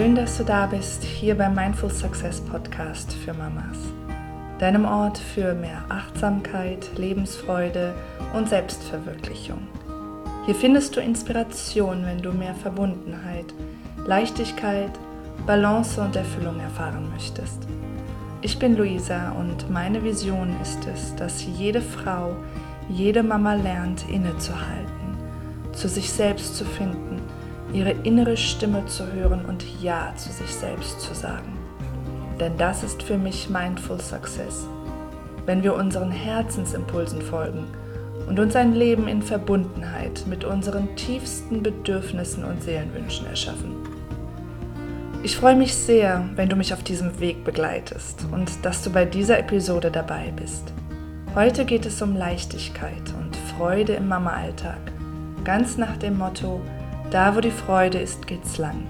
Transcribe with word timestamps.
Schön, 0.00 0.14
dass 0.14 0.38
du 0.38 0.44
da 0.44 0.64
bist, 0.64 1.04
hier 1.04 1.34
beim 1.34 1.54
Mindful 1.54 1.90
Success 1.90 2.40
Podcast 2.40 3.12
für 3.12 3.34
Mamas. 3.34 3.76
Deinem 4.58 4.86
Ort 4.86 5.18
für 5.18 5.52
mehr 5.52 5.84
Achtsamkeit, 5.90 6.88
Lebensfreude 6.96 7.92
und 8.32 8.48
Selbstverwirklichung. 8.48 9.58
Hier 10.46 10.54
findest 10.54 10.96
du 10.96 11.00
Inspiration, 11.00 12.06
wenn 12.06 12.22
du 12.22 12.32
mehr 12.32 12.54
Verbundenheit, 12.54 13.52
Leichtigkeit, 14.06 14.90
Balance 15.46 16.00
und 16.00 16.16
Erfüllung 16.16 16.58
erfahren 16.60 17.10
möchtest. 17.12 17.68
Ich 18.40 18.58
bin 18.58 18.78
Luisa 18.78 19.32
und 19.32 19.70
meine 19.70 20.02
Vision 20.02 20.56
ist 20.62 20.86
es, 20.86 21.14
dass 21.16 21.44
jede 21.44 21.82
Frau, 21.82 22.34
jede 22.88 23.22
Mama 23.22 23.52
lernt, 23.52 24.08
innezuhalten, 24.08 25.18
zu 25.72 25.88
sich 25.88 26.10
selbst 26.10 26.56
zu 26.56 26.64
finden, 26.64 27.19
ihre 27.72 27.92
innere 28.02 28.36
Stimme 28.36 28.84
zu 28.86 29.12
hören 29.12 29.44
und 29.44 29.64
Ja 29.82 30.12
zu 30.16 30.30
sich 30.30 30.54
selbst 30.54 31.00
zu 31.00 31.14
sagen. 31.14 31.58
Denn 32.38 32.56
das 32.56 32.82
ist 32.82 33.02
für 33.02 33.18
mich 33.18 33.50
Mindful 33.50 34.00
Success. 34.00 34.66
Wenn 35.46 35.62
wir 35.62 35.74
unseren 35.74 36.10
Herzensimpulsen 36.10 37.22
folgen 37.22 37.66
und 38.26 38.38
uns 38.38 38.54
ein 38.56 38.74
Leben 38.74 39.08
in 39.08 39.22
Verbundenheit 39.22 40.24
mit 40.26 40.44
unseren 40.44 40.94
tiefsten 40.96 41.62
Bedürfnissen 41.62 42.44
und 42.44 42.62
Seelenwünschen 42.62 43.26
erschaffen. 43.26 43.74
Ich 45.22 45.36
freue 45.36 45.56
mich 45.56 45.74
sehr, 45.74 46.28
wenn 46.36 46.48
du 46.48 46.56
mich 46.56 46.72
auf 46.72 46.82
diesem 46.82 47.20
Weg 47.20 47.44
begleitest 47.44 48.26
und 48.32 48.64
dass 48.64 48.82
du 48.82 48.90
bei 48.90 49.04
dieser 49.04 49.38
Episode 49.38 49.90
dabei 49.90 50.32
bist. 50.34 50.72
Heute 51.34 51.64
geht 51.64 51.84
es 51.84 52.00
um 52.00 52.16
Leichtigkeit 52.16 53.12
und 53.20 53.36
Freude 53.36 53.92
im 53.92 54.08
Mama-Alltag. 54.08 54.78
Ganz 55.44 55.76
nach 55.76 55.96
dem 55.98 56.16
Motto, 56.16 56.62
da 57.10 57.34
wo 57.34 57.40
die 57.40 57.50
Freude 57.50 57.98
ist, 57.98 58.26
geht's 58.26 58.58
lang. 58.58 58.86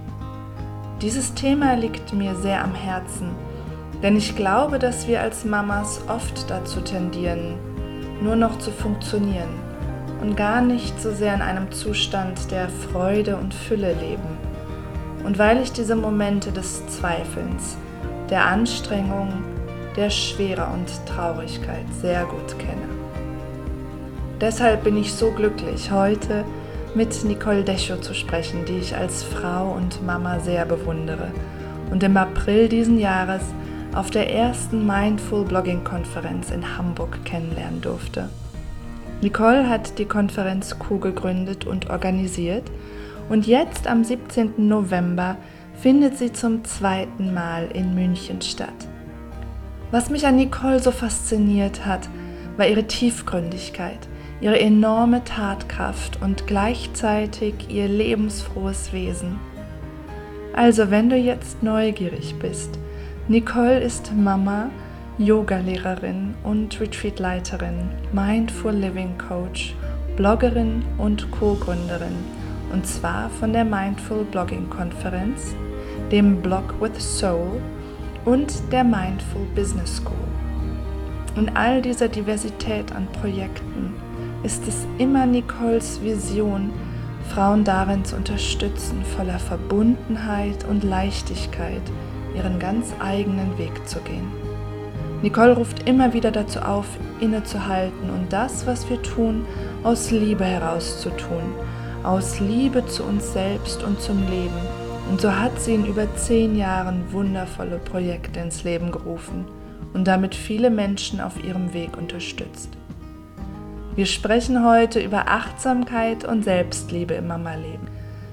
Dieses 1.01 1.35
Thema 1.35 1.75
liegt 1.75 2.13
mir 2.13 2.35
sehr 2.35 2.63
am 2.63 2.75
Herzen, 2.75 3.31
denn 4.03 4.17
ich 4.17 4.37
glaube, 4.37 4.79
dass 4.79 5.09
wir 5.09 5.21
als 5.21 5.45
Mamas 5.45 6.03
oft 6.09 6.51
dazu 6.51 6.81
tendieren, 6.81 7.55
nur 8.23 8.37
noch 8.37 8.59
zu 8.59 8.71
funktionieren 8.71 9.55
und 10.21 10.37
gar 10.37 10.61
nicht 10.61 11.01
so 11.01 11.13
sehr 11.13 11.35
in 11.35 11.43
einem 11.43 11.73
Zustand 11.73 12.51
der 12.51 12.69
Freude 12.69 13.37
und 13.37 13.55
Fülle 13.55 13.95
leben. 13.95 14.39
Und 15.25 15.39
weil 15.39 15.61
ich 15.63 15.73
diese 15.73 15.97
Momente 15.97 16.53
des 16.53 16.87
Zweifelns, 16.89 17.77
der 18.29 18.47
Anstrengung, 18.47 19.33
der 19.97 20.11
Schwere 20.11 20.67
und 20.73 20.89
Traurigkeit 21.07 21.87
sehr 22.01 22.25
gut 22.25 22.59
kenne. 22.59 22.89
Deshalb 24.41 24.85
bin 24.85 24.97
ich 24.97 25.13
so 25.13 25.31
glücklich, 25.31 25.91
heute 25.91 26.45
mit 26.94 27.24
Nicole 27.24 27.62
Decho 27.62 27.96
zu 27.96 28.14
sprechen, 28.14 28.64
die 28.64 28.78
ich 28.78 28.96
als 28.96 29.22
Frau 29.22 29.72
und 29.72 30.05
Mama 30.05 30.41
sehr 30.41 30.64
bewundere 30.64 31.30
und 31.91 32.02
im 32.02 32.16
April 32.16 32.69
diesen 32.69 32.98
Jahres 32.98 33.42
auf 33.94 34.10
der 34.10 34.33
ersten 34.33 34.86
Mindful 34.86 35.44
Blogging 35.44 35.84
Konferenz 35.84 36.50
in 36.50 36.77
Hamburg 36.77 37.24
kennenlernen 37.24 37.80
durfte. 37.80 38.28
Nicole 39.20 39.68
hat 39.68 39.98
die 39.98 40.05
Konferenz 40.05 40.78
Q 40.78 40.98
gegründet 40.98 41.64
und 41.64 41.91
organisiert 41.91 42.64
und 43.28 43.46
jetzt 43.46 43.86
am 43.86 44.02
17. 44.02 44.68
November 44.68 45.36
findet 45.80 46.18
sie 46.18 46.33
zum 46.33 46.64
zweiten 46.64 47.33
Mal 47.33 47.68
in 47.73 47.95
München 47.95 48.40
statt. 48.42 48.68
Was 49.90 50.11
mich 50.11 50.27
an 50.27 50.36
Nicole 50.36 50.80
so 50.80 50.90
fasziniert 50.90 51.84
hat, 51.86 52.08
war 52.56 52.67
ihre 52.67 52.84
Tiefgründigkeit, 52.84 54.08
ihre 54.40 54.58
enorme 54.58 55.23
Tatkraft 55.24 56.20
und 56.23 56.46
gleichzeitig 56.46 57.55
ihr 57.68 57.89
lebensfrohes 57.89 58.92
Wesen. 58.92 59.39
Also 60.55 60.90
wenn 60.90 61.11
du 61.11 61.17
jetzt 61.17 61.62
neugierig 61.62 62.34
bist, 62.39 62.79
Nicole 63.29 63.80
ist 63.80 64.12
Mama, 64.17 64.70
Yogalehrerin 65.18 66.34
und 66.42 66.80
Retreatleiterin, 66.80 67.90
Mindful 68.12 68.73
Living 68.73 69.17
Coach, 69.18 69.74
Bloggerin 70.17 70.83
und 70.98 71.30
Co-Gründerin 71.30 72.17
und 72.73 72.86
zwar 72.86 73.29
von 73.29 73.52
der 73.52 73.64
Mindful 73.64 74.24
Blogging 74.24 74.68
Konferenz, 74.70 75.55
dem 76.11 76.40
Blog 76.40 76.74
with 76.80 76.98
Soul 76.98 77.61
und 78.24 78.52
der 78.73 78.84
Mindful 78.84 79.46
Business 79.55 79.98
School. 79.98 80.17
In 81.36 81.55
all 81.56 81.80
dieser 81.80 82.08
Diversität 82.08 82.92
an 82.92 83.06
Projekten 83.20 83.95
ist 84.42 84.67
es 84.67 84.86
immer 84.98 85.27
Nicoles 85.27 86.01
Vision, 86.02 86.70
Frauen 87.34 87.64
darin 87.64 88.05
zu 88.05 88.17
unterstützen, 88.17 89.05
voller 89.17 89.39
Verbundenheit 89.39 90.64
und 90.68 90.83
Leichtigkeit 90.83 91.83
ihren 92.34 92.58
ganz 92.58 92.92
eigenen 93.00 93.56
Weg 93.58 93.86
zu 93.86 94.00
gehen. 94.00 94.27
Nicole 95.23 95.52
ruft 95.52 95.86
immer 95.86 96.14
wieder 96.14 96.30
dazu 96.30 96.61
auf, 96.61 96.86
innezuhalten 97.20 98.08
und 98.11 98.33
das, 98.33 98.67
was 98.67 98.89
wir 98.89 99.02
tun, 99.02 99.45
aus 99.84 100.11
Liebe 100.11 100.45
heraus 100.45 101.00
zu 101.00 101.11
tun, 101.11 101.42
aus 102.02 102.40
Liebe 102.40 102.86
zu 102.86 103.05
uns 103.05 103.33
selbst 103.33 103.83
und 103.83 104.00
zum 104.00 104.18
Leben. 104.30 104.61
Und 105.11 105.20
so 105.20 105.30
hat 105.36 105.61
sie 105.61 105.74
in 105.74 105.84
über 105.84 106.06
zehn 106.17 106.56
Jahren 106.56 107.12
wundervolle 107.12 107.79
Projekte 107.79 108.40
ins 108.40 108.64
Leben 108.64 108.90
gerufen 108.90 109.45
und 109.92 110.06
damit 110.06 110.34
viele 110.34 110.70
Menschen 110.70 111.20
auf 111.20 111.42
ihrem 111.45 111.74
Weg 111.74 111.98
unterstützt. 111.98 112.80
Wir 113.96 114.06
sprechen 114.06 114.64
heute 114.64 115.01
über 115.01 115.27
Achtsamkeit 115.27 116.24
und 116.24 116.45
Selbstliebe 116.45 117.14
im 117.14 117.27
Mama-Leben, 117.27 117.89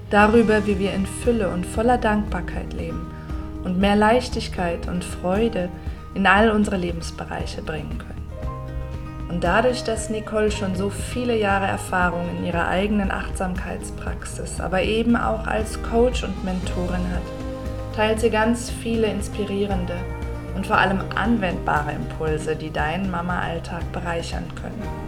darüber, 0.08 0.66
wie 0.66 0.78
wir 0.78 0.94
in 0.94 1.04
Fülle 1.04 1.48
und 1.48 1.66
voller 1.66 1.98
Dankbarkeit 1.98 2.72
leben 2.72 3.10
und 3.64 3.76
mehr 3.76 3.96
Leichtigkeit 3.96 4.86
und 4.86 5.02
Freude 5.02 5.68
in 6.14 6.28
all 6.28 6.50
unsere 6.50 6.76
Lebensbereiche 6.76 7.62
bringen 7.62 7.98
können. 7.98 8.18
Und 9.28 9.42
dadurch, 9.42 9.82
dass 9.82 10.10
Nicole 10.10 10.52
schon 10.52 10.76
so 10.76 10.90
viele 10.90 11.36
Jahre 11.36 11.66
Erfahrung 11.66 12.24
in 12.38 12.46
ihrer 12.46 12.68
eigenen 12.68 13.10
Achtsamkeitspraxis, 13.10 14.60
aber 14.60 14.82
eben 14.82 15.16
auch 15.16 15.48
als 15.48 15.82
Coach 15.82 16.22
und 16.22 16.44
Mentorin 16.44 17.10
hat, 17.12 17.96
teilt 17.96 18.20
sie 18.20 18.30
ganz 18.30 18.70
viele 18.70 19.08
inspirierende 19.08 19.96
und 20.54 20.68
vor 20.68 20.78
allem 20.78 21.00
anwendbare 21.16 21.92
Impulse, 21.92 22.54
die 22.54 22.70
deinen 22.70 23.10
Mama-Alltag 23.10 23.90
bereichern 23.92 24.46
können. 24.54 25.07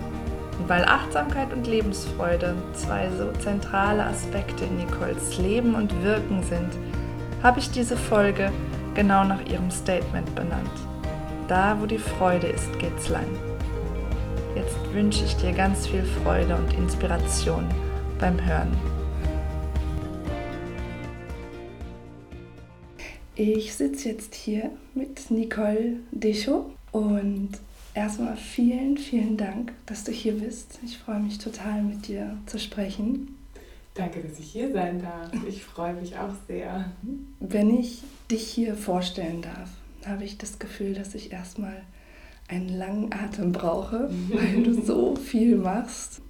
Weil 0.70 0.84
Achtsamkeit 0.84 1.52
und 1.52 1.66
Lebensfreude 1.66 2.54
zwei 2.74 3.10
so 3.18 3.32
zentrale 3.40 4.04
Aspekte 4.04 4.66
in 4.66 4.76
Nicoles 4.76 5.36
Leben 5.36 5.74
und 5.74 6.00
Wirken 6.04 6.44
sind, 6.44 6.70
habe 7.42 7.58
ich 7.58 7.72
diese 7.72 7.96
Folge 7.96 8.52
genau 8.94 9.24
nach 9.24 9.44
ihrem 9.46 9.68
Statement 9.72 10.32
benannt. 10.36 10.70
Da, 11.48 11.76
wo 11.80 11.86
die 11.86 11.98
Freude 11.98 12.46
ist, 12.46 12.78
geht's 12.78 13.08
lang. 13.08 13.26
Jetzt 14.54 14.76
wünsche 14.92 15.24
ich 15.24 15.34
dir 15.38 15.50
ganz 15.50 15.88
viel 15.88 16.04
Freude 16.04 16.54
und 16.54 16.72
Inspiration 16.74 17.66
beim 18.20 18.40
Hören. 18.46 18.70
Ich 23.34 23.74
sitze 23.74 24.10
jetzt 24.10 24.36
hier 24.36 24.70
mit 24.94 25.32
Nicole 25.32 25.96
Decho 26.12 26.70
und 26.92 27.58
erstmal 27.94 28.36
vielen, 28.36 28.96
vielen 28.96 29.36
Dank, 29.36 29.72
dass 29.86 30.04
du 30.04 30.12
hier 30.12 30.34
bist. 30.34 30.78
Ich 30.84 30.98
freue 30.98 31.20
mich 31.20 31.38
total 31.38 31.82
mit 31.82 32.08
dir 32.08 32.38
zu 32.46 32.58
sprechen. 32.58 33.36
Danke, 33.94 34.20
dass 34.20 34.38
ich 34.38 34.52
hier 34.52 34.72
sein 34.72 35.02
darf. 35.02 35.30
Ich 35.48 35.64
freue 35.64 35.94
mich 35.94 36.16
auch 36.16 36.34
sehr. 36.46 36.90
Wenn 37.40 37.76
ich 37.78 38.02
dich 38.30 38.46
hier 38.46 38.76
vorstellen 38.76 39.42
darf, 39.42 39.70
habe 40.06 40.24
ich 40.24 40.38
das 40.38 40.58
Gefühl, 40.58 40.94
dass 40.94 41.14
ich 41.14 41.32
erstmal 41.32 41.82
einen 42.48 42.68
langen 42.68 43.12
Atem 43.12 43.52
brauche, 43.52 44.10
weil 44.28 44.62
du 44.62 44.80
so 44.80 45.16
viel 45.16 45.56
machst. 45.56 46.20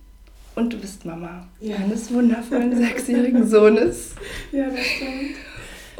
Und 0.56 0.72
du 0.72 0.78
bist 0.78 1.04
Mama 1.04 1.46
ja. 1.60 1.76
eines 1.76 2.12
wundervollen 2.12 2.76
sechsjährigen 2.76 3.46
Sohnes. 3.46 4.14
Ja, 4.50 4.68
das 4.68 4.84
stimmt. 4.84 5.36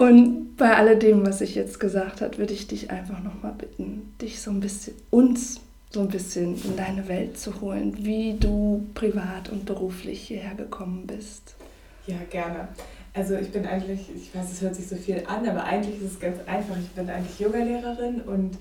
Und 0.00 0.56
bei 0.56 0.74
alledem, 0.74 1.26
was 1.26 1.42
ich 1.42 1.54
jetzt 1.54 1.78
gesagt 1.78 2.22
habe, 2.22 2.38
würde 2.38 2.54
ich 2.54 2.66
dich 2.66 2.90
einfach 2.90 3.22
nochmal 3.22 3.52
bitten, 3.52 4.14
dich 4.18 4.40
so 4.40 4.50
ein 4.50 4.60
bisschen, 4.60 4.94
uns 5.10 5.60
so 5.90 6.00
ein 6.00 6.08
bisschen 6.08 6.54
in 6.64 6.74
deine 6.74 7.06
Welt 7.06 7.36
zu 7.38 7.60
holen, 7.60 7.94
wie 7.98 8.32
du 8.40 8.86
privat 8.94 9.50
und 9.50 9.66
beruflich 9.66 10.22
hierher 10.22 10.54
gekommen 10.54 11.06
bist. 11.06 11.54
Ja, 12.06 12.16
gerne. 12.30 12.68
Also 13.12 13.34
ich 13.34 13.50
bin 13.50 13.66
eigentlich, 13.66 14.08
ich 14.16 14.34
weiß, 14.34 14.50
es 14.50 14.62
hört 14.62 14.74
sich 14.74 14.88
so 14.88 14.96
viel 14.96 15.22
an, 15.26 15.46
aber 15.46 15.64
eigentlich 15.64 16.00
ist 16.00 16.12
es 16.12 16.18
ganz 16.18 16.38
einfach. 16.46 16.78
Ich 16.78 16.88
bin 16.92 17.10
eigentlich 17.10 17.38
Yogalehrerin 17.38 18.22
und 18.22 18.56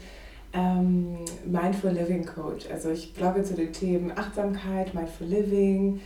ähm, 0.51 1.19
Mindful 1.45 1.91
Living 1.91 2.25
Coach. 2.25 2.65
Also 2.69 2.89
ich 2.89 3.13
blogge 3.13 3.43
zu 3.43 3.53
den 3.53 3.71
Themen 3.71 4.11
Achtsamkeit, 4.13 4.93
Mindful 4.93 5.27
Living 5.27 6.01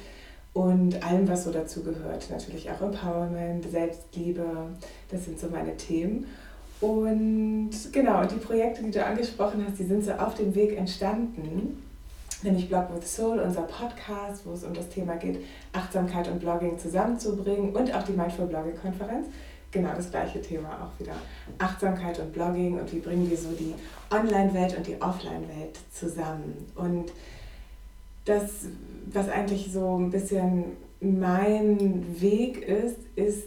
und 0.53 1.03
allem, 1.03 1.27
was 1.27 1.45
so 1.45 1.51
dazu 1.51 1.83
gehört. 1.83 2.29
Natürlich 2.29 2.69
auch 2.69 2.81
Empowerment, 2.81 3.69
Selbstliebe, 3.69 4.45
das 5.09 5.25
sind 5.25 5.39
so 5.39 5.47
meine 5.47 5.75
Themen. 5.77 6.27
Und 6.79 7.71
genau, 7.91 8.25
die 8.25 8.35
Projekte, 8.35 8.83
die 8.83 8.91
du 8.91 9.03
angesprochen 9.03 9.65
hast, 9.65 9.79
die 9.79 9.85
sind 9.85 10.03
so 10.03 10.11
auf 10.11 10.35
dem 10.35 10.53
Weg 10.53 10.77
entstanden. 10.77 11.81
Nämlich 12.43 12.67
Blog 12.67 12.87
with 12.93 13.15
Soul, 13.15 13.39
unser 13.39 13.61
Podcast, 13.61 14.45
wo 14.45 14.51
es 14.51 14.65
um 14.65 14.73
das 14.73 14.89
Thema 14.89 15.15
geht, 15.15 15.39
Achtsamkeit 15.71 16.27
und 16.27 16.41
Blogging 16.41 16.77
zusammenzubringen 16.77 17.73
und 17.73 17.95
auch 17.95 18.03
die 18.03 18.11
Mindful 18.11 18.47
Blogging 18.47 18.75
Konferenz, 18.75 19.27
genau 19.71 19.93
das 19.95 20.11
gleiche 20.11 20.41
Thema 20.41 20.69
auch 20.69 20.99
wieder. 20.99 21.13
Achtsamkeit 21.57 22.19
und 22.19 22.33
Blogging 22.33 22.77
und 22.77 22.91
wie 22.91 22.99
bringen 22.99 23.29
wir 23.29 23.37
so 23.37 23.51
die 23.51 23.73
Online-Welt 24.11 24.75
und 24.75 24.85
die 24.85 25.01
Offline-Welt 25.01 25.79
zusammen. 25.93 26.67
Und 26.75 27.13
das, 28.25 28.65
was 29.11 29.29
eigentlich 29.29 29.71
so 29.71 29.97
ein 29.97 30.09
bisschen 30.09 30.65
mein 31.01 32.05
Weg 32.21 32.67
ist, 32.67 32.97
ist 33.15 33.43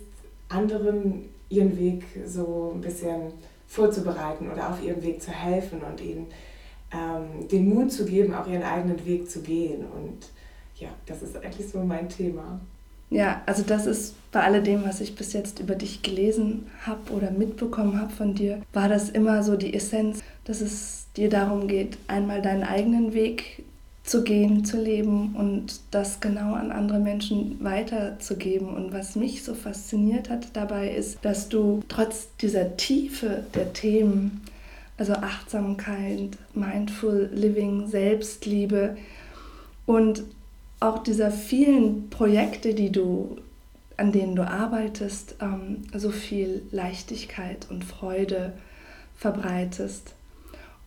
anderen 0.49 1.29
ihren 1.49 1.79
Weg 1.79 2.05
so 2.27 2.73
ein 2.75 2.81
bisschen 2.81 3.33
vorzubereiten 3.67 4.51
oder 4.51 4.71
auf 4.71 4.83
ihrem 4.83 5.03
Weg 5.03 5.23
zu 5.23 5.31
helfen 5.31 5.81
und 5.83 6.01
ihnen 6.01 6.27
ähm, 6.93 7.49
den 7.49 7.69
Mut 7.69 7.93
zu 7.93 8.05
geben, 8.05 8.35
auch 8.35 8.47
ihren 8.47 8.63
eigenen 8.63 9.05
Weg 9.05 9.31
zu 9.31 9.41
gehen. 9.41 9.81
Und 9.81 10.29
ja, 10.77 10.89
das 11.07 11.23
ist 11.23 11.37
eigentlich 11.37 11.69
so 11.69 11.79
mein 11.81 12.09
Thema. 12.09 12.61
Ja, 13.09 13.43
also 13.47 13.63
das 13.63 13.87
ist 13.87 14.15
bei 14.33 14.43
alledem, 14.43 14.85
was 14.85 15.01
ich 15.01 15.15
bis 15.15 15.33
jetzt 15.33 15.61
über 15.61 15.77
dich 15.77 16.03
gelesen 16.03 16.67
habe 16.85 17.13
oder 17.13 17.31
mitbekommen 17.31 18.01
habe 18.01 18.13
von 18.13 18.35
dir, 18.35 18.63
war 18.73 18.89
das 18.89 19.11
immer 19.11 19.43
so 19.45 19.57
die 19.57 19.75
Essenz, 19.75 20.21
dass 20.45 20.61
es 20.61 21.07
dir 21.17 21.29
darum 21.29 21.69
geht, 21.69 21.99
einmal 22.09 22.43
deinen 22.43 22.65
eigenen 22.65 23.15
Weg 23.15 23.65
zu 24.07 24.23
gehen, 24.23 24.65
zu 24.65 24.81
leben 24.81 25.35
und 25.35 25.81
das 25.91 26.21
genau 26.21 26.55
an 26.55 26.71
andere 26.71 27.01
Menschen 27.01 27.63
weiterzugeben. 27.63 28.69
Und 28.69 28.93
was 28.93 29.17
mich 29.17 29.43
so 29.43 29.55
fasziniert 29.55 30.31
hat 30.31 30.49
dabei 30.55 30.91
ist, 30.91 31.19
dass 31.23 31.49
du 31.49 31.83
trotz 31.89 32.29
dieser 32.41 32.77
Tiefe 32.77 33.45
der 33.55 33.73
Themen, 33.73 34.43
also 34.97 35.13
Achtsamkeit, 35.15 36.39
Mindful 36.55 37.29
Living, 37.35 37.89
Selbstliebe 37.89 38.97
und 39.87 40.23
auch 40.79 41.03
dieser 41.03 41.33
vielen 41.33 42.09
Projekte, 42.09 42.75
die 42.75 42.93
du, 42.93 43.39
an 43.97 44.13
denen 44.13 44.37
du 44.37 44.47
arbeitest, 44.47 45.35
ähm, 45.41 45.83
so 45.93 46.11
viel 46.11 46.63
Leichtigkeit 46.71 47.67
und 47.71 47.85
Freude 47.85 48.53
verbreitest. 49.17 50.15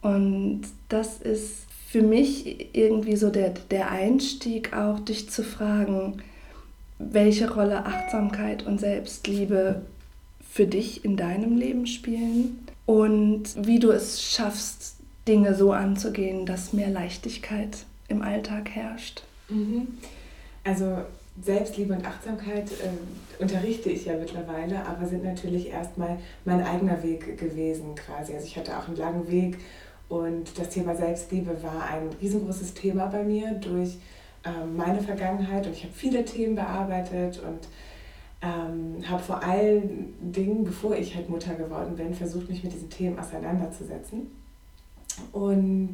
Und 0.02 0.62
das 0.88 1.18
ist 1.20 1.69
für 1.92 2.04
mich 2.04 2.76
irgendwie 2.76 3.16
so 3.16 3.32
der, 3.32 3.50
der 3.72 3.90
Einstieg 3.90 4.74
auch, 4.74 5.00
dich 5.00 5.30
zu 5.32 5.44
fragen, 5.44 6.22
welche 7.00 7.52
Rolle 7.52 7.86
Achtsamkeit 7.86 8.66
und 8.68 8.80
Selbstliebe 8.80 9.82
für 10.52 10.68
dich 10.68 11.04
in 11.04 11.18
deinem 11.18 11.58
Leben 11.58 11.88
spielen 11.88 12.68
und 12.86 13.66
wie 13.66 13.80
du 13.80 13.90
es 13.90 14.22
schaffst, 14.22 14.98
Dinge 15.28 15.56
so 15.56 15.72
anzugehen, 15.72 16.46
dass 16.46 16.74
mehr 16.74 16.90
Leichtigkeit 16.90 17.86
im 18.08 18.22
Alltag 18.22 18.70
herrscht. 18.70 19.24
Mhm. 19.50 19.88
Also 20.64 21.00
Selbstliebe 21.42 21.94
und 21.94 22.06
Achtsamkeit 22.06 22.70
äh, 22.72 23.42
unterrichte 23.42 23.90
ich 23.90 24.06
ja 24.06 24.14
mittlerweile, 24.16 24.86
aber 24.86 25.08
sind 25.08 25.24
natürlich 25.24 25.70
erstmal 25.70 26.18
mein 26.46 26.64
eigener 26.64 27.02
Weg 27.02 27.38
gewesen 27.40 27.96
quasi. 27.96 28.34
Also 28.34 28.46
ich 28.46 28.58
hatte 28.58 28.78
auch 28.78 28.88
einen 28.88 28.98
langen 28.98 29.32
Weg 29.32 29.58
und 30.10 30.58
das 30.58 30.70
Thema 30.70 30.96
Selbstliebe 30.96 31.62
war 31.64 31.88
ein 31.88 32.10
riesengroßes 32.20 32.74
Thema 32.74 33.06
bei 33.06 33.24
mir 33.24 33.52
durch 33.54 34.00
ähm, 34.44 34.76
meine 34.76 35.00
Vergangenheit. 35.00 35.68
Und 35.68 35.74
ich 35.74 35.84
habe 35.84 35.94
viele 35.94 36.26
Themen 36.26 36.56
bearbeitet 36.56 37.40
und 37.40 37.68
ähm, 38.42 39.08
habe 39.08 39.22
vor 39.22 39.44
allen 39.44 40.16
Dingen, 40.20 40.64
bevor 40.64 40.96
ich 40.96 41.16
halt 41.16 41.30
Mutter 41.30 41.54
geworden 41.54 41.96
bin, 41.96 42.14
versucht, 42.16 42.50
mich 42.50 42.64
mit 42.64 42.74
diesen 42.74 42.90
Themen 42.90 43.20
auseinanderzusetzen. 43.20 44.32
Und 45.32 45.94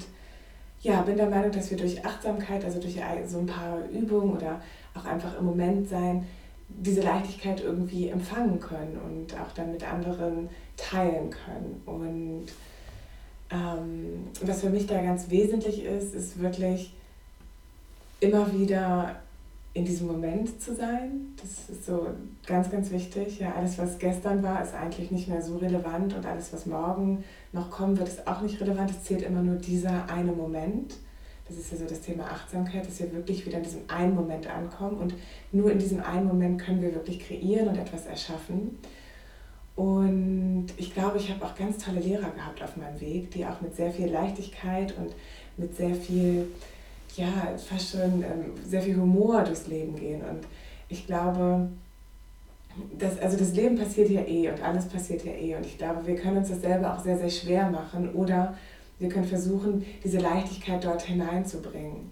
ja, 0.82 1.02
bin 1.02 1.18
der 1.18 1.30
Meinung, 1.30 1.52
dass 1.52 1.70
wir 1.72 1.78
durch 1.78 2.06
Achtsamkeit, 2.06 2.64
also 2.64 2.80
durch 2.80 2.98
so 3.26 3.40
ein 3.40 3.48
paar 3.48 3.80
Übungen 3.90 4.38
oder 4.38 4.62
auch 4.94 5.06
einfach 5.06 5.38
im 5.38 5.46
Moment 5.46 5.90
sein, 5.90 6.26
diese 6.70 7.02
Leichtigkeit 7.02 7.62
irgendwie 7.62 8.10
empfangen 8.10 8.60
können 8.60 8.98
und 9.04 9.34
auch 9.40 9.52
dann 9.54 9.72
mit 9.72 9.84
anderen 9.84 10.50
teilen 10.78 11.32
können. 11.32 11.82
Und 11.86 12.46
ähm, 13.52 14.28
was 14.42 14.62
für 14.62 14.70
mich 14.70 14.88
da 14.88 15.02
ganz 15.02 15.30
wesentlich 15.30 15.84
ist, 15.84 16.16
ist 16.16 16.40
wirklich 16.40 16.94
immer 18.20 18.52
wieder 18.54 19.16
in 19.74 19.84
diesem 19.84 20.08
Moment 20.08 20.62
zu 20.62 20.74
sein. 20.74 21.34
Das 21.42 21.70
ist 21.70 21.86
so 21.86 22.08
ganz, 22.48 22.72
ganz 22.72 22.92
wichtig. 22.92 23.40
Ja, 23.40 23.54
alles, 23.56 23.78
was 23.78 24.00
gestern 24.00 24.42
war, 24.42 24.64
ist 24.64 24.74
eigentlich 24.74 25.12
nicht 25.12 25.28
mehr 25.28 25.42
so 25.42 25.58
relevant 25.58 26.16
und 26.16 26.26
alles, 26.26 26.54
was 26.54 26.66
morgen 26.66 27.24
noch 27.52 27.70
kommen 27.70 27.98
wird, 27.98 28.08
ist 28.08 28.26
auch 28.26 28.42
nicht 28.42 28.60
relevant. 28.62 28.92
Es 28.92 29.04
zählt 29.04 29.22
immer 29.22 29.42
nur 29.42 29.56
dieser 29.56 30.10
eine 30.10 30.32
Moment. 30.32 30.96
Das 31.48 31.58
ist 31.58 31.72
ja 31.72 31.78
so 31.78 31.86
das 31.86 32.02
Thema 32.02 32.24
Achtsamkeit, 32.24 32.88
dass 32.88 33.00
wir 33.00 33.14
wirklich 33.14 33.46
wieder 33.46 33.58
in 33.58 33.64
diesem 33.64 33.82
einen 33.90 34.16
Moment 34.16 34.48
ankommen 34.48 34.98
und 34.98 35.14
nur 35.52 35.72
in 35.72 35.78
diesem 35.78 36.02
einen 36.02 36.26
Moment 36.26 36.60
können 36.60 36.82
wir 36.82 36.96
wirklich 36.96 37.20
kreieren 37.20 37.68
und 37.68 37.78
etwas 37.78 38.06
erschaffen. 38.06 38.80
Und 39.76 40.68
ich 40.78 40.94
glaube, 40.94 41.18
ich 41.18 41.30
habe 41.30 41.46
auch 41.46 41.56
ganz 41.56 41.84
tolle 41.84 42.00
Lehrer 42.00 42.30
gehabt 42.30 42.64
auf 42.64 42.78
meinem 42.78 43.00
Weg, 43.02 43.32
die 43.32 43.46
auch 43.46 43.60
mit 43.62 43.76
sehr 43.76 43.92
viel 43.92 44.08
Leichtigkeit 44.08 44.96
und 44.98 45.14
mit 45.58 45.76
sehr 45.76 45.94
viel, 45.94 46.48
ja, 47.18 47.28
fast 47.58 47.92
schon 47.92 48.24
ähm, 48.24 48.54
sehr 48.66 48.82
viel 48.82 48.96
Humor 48.96 49.44
durchs 49.44 49.68
Leben 49.68 49.96
gehen. 49.96 50.22
Und 50.22 50.48
ich 50.88 51.06
glaube, 51.06 51.68
das, 52.98 53.20
also 53.20 53.38
das 53.38 53.54
Leben 53.54 53.78
passiert 53.78 54.10
ja 54.10 54.22
eh 54.22 54.50
und 54.50 54.62
alles 54.64 54.86
passiert 54.88 55.26
ja 55.26 55.34
eh. 55.34 55.56
Und 55.56 55.66
ich 55.66 55.78
glaube, 55.78 56.06
wir 56.08 56.16
können 56.16 56.38
uns 56.38 56.50
das 56.50 56.62
selber 56.62 56.94
auch 56.94 57.04
sehr, 57.04 57.18
sehr 57.18 57.30
schwer 57.30 57.70
machen 57.70 58.14
oder 58.14 58.58
wir 58.98 59.10
können 59.10 59.26
versuchen, 59.26 59.86
diese 60.06 60.20
Leichtigkeit 60.20 60.86
dort 60.86 61.02
hineinzubringen 61.02 62.12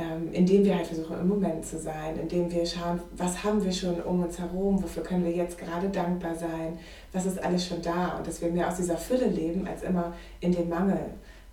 ähm, 0.00 0.32
indem 0.32 0.64
wir 0.64 0.76
halt 0.76 0.86
versuchen, 0.86 1.20
im 1.20 1.28
Moment 1.28 1.64
zu 1.64 1.78
sein, 1.78 2.18
indem 2.18 2.50
wir 2.50 2.64
schauen, 2.64 3.00
was 3.16 3.44
haben 3.44 3.62
wir 3.62 3.72
schon 3.72 4.00
um 4.00 4.22
uns 4.22 4.38
herum, 4.38 4.82
wofür 4.82 5.02
können 5.02 5.24
wir 5.24 5.32
jetzt 5.32 5.58
gerade 5.58 5.88
dankbar 5.90 6.34
sein, 6.34 6.78
was 7.12 7.26
ist 7.26 7.42
alles 7.42 7.66
schon 7.66 7.82
da 7.82 8.16
und 8.16 8.26
dass 8.26 8.40
wir 8.40 8.50
mehr 8.50 8.68
aus 8.68 8.76
dieser 8.76 8.96
Fülle 8.96 9.26
leben, 9.26 9.66
als 9.66 9.82
immer 9.82 10.14
in 10.40 10.52
dem 10.52 10.70
Mangel. 10.70 11.00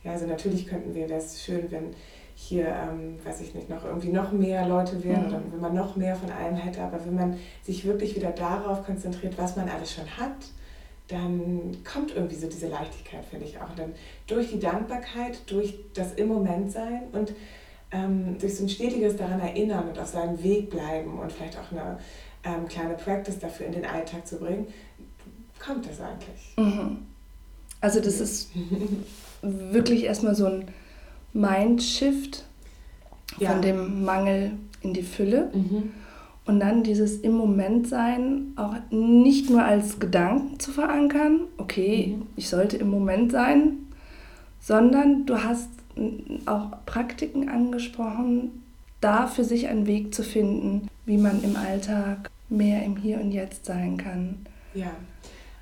Ja, 0.03 0.11
also 0.13 0.27
natürlich 0.27 0.65
könnten 0.65 0.95
wir, 0.95 1.09
wäre 1.09 1.19
es 1.19 1.43
schön, 1.43 1.69
wenn 1.71 1.93
hier, 2.35 2.67
ähm, 2.67 3.17
weiß 3.25 3.41
ich 3.41 3.53
nicht, 3.53 3.69
noch 3.69 3.83
irgendwie 3.83 4.11
noch 4.11 4.31
mehr 4.31 4.65
Leute 4.67 5.03
wären 5.03 5.23
mhm. 5.23 5.27
oder 5.27 5.41
wenn 5.51 5.59
man 5.59 5.75
noch 5.75 5.95
mehr 5.95 6.15
von 6.15 6.31
allem 6.31 6.55
hätte, 6.55 6.81
aber 6.81 7.03
wenn 7.05 7.15
man 7.15 7.37
sich 7.63 7.83
wirklich 7.83 8.15
wieder 8.15 8.31
darauf 8.31 8.85
konzentriert, 8.85 9.37
was 9.37 9.55
man 9.57 9.67
alles 9.67 9.91
schon 9.91 10.05
hat, 10.17 10.37
dann 11.09 11.77
kommt 11.83 12.15
irgendwie 12.15 12.35
so 12.35 12.47
diese 12.47 12.67
Leichtigkeit, 12.67 13.25
finde 13.25 13.45
ich 13.45 13.59
auch. 13.59 13.69
Und 13.71 13.79
dann 13.79 13.93
durch 14.27 14.51
die 14.51 14.59
Dankbarkeit, 14.59 15.39
durch 15.47 15.79
das 15.93 16.13
im 16.13 16.27
Moment 16.27 16.71
sein 16.71 17.03
und 17.11 17.33
ähm, 17.91 18.37
durch 18.39 18.55
so 18.55 18.63
ein 18.63 18.69
stetiges 18.69 19.15
daran 19.15 19.39
erinnern 19.39 19.87
und 19.89 19.99
auf 19.99 20.07
seinem 20.07 20.41
Weg 20.43 20.69
bleiben 20.69 21.19
und 21.19 21.31
vielleicht 21.31 21.57
auch 21.57 21.71
eine 21.71 21.97
ähm, 22.43 22.67
kleine 22.67 22.95
Practice 22.95 23.39
dafür 23.39 23.67
in 23.67 23.73
den 23.73 23.85
Alltag 23.85 24.27
zu 24.27 24.37
bringen, 24.37 24.67
kommt 25.59 25.85
das 25.87 25.99
eigentlich. 25.99 26.53
Mhm. 26.57 26.99
Also 27.81 27.99
das 27.99 28.19
ist 28.19 28.51
wirklich 29.41 30.03
erstmal 30.03 30.35
so 30.35 30.45
ein 30.45 30.67
Mindshift 31.33 32.43
ja. 33.39 33.51
von 33.51 33.61
dem 33.61 34.03
Mangel 34.03 34.53
in 34.81 34.93
die 34.93 35.03
Fülle. 35.03 35.51
Mhm. 35.53 35.91
Und 36.45 36.61
dann 36.61 36.83
dieses 36.83 37.17
im 37.19 37.33
Moment 37.33 37.87
sein 37.87 38.53
auch 38.55 38.73
nicht 38.89 39.49
nur 39.49 39.63
als 39.63 39.99
Gedanken 39.99 40.59
zu 40.59 40.71
verankern, 40.71 41.41
okay, 41.57 42.15
mhm. 42.17 42.27
ich 42.35 42.49
sollte 42.49 42.77
im 42.77 42.89
Moment 42.89 43.31
sein, 43.31 43.77
sondern 44.59 45.25
du 45.25 45.43
hast 45.43 45.69
auch 46.45 46.71
Praktiken 46.85 47.49
angesprochen, 47.49 48.63
da 49.01 49.27
für 49.27 49.43
sich 49.43 49.67
einen 49.67 49.87
Weg 49.87 50.13
zu 50.13 50.23
finden, 50.23 50.87
wie 51.05 51.17
man 51.17 51.43
im 51.43 51.55
Alltag 51.55 52.29
mehr 52.49 52.83
im 52.83 52.97
Hier 52.97 53.19
und 53.19 53.31
Jetzt 53.31 53.65
sein 53.65 53.97
kann. 53.97 54.45
Ja, 54.73 54.91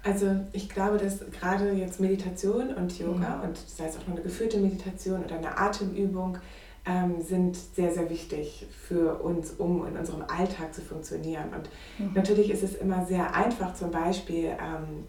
also 0.04 0.28
ich 0.54 0.70
glaube, 0.70 0.98
dass 0.98 1.20
gerade 1.32 1.72
jetzt 1.72 2.00
Meditation 2.00 2.74
und 2.76 2.98
Yoga 3.00 3.38
mhm. 3.38 3.50
und 3.50 3.58
sei 3.58 3.88
es 3.88 3.98
auch 3.98 4.08
nur 4.08 4.18
eine 4.18 4.24
geführte 4.24 4.60
Meditation 4.60 5.24
oder 5.24 5.38
eine 5.38 5.58
Atemübung 5.58 6.38
ähm, 6.86 7.22
sind 7.22 7.58
sehr, 7.58 7.92
sehr 7.92 8.10
wichtig 8.10 8.68
für 8.88 9.16
uns, 9.16 9.52
um 9.58 9.88
in 9.88 9.98
unserem 9.98 10.22
Alltag 10.22 10.74
zu 10.74 10.82
funktionieren. 10.82 11.46
Und 11.56 11.70
mhm. 11.98 12.14
natürlich 12.14 12.52
ist 12.52 12.62
es 12.62 12.76
immer 12.76 13.06
sehr 13.06 13.34
einfach, 13.34 13.74
zum 13.74 13.90
Beispiel 13.90 14.46
ähm, 14.46 15.06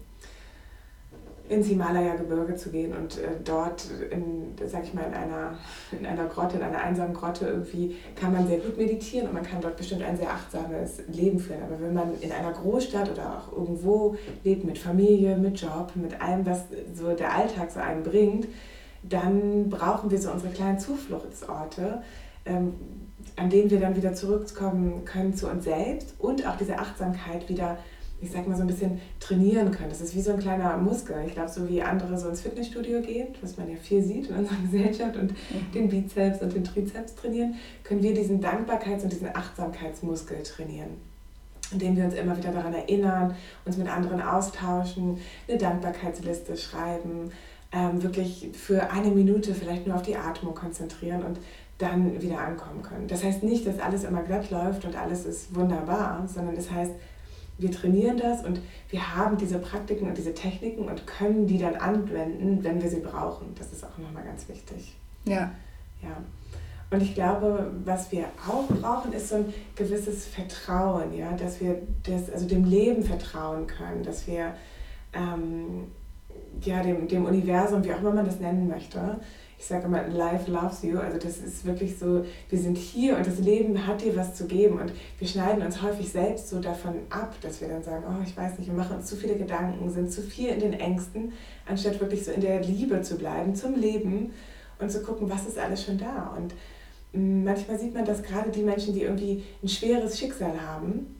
ins 1.49 1.67
Himalaya-Gebirge 1.67 2.55
zu 2.55 2.69
gehen 2.69 2.93
und 2.95 3.17
äh, 3.17 3.29
dort, 3.43 3.85
in, 4.11 4.53
sag 4.67 4.83
ich 4.83 4.93
mal, 4.93 5.05
in 5.05 5.13
einer, 5.13 5.57
in 5.97 6.05
einer 6.05 6.25
Grotte, 6.25 6.57
in 6.57 6.63
einer 6.63 6.79
einsamen 6.79 7.13
Grotte 7.13 7.47
irgendwie 7.47 7.95
kann 8.15 8.33
man 8.33 8.47
sehr 8.47 8.59
gut 8.59 8.77
meditieren 8.77 9.27
und 9.27 9.33
man 9.33 9.43
kann 9.43 9.61
dort 9.61 9.77
bestimmt 9.77 10.03
ein 10.03 10.17
sehr 10.17 10.29
achtsames 10.29 11.01
Leben 11.07 11.39
führen. 11.39 11.63
Aber 11.63 11.81
wenn 11.81 11.93
man 11.93 12.19
in 12.19 12.31
einer 12.31 12.51
Großstadt 12.51 13.09
oder 13.11 13.37
auch 13.37 13.57
irgendwo 13.57 14.15
lebt 14.43 14.65
mit 14.65 14.77
Familie, 14.77 15.37
mit 15.37 15.59
Job, 15.59 15.91
mit 15.95 16.21
allem, 16.21 16.45
was 16.45 16.65
so 16.93 17.13
der 17.13 17.33
Alltag 17.33 17.71
so 17.71 17.79
einem 17.79 18.03
bringt, 18.03 18.47
dann 19.03 19.69
brauchen 19.69 20.11
wir 20.11 20.19
so 20.19 20.31
unsere 20.31 20.51
kleinen 20.51 20.79
Zufluchtsorte, 20.79 22.01
ähm, 22.45 22.73
an 23.35 23.49
denen 23.49 23.69
wir 23.69 23.79
dann 23.79 23.95
wieder 23.95 24.13
zurückkommen 24.13 25.05
können 25.05 25.33
zu 25.33 25.47
uns 25.49 25.63
selbst 25.63 26.13
und 26.19 26.45
auch 26.47 26.57
diese 26.57 26.77
Achtsamkeit 26.77 27.47
wieder 27.49 27.77
ich 28.19 28.31
sag 28.31 28.47
mal, 28.47 28.55
so 28.55 28.61
ein 28.61 28.67
bisschen 28.67 28.99
trainieren 29.19 29.71
können. 29.71 29.89
Das 29.89 30.01
ist 30.01 30.15
wie 30.15 30.21
so 30.21 30.31
ein 30.31 30.39
kleiner 30.39 30.75
Muskel. 30.77 31.15
Ich 31.27 31.33
glaube, 31.33 31.49
so 31.49 31.69
wie 31.69 31.81
andere 31.81 32.17
so 32.17 32.29
ins 32.29 32.41
Fitnessstudio 32.41 33.01
gehen, 33.01 33.27
was 33.41 33.57
man 33.57 33.69
ja 33.69 33.75
viel 33.75 34.01
sieht 34.01 34.29
in 34.29 34.35
unserer 34.35 34.57
Gesellschaft 34.71 35.15
und 35.15 35.31
mhm. 35.31 35.71
den 35.73 35.89
Bizeps 35.89 36.41
und 36.41 36.53
den 36.53 36.63
Trizeps 36.63 37.15
trainieren, 37.15 37.55
können 37.83 38.01
wir 38.01 38.13
diesen 38.13 38.41
Dankbarkeits- 38.41 39.03
und 39.03 39.11
diesen 39.11 39.35
Achtsamkeitsmuskel 39.35 40.41
trainieren. 40.43 40.89
indem 41.71 41.97
wir 41.97 42.05
uns 42.05 42.15
immer 42.15 42.37
wieder 42.37 42.51
daran 42.51 42.73
erinnern, 42.73 43.35
uns 43.65 43.77
mit 43.77 43.89
anderen 43.89 44.21
austauschen, 44.21 45.17
eine 45.47 45.57
Dankbarkeitsliste 45.57 46.55
schreiben, 46.57 47.31
ähm, 47.71 48.01
wirklich 48.01 48.49
für 48.53 48.89
eine 48.91 49.09
Minute 49.09 49.53
vielleicht 49.53 49.85
nur 49.85 49.97
auf 49.97 50.01
die 50.01 50.15
Atmung 50.15 50.55
konzentrieren 50.55 51.23
und 51.23 51.39
dann 51.77 52.21
wieder 52.21 52.39
ankommen 52.39 52.81
können. 52.81 53.07
Das 53.07 53.23
heißt 53.23 53.43
nicht, 53.43 53.67
dass 53.67 53.79
alles 53.79 54.03
immer 54.03 54.23
glatt 54.23 54.49
läuft 54.49 54.85
und 54.85 54.95
alles 54.95 55.25
ist 55.25 55.53
wunderbar, 55.53 56.27
sondern 56.27 56.55
das 56.55 56.71
heißt, 56.71 56.93
wir 57.57 57.71
trainieren 57.71 58.17
das 58.17 58.45
und 58.45 58.61
wir 58.89 59.15
haben 59.15 59.37
diese 59.37 59.59
Praktiken 59.59 60.07
und 60.07 60.17
diese 60.17 60.33
Techniken 60.33 60.87
und 60.87 61.07
können 61.07 61.47
die 61.47 61.57
dann 61.57 61.75
anwenden, 61.75 62.63
wenn 62.63 62.81
wir 62.81 62.89
sie 62.89 62.99
brauchen. 62.99 63.53
Das 63.57 63.71
ist 63.73 63.83
auch 63.83 63.97
nochmal 63.97 64.23
ganz 64.23 64.47
wichtig. 64.47 64.95
Ja. 65.25 65.51
Ja. 66.01 66.17
Und 66.89 67.01
ich 67.01 67.15
glaube, 67.15 67.71
was 67.83 68.11
wir 68.11 68.25
auch 68.47 68.67
brauchen, 68.67 69.11
ist 69.11 69.29
so 69.29 69.35
ein 69.35 69.53
gewisses 69.75 70.25
Vertrauen, 70.25 71.13
ja, 71.13 71.33
dass 71.33 71.59
wir 71.59 71.81
das, 72.03 72.29
also 72.31 72.47
dem 72.47 72.63
Leben 72.63 73.03
vertrauen 73.03 73.67
können, 73.67 74.03
dass 74.03 74.25
wir 74.25 74.53
ähm, 75.13 75.91
ja, 76.61 76.81
dem, 76.81 77.07
dem 77.07 77.25
Universum, 77.25 77.83
wie 77.83 77.93
auch 77.93 77.99
immer 77.99 78.13
man 78.13 78.25
das 78.25 78.39
nennen 78.39 78.67
möchte, 78.69 79.19
ich 79.59 79.65
sage 79.65 79.85
immer, 79.85 80.07
life 80.07 80.51
loves 80.51 80.83
you. 80.83 80.99
Also 80.99 81.17
das 81.17 81.39
ist 81.39 81.65
wirklich 81.65 81.97
so, 81.97 82.23
wir 82.49 82.59
sind 82.59 82.77
hier 82.77 83.17
und 83.17 83.25
das 83.25 83.39
Leben 83.39 83.87
hat 83.87 84.03
dir 84.03 84.15
was 84.15 84.35
zu 84.35 84.45
geben. 84.45 84.79
Und 84.79 84.91
wir 85.17 85.27
schneiden 85.27 85.63
uns 85.63 85.81
häufig 85.81 86.11
selbst 86.11 86.49
so 86.49 86.59
davon 86.59 86.95
ab, 87.09 87.35
dass 87.41 87.59
wir 87.59 87.67
dann 87.67 87.83
sagen, 87.83 88.03
oh, 88.07 88.23
ich 88.23 88.37
weiß 88.37 88.59
nicht, 88.59 88.67
wir 88.67 88.77
machen 88.77 88.97
uns 88.97 89.07
zu 89.07 89.15
viele 89.15 89.35
Gedanken, 89.35 89.89
sind 89.89 90.11
zu 90.11 90.21
viel 90.21 90.49
in 90.49 90.59
den 90.59 90.73
Ängsten, 90.73 91.33
anstatt 91.65 91.99
wirklich 91.99 92.23
so 92.23 92.31
in 92.31 92.41
der 92.41 92.61
Liebe 92.61 93.01
zu 93.01 93.17
bleiben 93.17 93.55
zum 93.55 93.75
Leben 93.75 94.31
und 94.79 94.91
zu 94.91 95.01
gucken, 95.01 95.29
was 95.29 95.47
ist 95.47 95.57
alles 95.57 95.83
schon 95.83 95.97
da. 95.97 96.37
Und 96.37 96.53
mm, 97.13 97.43
manchmal 97.43 97.79
sieht 97.79 97.95
man, 97.95 98.05
dass 98.05 98.21
gerade 98.21 98.51
die 98.51 98.63
Menschen, 98.63 98.93
die 98.93 99.01
irgendwie 99.01 99.43
ein 99.63 99.67
schweres 99.67 100.19
Schicksal 100.19 100.53
haben, 100.61 101.15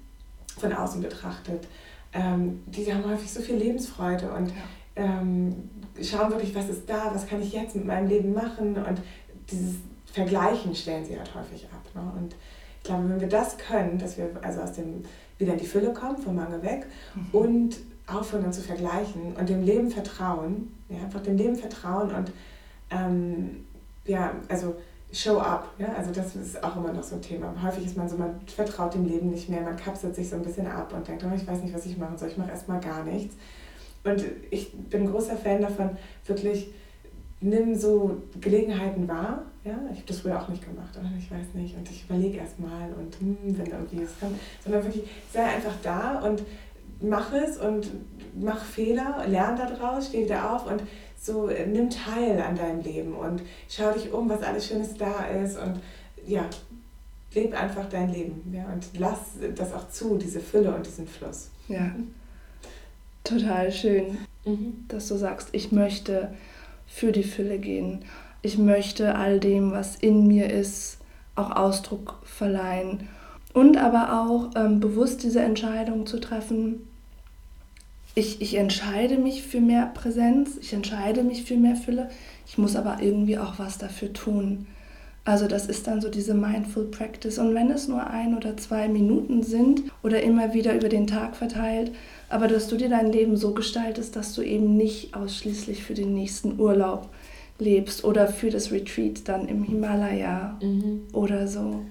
von 0.59 0.73
außen 0.73 1.01
betrachtet, 1.01 1.67
ähm, 2.13 2.61
die 2.67 2.91
haben 2.93 3.09
häufig 3.09 3.31
so 3.31 3.41
viel 3.41 3.55
Lebensfreude 3.55 4.31
und 4.31 4.49
ja. 4.49 4.55
ähm, 4.95 5.69
schauen 6.01 6.31
wirklich, 6.31 6.53
was 6.55 6.69
ist 6.69 6.89
da, 6.89 7.11
was 7.13 7.27
kann 7.27 7.41
ich 7.41 7.53
jetzt 7.53 7.75
mit 7.75 7.85
meinem 7.85 8.07
Leben 8.07 8.33
machen 8.33 8.75
und 8.75 9.01
dieses 9.49 9.75
Vergleichen 10.11 10.75
stellen 10.75 11.05
sie 11.05 11.17
halt 11.17 11.33
häufig 11.35 11.67
ab. 11.71 11.83
Ne? 11.93 12.11
Und 12.17 12.35
ich 12.77 12.83
glaube, 12.83 13.09
wenn 13.09 13.21
wir 13.21 13.29
das 13.29 13.57
können, 13.57 13.97
dass 13.97 14.17
wir 14.17 14.29
also 14.41 14.61
aus 14.61 14.73
dem 14.73 15.03
wieder 15.37 15.53
in 15.53 15.59
die 15.59 15.67
Fülle 15.67 15.93
kommen, 15.93 16.17
vom 16.17 16.35
Mangel 16.35 16.61
weg 16.63 16.87
mhm. 17.13 17.27
und 17.31 17.77
aufhören 18.07 18.43
dann 18.43 18.53
zu 18.53 18.61
vergleichen 18.61 19.35
und 19.35 19.49
dem 19.49 19.63
Leben 19.63 19.91
vertrauen, 19.91 20.71
ja, 20.89 21.03
einfach 21.03 21.21
dem 21.21 21.37
Leben 21.37 21.55
vertrauen 21.55 22.11
und 22.11 22.31
ähm, 22.89 23.65
ja, 24.05 24.31
also 24.47 24.75
show 25.11 25.39
up, 25.39 25.69
ja, 25.77 25.93
also 25.93 26.11
das 26.11 26.35
ist 26.35 26.63
auch 26.63 26.77
immer 26.77 26.93
noch 26.93 27.03
so 27.03 27.15
ein 27.15 27.21
Thema. 27.21 27.53
Häufig 27.61 27.85
ist 27.85 27.97
man 27.97 28.07
so, 28.07 28.17
man 28.17 28.39
vertraut 28.47 28.93
dem 28.93 29.05
Leben 29.05 29.29
nicht 29.29 29.49
mehr, 29.49 29.61
man 29.61 29.75
kapselt 29.75 30.15
sich 30.15 30.29
so 30.29 30.35
ein 30.35 30.41
bisschen 30.41 30.67
ab 30.67 30.93
und 30.93 31.07
denkt, 31.07 31.23
oh, 31.25 31.35
ich 31.35 31.45
weiß 31.45 31.61
nicht, 31.61 31.73
was 31.73 31.85
ich 31.85 31.97
machen 31.97 32.17
soll, 32.17 32.29
ich 32.29 32.37
mache 32.37 32.51
erstmal 32.51 32.79
gar 32.79 33.03
nichts. 33.03 33.35
Und 34.07 34.23
ich 34.49 34.71
bin 34.73 35.03
ein 35.03 35.11
großer 35.11 35.37
Fan 35.37 35.61
davon, 35.61 35.91
wirklich 36.25 36.69
nimm 37.39 37.75
so 37.75 38.21
Gelegenheiten 38.39 39.07
wahr. 39.07 39.43
Ja? 39.63 39.79
Ich 39.91 39.97
habe 39.97 40.07
das 40.07 40.19
früher 40.19 40.41
auch 40.41 40.47
nicht 40.47 40.63
gemacht, 40.63 40.97
oder 40.97 41.09
ich 41.17 41.29
weiß 41.29 41.53
nicht. 41.53 41.77
Und 41.77 41.89
ich 41.89 42.05
überlege 42.05 42.37
erstmal 42.37 42.91
und 42.93 43.19
hm, 43.19 43.57
wenn 43.57 43.67
irgendwie 43.67 44.03
es 44.03 44.19
kommt. 44.19 44.39
Sondern 44.63 44.83
wirklich 44.83 45.03
sei 45.31 45.43
einfach 45.43 45.75
da 45.83 46.19
und 46.21 46.43
mach 47.01 47.33
es 47.33 47.57
und 47.57 47.87
mach 48.39 48.63
Fehler, 48.63 49.25
lern 49.27 49.55
daraus, 49.55 50.07
steh 50.07 50.25
wieder 50.25 50.55
auf 50.55 50.69
und 50.69 50.81
so 51.19 51.47
äh, 51.47 51.65
nimm 51.65 51.89
teil 51.89 52.41
an 52.41 52.55
deinem 52.55 52.81
Leben 52.81 53.13
und 53.13 53.41
schau 53.69 53.91
dich 53.91 54.11
um, 54.11 54.29
was 54.29 54.41
alles 54.43 54.67
Schönes 54.67 54.95
da 54.95 55.25
ist 55.25 55.57
und 55.57 55.79
ja, 56.25 56.45
leb 57.33 57.59
einfach 57.59 57.87
dein 57.89 58.09
Leben 58.09 58.53
ja, 58.53 58.65
und 58.65 58.87
lass 58.97 59.19
das 59.55 59.73
auch 59.73 59.89
zu, 59.89 60.17
diese 60.17 60.39
Fülle 60.39 60.73
und 60.73 60.85
diesen 60.85 61.07
Fluss. 61.07 61.49
Ja, 61.67 61.91
total 63.27 63.71
schön, 63.71 64.17
mhm. 64.45 64.85
dass 64.87 65.07
du 65.07 65.15
sagst, 65.15 65.49
ich 65.51 65.71
möchte 65.71 66.33
für 66.87 67.11
die 67.11 67.23
Fülle 67.23 67.59
gehen. 67.59 68.05
Ich 68.41 68.57
möchte 68.57 69.15
all 69.15 69.39
dem, 69.39 69.71
was 69.71 69.95
in 69.95 70.27
mir 70.27 70.49
ist, 70.49 70.99
auch 71.35 71.51
Ausdruck 71.51 72.19
verleihen. 72.23 73.07
Und 73.53 73.77
aber 73.77 74.21
auch 74.21 74.51
ähm, 74.55 74.79
bewusst 74.79 75.23
diese 75.23 75.41
Entscheidung 75.41 76.05
zu 76.05 76.19
treffen, 76.19 76.87
ich, 78.15 78.41
ich 78.41 78.55
entscheide 78.55 79.17
mich 79.17 79.43
für 79.43 79.61
mehr 79.61 79.91
Präsenz, 79.93 80.57
ich 80.59 80.73
entscheide 80.73 81.23
mich 81.23 81.43
für 81.43 81.55
mehr 81.55 81.75
Fülle, 81.75 82.09
ich 82.47 82.57
muss 82.57 82.75
aber 82.75 82.97
irgendwie 82.99 83.37
auch 83.37 83.59
was 83.59 83.77
dafür 83.77 84.11
tun. 84.11 84.65
Also 85.27 85.45
das 85.45 85.65
ist 85.65 85.87
dann 85.87 85.99
so 85.99 86.07
diese 86.07 86.33
Mindful 86.33 86.85
Practice. 86.85 87.37
Und 87.37 87.53
wenn 87.53 87.69
es 87.69 87.89
nur 87.89 88.07
ein 88.07 88.33
oder 88.37 88.55
zwei 88.55 88.87
Minuten 88.87 89.43
sind 89.43 89.83
oder 90.01 90.23
immer 90.23 90.53
wieder 90.53 90.73
über 90.73 90.87
den 90.87 91.05
Tag 91.05 91.35
verteilt, 91.35 91.91
aber 92.29 92.47
dass 92.47 92.69
du 92.69 92.77
dir 92.77 92.87
dein 92.87 93.11
Leben 93.11 93.35
so 93.35 93.53
gestaltest, 93.53 94.15
dass 94.15 94.33
du 94.33 94.41
eben 94.41 94.77
nicht 94.77 95.15
ausschließlich 95.17 95.83
für 95.83 95.95
den 95.95 96.13
nächsten 96.13 96.57
Urlaub 96.57 97.09
lebst 97.59 98.05
oder 98.05 98.29
für 98.29 98.51
das 98.51 98.71
Retreat 98.71 99.27
dann 99.27 99.49
im 99.49 99.63
Himalaya 99.63 100.57
mhm. 100.61 101.01
oder 101.11 101.45
so. 101.49 101.81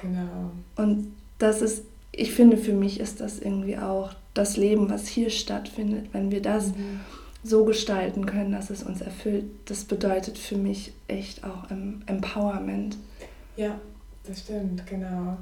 Genau. 0.00 0.50
Und 0.74 1.12
das 1.38 1.62
ist, 1.62 1.84
ich 2.10 2.32
finde, 2.32 2.56
für 2.56 2.72
mich 2.72 2.98
ist 2.98 3.20
das 3.20 3.38
irgendwie 3.38 3.78
auch 3.78 4.10
das 4.34 4.56
Leben, 4.56 4.90
was 4.90 5.06
hier 5.06 5.30
stattfindet, 5.30 6.06
wenn 6.10 6.32
wir 6.32 6.42
das 6.42 6.70
mhm. 6.70 6.98
So 7.44 7.64
gestalten 7.64 8.26
können, 8.26 8.52
dass 8.52 8.70
es 8.70 8.82
uns 8.82 9.00
erfüllt. 9.00 9.44
Das 9.64 9.84
bedeutet 9.84 10.38
für 10.38 10.56
mich 10.56 10.92
echt 11.08 11.44
auch 11.44 11.70
Empowerment. 11.70 12.96
Ja, 13.56 13.80
das 14.24 14.40
stimmt, 14.40 14.86
genau. 14.86 15.38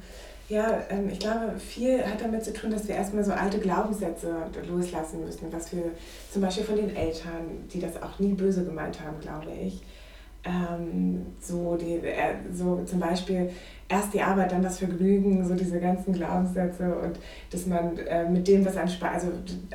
Ja, 0.49 0.83
ähm, 0.91 1.09
ich 1.09 1.21
glaube, 1.21 1.59
viel 1.59 2.05
hat 2.05 2.21
damit 2.21 2.45
zu 2.45 2.53
tun, 2.53 2.73
dass 2.73 2.89
wir 2.89 2.97
erstmal 2.97 3.23
so 3.23 3.33
alte 3.33 3.61
Glaubenssätze 3.61 4.35
loslassen 4.69 5.25
müssen, 5.25 5.53
was 5.53 5.73
wir 5.73 5.93
zum 6.33 6.43
Beispiel 6.43 6.65
von 6.65 6.77
den 6.77 6.97
Eltern, 6.97 7.69
die 7.73 7.79
das 7.79 8.03
auch 8.03 8.19
nie 8.19 8.33
böse 8.33 8.65
gemeint 8.65 9.01
haben, 9.01 9.21
glaube 9.21 9.53
ich. 9.53 9.81
Ähm, 10.43 11.27
so, 11.39 11.77
die, 11.77 11.99
äh, 11.99 12.35
so 12.53 12.83
zum 12.85 12.99
Beispiel 12.99 13.51
erst 13.91 14.15
die 14.15 14.23
Arbeit, 14.23 14.53
dann 14.53 14.63
das 14.63 14.79
Vergnügen, 14.79 15.45
so 15.45 15.55
diese 15.55 15.81
ganzen 15.81 16.13
Glaubenssätze 16.13 16.95
und 16.95 17.19
dass 17.51 17.67
man 17.67 17.99
äh, 17.99 18.29
mit 18.29 18.47
dem, 18.47 18.65
was 18.65 18.77
einen 18.77 18.89
Spaß, 18.89 19.25
also 19.25 19.29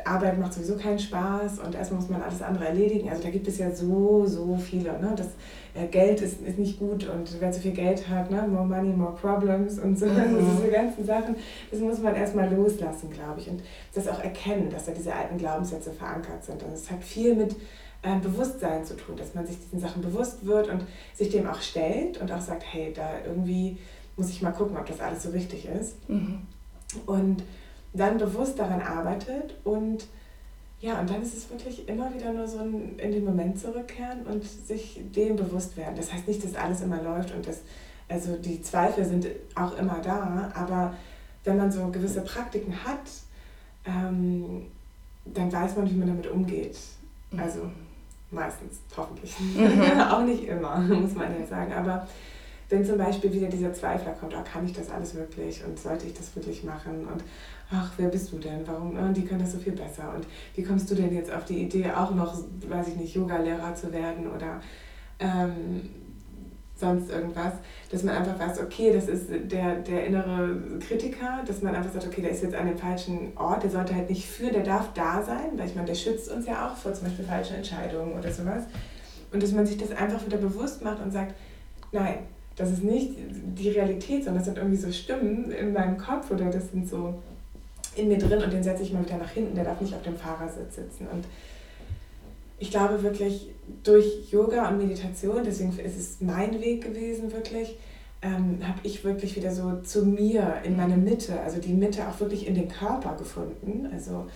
Arbeit 0.05 0.39
macht 0.39 0.53
sowieso 0.53 0.77
keinen 0.77 0.99
Spaß 0.99 1.59
und 1.59 1.75
erstmal 1.75 1.99
muss 1.99 2.09
man 2.09 2.21
alles 2.21 2.41
andere 2.41 2.65
erledigen. 2.65 3.09
Also 3.09 3.23
da 3.23 3.29
gibt 3.29 3.47
es 3.47 3.57
ja 3.57 3.69
so, 3.71 4.25
so 4.25 4.55
viele. 4.55 4.93
Ne? 4.99 5.13
Das 5.17 5.27
äh, 5.73 5.87
Geld 5.87 6.21
ist, 6.21 6.41
ist 6.41 6.57
nicht 6.57 6.79
gut 6.79 7.09
und 7.09 7.29
wer 7.41 7.51
zu 7.51 7.59
viel 7.59 7.73
Geld 7.73 8.07
hat, 8.07 8.31
ne? 8.31 8.47
more 8.47 8.65
money, 8.65 8.95
more 8.95 9.13
problems 9.13 9.77
und 9.79 9.99
so. 9.99 10.05
Mhm. 10.15 10.37
Also 10.37 10.51
diese 10.61 10.71
ganzen 10.71 11.05
Sachen, 11.05 11.35
das 11.69 11.79
muss 11.81 11.99
man 11.99 12.15
erstmal 12.15 12.51
loslassen, 12.53 13.09
glaube 13.11 13.41
ich. 13.41 13.49
Und 13.49 13.61
das 13.93 14.07
auch 14.07 14.23
erkennen, 14.23 14.69
dass 14.69 14.85
da 14.85 14.93
diese 14.93 15.13
alten 15.13 15.37
Glaubenssätze 15.37 15.91
verankert 15.91 16.43
sind. 16.43 16.63
Und 16.63 16.71
es 16.71 16.89
hat 16.89 17.03
viel 17.03 17.35
mit 17.35 17.55
äh, 18.05 18.19
Bewusstsein 18.19 18.85
zu 18.85 18.95
tun, 18.95 19.17
dass 19.17 19.33
man 19.33 19.45
sich 19.45 19.57
diesen 19.59 19.79
Sachen 19.79 20.01
bewusst 20.01 20.45
wird 20.45 20.69
und 20.69 20.85
sich 21.15 21.29
dem 21.29 21.47
auch 21.47 21.59
stellt 21.59 22.21
und 22.21 22.31
auch 22.31 22.41
sagt, 22.41 22.63
hey, 22.71 22.93
da 22.95 23.09
irgendwie 23.25 23.77
muss 24.17 24.29
ich 24.29 24.41
mal 24.41 24.51
gucken, 24.51 24.77
ob 24.77 24.85
das 24.85 24.99
alles 24.99 25.23
so 25.23 25.29
richtig 25.29 25.65
ist. 25.65 26.09
Mhm. 26.09 26.41
Und 27.05 27.43
dann 27.93 28.17
bewusst 28.17 28.59
daran 28.59 28.81
arbeitet 28.81 29.55
und 29.63 30.05
ja, 30.81 30.99
und 30.99 31.09
dann 31.09 31.21
ist 31.21 31.35
es 31.35 31.49
wirklich 31.49 31.87
immer 31.87 32.13
wieder 32.13 32.31
nur 32.33 32.47
so 32.47 32.59
ein 32.59 32.99
in 32.99 33.11
den 33.11 33.23
Moment 33.23 33.59
zurückkehren 33.59 34.25
und 34.25 34.43
sich 34.43 35.01
dem 35.15 35.35
bewusst 35.35 35.77
werden. 35.77 35.95
Das 35.95 36.13
heißt 36.13 36.27
nicht, 36.27 36.43
dass 36.43 36.55
alles 36.55 36.81
immer 36.81 37.01
läuft 37.01 37.33
und 37.33 37.47
das, 37.47 37.61
also 38.09 38.35
die 38.35 38.61
Zweifel 38.61 39.05
sind 39.05 39.27
auch 39.55 39.77
immer 39.77 39.99
da, 40.03 40.51
aber 40.53 40.93
wenn 41.43 41.57
man 41.57 41.71
so 41.71 41.87
gewisse 41.87 42.21
Praktiken 42.21 42.73
hat, 42.83 43.09
ähm, 43.85 44.67
dann 45.25 45.51
weiß 45.51 45.77
man, 45.77 45.89
wie 45.89 45.95
man 45.95 46.09
damit 46.09 46.27
umgeht. 46.27 46.77
Mhm. 47.31 47.39
Also 47.39 47.59
meistens, 48.31 48.79
hoffentlich. 48.95 49.33
Mhm. 49.39 50.01
auch 50.11 50.23
nicht 50.23 50.43
immer, 50.43 50.77
muss 50.81 51.13
man 51.13 51.39
ja 51.39 51.45
sagen. 51.47 51.73
Aber 51.73 52.07
wenn 52.75 52.85
zum 52.85 52.97
Beispiel 52.97 53.31
wieder 53.31 53.47
dieser 53.47 53.73
Zweifler 53.73 54.11
kommt, 54.11 54.33
oh, 54.35 54.43
kann 54.43 54.65
ich 54.65 54.73
das 54.73 54.89
alles 54.89 55.15
wirklich 55.15 55.63
und 55.63 55.79
sollte 55.79 56.07
ich 56.07 56.13
das 56.13 56.35
wirklich 56.35 56.65
machen 56.65 57.07
und 57.11 57.23
ach, 57.71 57.91
wer 57.95 58.09
bist 58.09 58.33
du 58.33 58.37
denn? 58.37 58.67
Warum? 58.67 58.97
Oh, 58.97 59.13
die 59.13 59.23
können 59.23 59.39
das 59.39 59.53
so 59.53 59.59
viel 59.59 59.71
besser. 59.71 60.13
Und 60.13 60.27
wie 60.55 60.63
kommst 60.63 60.91
du 60.91 60.95
denn 60.95 61.13
jetzt 61.15 61.31
auf 61.31 61.45
die 61.45 61.63
Idee, 61.63 61.89
auch 61.91 62.13
noch, 62.13 62.37
weiß 62.67 62.89
ich 62.89 62.97
nicht, 62.97 63.15
Yoga-Lehrer 63.15 63.73
zu 63.75 63.93
werden 63.93 64.27
oder 64.29 64.59
ähm, 65.19 65.89
sonst 66.75 67.09
irgendwas, 67.09 67.53
dass 67.89 68.03
man 68.03 68.15
einfach 68.15 68.37
weiß, 68.37 68.59
okay, 68.59 68.91
das 68.91 69.07
ist 69.07 69.29
der, 69.29 69.75
der 69.75 70.05
innere 70.07 70.59
Kritiker, 70.85 71.43
dass 71.47 71.61
man 71.61 71.75
einfach 71.75 71.93
sagt, 71.93 72.07
okay, 72.07 72.21
der 72.21 72.31
ist 72.31 72.43
jetzt 72.43 72.55
an 72.55 72.67
dem 72.67 72.77
falschen 72.77 73.37
Ort, 73.37 73.63
der 73.63 73.69
sollte 73.69 73.95
halt 73.95 74.09
nicht 74.09 74.27
führen, 74.27 74.51
der 74.51 74.63
darf 74.63 74.91
da 74.93 75.23
sein, 75.23 75.57
weil 75.57 75.67
ich 75.67 75.75
meine, 75.75 75.87
der 75.87 75.95
schützt 75.95 76.29
uns 76.29 76.45
ja 76.45 76.67
auch 76.67 76.75
vor 76.75 76.93
zum 76.93 77.05
Beispiel 77.05 77.23
falschen 77.23 77.55
Entscheidungen 77.55 78.19
oder 78.19 78.33
sowas. 78.33 78.65
Und 79.31 79.41
dass 79.41 79.53
man 79.53 79.65
sich 79.65 79.77
das 79.77 79.91
einfach 79.91 80.25
wieder 80.25 80.37
bewusst 80.37 80.83
macht 80.83 81.01
und 81.01 81.11
sagt, 81.11 81.35
nein, 81.93 82.17
das 82.55 82.71
ist 82.71 82.83
nicht 82.83 83.11
die 83.57 83.69
Realität, 83.69 84.23
sondern 84.23 84.37
das 84.37 84.45
sind 84.45 84.57
irgendwie 84.57 84.77
so 84.77 84.91
Stimmen 84.91 85.51
in 85.51 85.73
meinem 85.73 85.97
Kopf 85.97 86.31
oder 86.31 86.49
das 86.49 86.71
sind 86.71 86.87
so 86.87 87.15
in 87.95 88.07
mir 88.07 88.17
drin 88.17 88.43
und 88.43 88.51
den 88.51 88.63
setze 88.63 88.83
ich 88.83 88.93
mal 88.93 89.05
wieder 89.05 89.17
nach 89.17 89.29
hinten, 89.29 89.55
der 89.55 89.63
darf 89.63 89.81
nicht 89.81 89.93
auf 89.93 90.03
dem 90.03 90.15
Fahrersitz 90.15 90.75
sitzen. 90.75 91.07
Und 91.11 91.25
ich 92.59 92.71
glaube 92.71 93.03
wirklich 93.03 93.49
durch 93.83 94.31
Yoga 94.31 94.69
und 94.69 94.77
Meditation, 94.77 95.43
deswegen 95.45 95.77
ist 95.79 95.97
es 95.97 96.21
mein 96.21 96.61
Weg 96.61 96.83
gewesen, 96.83 97.31
wirklich 97.31 97.77
ähm, 98.21 98.59
habe 98.65 98.79
ich 98.83 99.03
wirklich 99.03 99.35
wieder 99.35 99.51
so 99.51 99.81
zu 99.81 100.05
mir 100.05 100.55
in 100.63 100.75
meine 100.75 100.97
Mitte, 100.97 101.39
also 101.41 101.59
die 101.59 101.73
Mitte 101.73 102.07
auch 102.07 102.19
wirklich 102.19 102.47
in 102.47 102.55
den 102.55 102.67
Körper 102.67 103.15
gefunden. 103.17 103.87
Also 103.91 104.27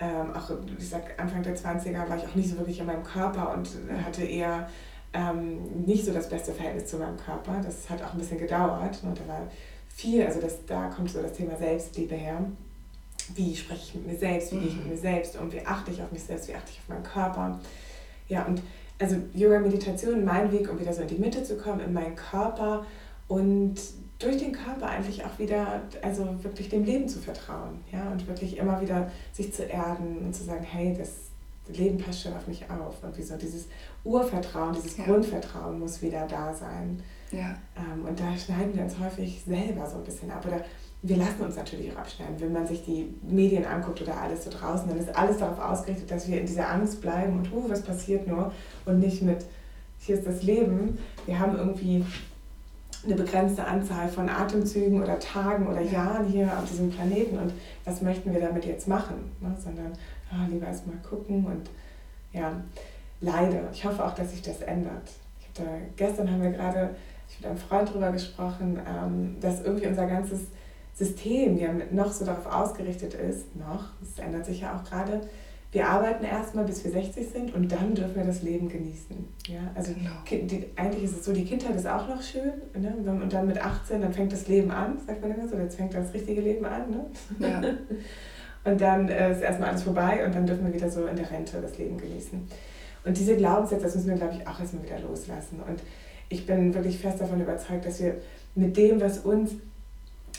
ähm, 0.00 0.32
auch, 0.34 0.50
ich 0.78 0.88
sag, 0.88 1.20
Anfang 1.20 1.42
der 1.42 1.56
20er 1.56 2.08
war 2.08 2.16
ich 2.16 2.24
auch 2.24 2.34
nicht 2.34 2.48
so 2.48 2.56
wirklich 2.56 2.80
in 2.80 2.86
meinem 2.86 3.02
Körper 3.02 3.54
und 3.54 3.68
hatte 4.04 4.22
eher 4.22 4.68
ähm, 5.12 5.84
nicht 5.86 6.04
so 6.04 6.12
das 6.12 6.28
beste 6.28 6.52
Verhältnis 6.52 6.86
zu 6.86 6.98
meinem 6.98 7.16
Körper. 7.16 7.60
Das 7.64 7.88
hat 7.88 8.02
auch 8.02 8.12
ein 8.12 8.18
bisschen 8.18 8.38
gedauert. 8.38 9.00
Und 9.02 9.18
da 9.18 9.28
war 9.28 9.48
viel, 9.88 10.24
also 10.24 10.40
das, 10.40 10.64
da 10.66 10.88
kommt 10.88 11.10
so 11.10 11.22
das 11.22 11.32
Thema 11.32 11.56
Selbstliebe 11.56 12.14
her. 12.14 12.44
Wie 13.34 13.54
spreche 13.54 13.82
ich 13.82 13.94
mit 13.94 14.06
mir 14.06 14.16
selbst, 14.16 14.52
wie 14.52 14.58
gehe 14.58 14.68
ich 14.68 14.76
mit 14.76 14.88
mir 14.88 14.96
selbst 14.96 15.38
um, 15.38 15.52
wie 15.52 15.64
achte 15.66 15.90
ich 15.90 16.02
auf 16.02 16.10
mich 16.12 16.22
selbst, 16.22 16.48
wie 16.48 16.54
achte 16.54 16.70
ich 16.70 16.78
auf 16.78 16.88
meinen 16.88 17.02
Körper. 17.02 17.60
Ja, 18.28 18.44
und 18.44 18.62
also 18.98 19.16
Yoga, 19.34 19.60
Meditation, 19.60 20.24
mein 20.24 20.50
Weg, 20.50 20.70
um 20.70 20.78
wieder 20.78 20.92
so 20.92 21.02
in 21.02 21.08
die 21.08 21.18
Mitte 21.18 21.42
zu 21.42 21.56
kommen, 21.56 21.80
in 21.80 21.92
meinen 21.92 22.16
Körper 22.16 22.86
und 23.28 23.76
durch 24.18 24.38
den 24.38 24.52
Körper 24.52 24.86
eigentlich 24.86 25.24
auch 25.24 25.38
wieder, 25.38 25.82
also 26.02 26.42
wirklich 26.42 26.68
dem 26.68 26.84
Leben 26.84 27.08
zu 27.08 27.20
vertrauen, 27.20 27.80
ja, 27.92 28.10
und 28.10 28.26
wirklich 28.26 28.56
immer 28.56 28.80
wieder 28.80 29.10
sich 29.32 29.52
zu 29.52 29.64
erden 29.64 30.18
und 30.18 30.34
zu 30.34 30.42
sagen, 30.42 30.64
hey, 30.64 30.94
das 30.96 31.27
Leben 31.68 31.98
passt 31.98 32.22
schon 32.22 32.34
auf 32.34 32.46
mich 32.46 32.64
auf 32.70 33.02
und 33.02 33.16
wie 33.16 33.22
so 33.22 33.36
dieses 33.36 33.66
Urvertrauen, 34.04 34.74
dieses 34.74 34.96
ja. 34.96 35.04
Grundvertrauen 35.04 35.78
muss 35.78 36.02
wieder 36.02 36.26
da 36.26 36.52
sein. 36.52 37.02
Ja. 37.30 37.56
Ähm, 37.76 38.04
und 38.06 38.18
da 38.18 38.36
schneiden 38.36 38.74
wir 38.74 38.84
uns 38.84 38.98
häufig 38.98 39.42
selber 39.46 39.86
so 39.86 39.98
ein 39.98 40.04
bisschen 40.04 40.30
ab 40.30 40.44
oder 40.46 40.64
wir 41.02 41.16
lassen 41.16 41.42
uns 41.42 41.56
natürlich 41.56 41.92
auch 41.92 41.98
abschneiden. 41.98 42.40
Wenn 42.40 42.52
man 42.52 42.66
sich 42.66 42.84
die 42.84 43.14
Medien 43.22 43.64
anguckt 43.64 44.02
oder 44.02 44.20
alles 44.20 44.44
so 44.44 44.50
draußen, 44.50 44.88
dann 44.88 44.98
ist 44.98 45.14
alles 45.14 45.38
darauf 45.38 45.58
ausgerichtet, 45.60 46.10
dass 46.10 46.28
wir 46.28 46.40
in 46.40 46.46
dieser 46.46 46.68
Angst 46.70 47.00
bleiben 47.00 47.38
und, 47.38 47.52
uh, 47.52 47.68
was 47.68 47.82
passiert 47.82 48.26
nur 48.26 48.52
und 48.84 48.98
nicht 48.98 49.22
mit, 49.22 49.44
hier 49.98 50.16
ist 50.16 50.26
das 50.26 50.42
Leben. 50.42 50.98
Wir 51.26 51.38
haben 51.38 51.56
irgendwie 51.56 52.04
eine 53.04 53.14
begrenzte 53.14 53.64
Anzahl 53.64 54.08
von 54.08 54.28
Atemzügen 54.28 55.00
oder 55.00 55.20
Tagen 55.20 55.68
oder 55.68 55.80
Jahren 55.80 56.26
hier 56.26 56.52
auf 56.58 56.68
diesem 56.68 56.90
Planeten 56.90 57.38
und 57.38 57.52
was 57.84 58.02
möchten 58.02 58.32
wir 58.32 58.40
damit 58.40 58.64
jetzt 58.64 58.88
machen, 58.88 59.30
ne? 59.40 59.56
sondern 59.62 59.92
oh, 60.32 60.50
lieber 60.50 60.66
erst 60.66 60.86
mal 60.86 60.96
gucken 61.08 61.44
und 61.44 61.70
ja, 62.32 62.60
leider, 63.20 63.70
ich 63.72 63.84
hoffe 63.84 64.04
auch, 64.04 64.14
dass 64.14 64.30
sich 64.30 64.42
das 64.42 64.60
ändert. 64.60 65.10
Ich 65.40 65.48
da, 65.54 65.64
gestern 65.96 66.30
haben 66.30 66.42
wir 66.42 66.50
gerade, 66.50 66.94
ich 67.28 67.40
mit 67.40 67.48
einem 67.48 67.58
Freund 67.58 67.88
darüber 67.88 68.12
gesprochen, 68.12 68.80
ähm, 68.86 69.36
dass 69.40 69.62
irgendwie 69.62 69.86
unser 69.86 70.06
ganzes 70.06 70.40
System 70.94 71.56
ja 71.56 71.70
noch 71.90 72.12
so 72.12 72.24
darauf 72.24 72.46
ausgerichtet 72.46 73.14
ist, 73.14 73.54
noch, 73.56 73.84
das 74.00 74.24
ändert 74.24 74.46
sich 74.46 74.60
ja 74.60 74.76
auch 74.76 74.84
gerade, 74.84 75.20
wir 75.70 75.86
arbeiten 75.86 76.24
erstmal, 76.24 76.64
bis 76.64 76.82
wir 76.82 76.90
60 76.90 77.28
sind 77.28 77.54
und 77.54 77.70
dann 77.70 77.94
dürfen 77.94 78.16
wir 78.16 78.24
das 78.24 78.42
Leben 78.42 78.70
genießen. 78.70 79.16
Ja? 79.48 79.70
Also 79.74 79.92
genau. 79.92 80.10
die, 80.46 80.64
eigentlich 80.76 81.04
ist 81.04 81.18
es 81.18 81.24
so, 81.26 81.32
die 81.32 81.44
Kindheit 81.44 81.76
ist 81.76 81.86
auch 81.86 82.08
noch 82.08 82.22
schön 82.22 82.52
ne? 82.74 82.94
und 82.96 83.32
dann 83.32 83.46
mit 83.46 83.62
18, 83.62 84.00
dann 84.00 84.14
fängt 84.14 84.32
das 84.32 84.48
Leben 84.48 84.70
an, 84.70 84.98
sagt 85.06 85.20
man 85.20 85.34
immer 85.34 85.46
so, 85.46 85.58
jetzt 85.58 85.76
fängt 85.76 85.92
das 85.92 86.14
richtige 86.14 86.40
Leben 86.40 86.64
an. 86.64 86.90
Ne? 86.90 87.06
Ja. 87.38 87.60
und 88.64 88.80
dann 88.80 89.08
äh, 89.08 89.32
ist 89.32 89.42
erstmal 89.42 89.70
alles 89.70 89.82
vorbei 89.82 90.24
und 90.24 90.34
dann 90.34 90.46
dürfen 90.46 90.66
wir 90.66 90.74
wieder 90.74 90.90
so 90.90 91.06
in 91.06 91.16
der 91.16 91.30
Rente 91.30 91.60
das 91.60 91.78
Leben 91.78 91.96
genießen. 91.98 92.46
Und 93.04 93.16
diese 93.16 93.36
Glaubenssätze, 93.36 93.84
das 93.84 93.94
müssen 93.94 94.10
wir, 94.10 94.16
glaube 94.16 94.34
ich, 94.38 94.46
auch 94.46 94.60
erstmal 94.60 94.84
wieder 94.84 94.98
loslassen. 95.00 95.60
Und 95.66 95.80
ich 96.28 96.46
bin 96.46 96.74
wirklich 96.74 96.98
fest 96.98 97.20
davon 97.20 97.40
überzeugt, 97.40 97.86
dass 97.86 98.02
wir 98.02 98.16
mit 98.54 98.76
dem, 98.76 99.00
was 99.00 99.18
uns 99.18 99.52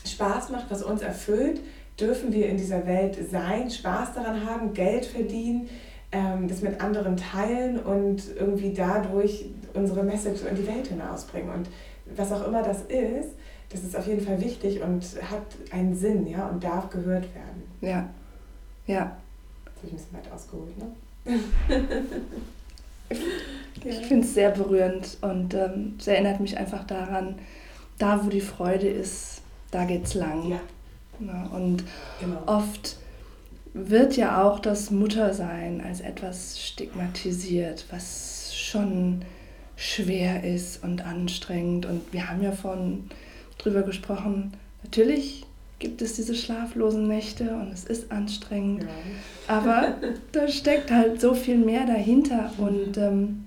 Spaß 0.06 0.50
macht, 0.50 0.70
was 0.70 0.84
uns 0.84 1.02
erfüllt, 1.02 1.62
dürfen 2.00 2.32
wir 2.32 2.48
in 2.48 2.58
dieser 2.58 2.86
Welt 2.86 3.18
sein, 3.30 3.70
Spaß 3.70 4.14
daran 4.14 4.46
haben, 4.46 4.74
Geld 4.74 5.06
verdienen, 5.06 5.70
ähm, 6.12 6.48
das 6.48 6.62
mit 6.62 6.82
anderen 6.82 7.18
teilen 7.18 7.80
und 7.80 8.24
irgendwie 8.36 8.74
dadurch 8.74 9.46
unsere 9.74 10.04
Message 10.04 10.42
in 10.50 10.56
die 10.56 10.68
Welt 10.68 10.88
hinausbringen. 10.88 11.50
Und 11.52 11.70
was 12.16 12.32
auch 12.32 12.48
immer 12.48 12.64
das 12.64 12.82
ist, 12.84 13.36
das 13.70 13.84
ist 13.84 13.96
auf 13.96 14.08
jeden 14.08 14.22
Fall 14.22 14.42
wichtig 14.42 14.82
und 14.82 15.04
hat 15.22 15.46
einen 15.72 15.96
Sinn, 15.96 16.26
ja, 16.28 16.48
und 16.48 16.64
darf 16.64 16.90
gehört 16.90 17.34
werden. 17.36 17.69
Ja, 17.82 18.10
ja. 18.88 19.18
Jetzt 19.66 19.78
habe 19.78 19.88
ich 19.88 19.94
ein 19.94 19.98
bisschen 19.98 20.14
weit 20.14 20.32
ausgeholt, 20.32 20.78
ne? 20.78 20.92
ich 23.84 24.08
finde 24.08 24.26
es 24.26 24.34
sehr 24.34 24.52
berührend 24.52 25.18
und 25.22 25.54
ähm, 25.54 25.96
es 26.00 26.08
erinnert 26.08 26.40
mich 26.40 26.58
einfach 26.58 26.86
daran, 26.86 27.36
da 27.98 28.26
wo 28.26 28.30
die 28.30 28.42
Freude 28.42 28.88
ist, 28.88 29.42
da 29.72 29.86
geht's 29.86 30.14
lang. 30.14 30.50
Ja. 30.50 30.60
Ja, 31.20 31.50
und 31.54 31.84
genau. 32.20 32.42
oft 32.46 32.98
wird 33.74 34.16
ja 34.16 34.44
auch 34.44 34.60
das 34.60 34.90
Muttersein 34.90 35.82
als 35.82 36.00
etwas 36.02 36.62
stigmatisiert, 36.62 37.86
was 37.92 38.56
schon 38.56 39.24
schwer 39.76 40.44
ist 40.44 40.84
und 40.84 41.06
anstrengend. 41.06 41.86
Und 41.86 42.14
wir 42.14 42.30
haben 42.30 42.42
ja 42.42 42.52
von 42.52 43.10
drüber 43.58 43.84
gesprochen, 43.84 44.54
natürlich 44.84 45.46
gibt 45.80 46.02
es 46.02 46.14
diese 46.16 46.36
schlaflosen 46.36 47.08
Nächte 47.08 47.56
und 47.56 47.72
es 47.72 47.86
ist 47.86 48.12
anstrengend, 48.12 48.84
ja. 48.84 48.90
aber 49.48 49.96
da 50.32 50.48
steckt 50.48 50.92
halt 50.92 51.20
so 51.20 51.34
viel 51.34 51.58
mehr 51.58 51.86
dahinter. 51.86 52.52
Und 52.58 52.98
ähm, 52.98 53.46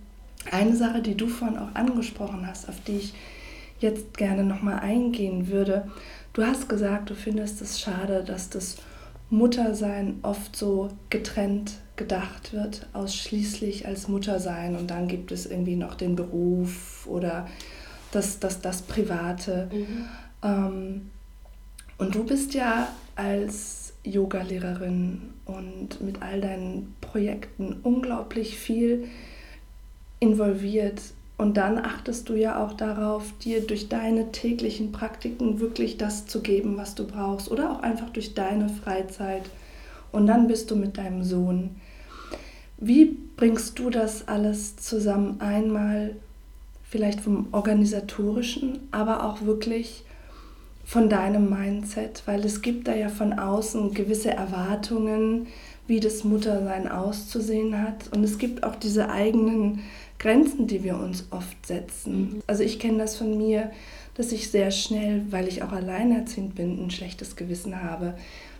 eine 0.50 0.74
Sache, 0.74 1.02
die 1.02 1.14
du 1.14 1.28
vorhin 1.28 1.58
auch 1.58 1.74
angesprochen 1.74 2.46
hast, 2.46 2.68
auf 2.68 2.80
die 2.86 2.96
ich 2.96 3.14
jetzt 3.80 4.16
gerne 4.16 4.44
nochmal 4.44 4.80
eingehen 4.80 5.48
würde, 5.48 5.84
Du 6.32 6.42
hast 6.44 6.68
gesagt, 6.68 7.10
du 7.10 7.14
findest 7.14 7.60
es 7.60 7.80
schade, 7.80 8.24
dass 8.24 8.48
das 8.48 8.76
Muttersein 9.28 10.18
oft 10.22 10.56
so 10.56 10.88
getrennt 11.10 11.74
gedacht 11.96 12.54
wird, 12.54 12.86
ausschließlich 12.94 13.86
als 13.86 14.08
Muttersein 14.08 14.76
und 14.76 14.90
dann 14.90 15.08
gibt 15.08 15.30
es 15.30 15.44
irgendwie 15.46 15.76
noch 15.76 15.94
den 15.94 16.16
Beruf 16.16 17.06
oder 17.06 17.48
das, 18.12 18.38
das, 18.38 18.60
das 18.62 18.82
Private. 18.82 19.68
Mhm. 19.72 20.04
Ähm, 20.42 21.10
und 22.02 22.14
du 22.16 22.24
bist 22.24 22.52
ja 22.54 22.88
als 23.14 23.92
Yogalehrerin 24.02 25.22
und 25.44 26.00
mit 26.00 26.20
all 26.20 26.40
deinen 26.40 26.94
Projekten 27.00 27.76
unglaublich 27.84 28.58
viel 28.58 29.04
involviert 30.18 31.00
und 31.38 31.56
dann 31.56 31.78
achtest 31.78 32.28
du 32.28 32.34
ja 32.34 32.64
auch 32.64 32.72
darauf, 32.72 33.32
dir 33.38 33.60
durch 33.60 33.88
deine 33.88 34.32
täglichen 34.32 34.90
Praktiken 34.90 35.60
wirklich 35.60 35.96
das 35.96 36.26
zu 36.26 36.40
geben, 36.40 36.76
was 36.76 36.94
du 36.94 37.06
brauchst. 37.06 37.50
Oder 37.50 37.70
auch 37.70 37.82
einfach 37.82 38.10
durch 38.10 38.34
deine 38.34 38.68
Freizeit. 38.68 39.42
Und 40.12 40.26
dann 40.26 40.46
bist 40.46 40.70
du 40.70 40.76
mit 40.76 40.98
deinem 40.98 41.22
Sohn. 41.24 41.70
Wie 42.78 43.16
bringst 43.36 43.78
du 43.78 43.90
das 43.90 44.28
alles 44.28 44.76
zusammen? 44.76 45.40
Einmal 45.40 46.16
vielleicht 46.84 47.20
vom 47.20 47.48
organisatorischen, 47.52 48.80
aber 48.90 49.24
auch 49.24 49.42
wirklich 49.42 50.04
von 50.84 51.08
deinem 51.08 51.48
Mindset, 51.48 52.22
weil 52.26 52.44
es 52.44 52.62
gibt 52.62 52.88
da 52.88 52.94
ja 52.94 53.08
von 53.08 53.32
außen 53.32 53.94
gewisse 53.94 54.30
Erwartungen, 54.30 55.46
wie 55.86 56.00
das 56.00 56.24
Muttersein 56.24 56.88
auszusehen 56.88 57.80
hat. 57.80 58.08
Und 58.14 58.24
es 58.24 58.38
gibt 58.38 58.64
auch 58.64 58.76
diese 58.76 59.10
eigenen 59.10 59.80
Grenzen, 60.18 60.66
die 60.66 60.84
wir 60.84 60.96
uns 60.96 61.26
oft 61.30 61.66
setzen. 61.66 62.20
Mhm. 62.20 62.42
Also 62.46 62.62
ich 62.62 62.78
kenne 62.78 62.98
das 62.98 63.16
von 63.16 63.36
mir, 63.36 63.70
dass 64.14 64.32
ich 64.32 64.50
sehr 64.50 64.70
schnell, 64.70 65.24
weil 65.30 65.48
ich 65.48 65.62
auch 65.62 65.72
alleinerziehend 65.72 66.54
bin, 66.54 66.84
ein 66.84 66.90
schlechtes 66.90 67.36
Gewissen 67.36 67.82
habe, 67.82 68.14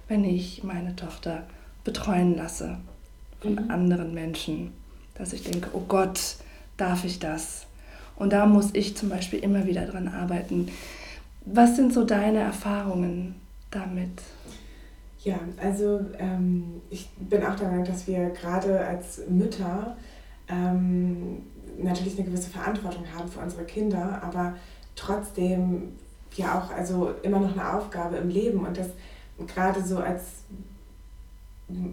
wenn 0.08 0.24
ich 0.24 0.64
meine 0.64 0.96
Tochter 0.96 1.44
betreuen 1.84 2.36
lasse 2.36 2.78
von 3.40 3.54
mhm. 3.54 3.70
anderen 3.70 4.14
Menschen. 4.14 4.72
Dass 5.14 5.32
ich 5.32 5.42
denke, 5.42 5.68
oh 5.72 5.82
Gott, 5.86 6.36
darf 6.76 7.04
ich 7.04 7.18
das? 7.18 7.66
Und 8.16 8.32
da 8.32 8.46
muss 8.46 8.70
ich 8.72 8.96
zum 8.96 9.08
Beispiel 9.08 9.40
immer 9.40 9.66
wieder 9.66 9.86
dran 9.86 10.08
arbeiten. 10.08 10.68
Was 11.44 11.76
sind 11.76 11.92
so 11.92 12.04
deine 12.04 12.38
Erfahrungen 12.38 13.34
damit? 13.70 14.22
Ja, 15.20 15.38
also 15.60 16.00
ähm, 16.18 16.80
ich 16.90 17.08
bin 17.18 17.44
auch 17.44 17.54
der 17.54 17.68
Meinung, 17.68 17.84
dass 17.84 18.06
wir 18.06 18.30
gerade 18.30 18.80
als 18.84 19.22
Mütter 19.28 19.96
ähm, 20.48 21.42
natürlich 21.78 22.18
eine 22.18 22.28
gewisse 22.28 22.50
Verantwortung 22.50 23.04
haben 23.16 23.28
für 23.28 23.40
unsere 23.40 23.64
Kinder, 23.64 24.20
aber 24.22 24.54
trotzdem 24.96 25.92
ja 26.34 26.58
auch 26.58 26.70
also 26.72 27.14
immer 27.22 27.40
noch 27.40 27.52
eine 27.52 27.74
Aufgabe 27.74 28.16
im 28.16 28.28
Leben 28.28 28.66
und 28.66 28.76
das 28.76 28.88
gerade 29.46 29.82
so 29.82 29.98
als 29.98 30.44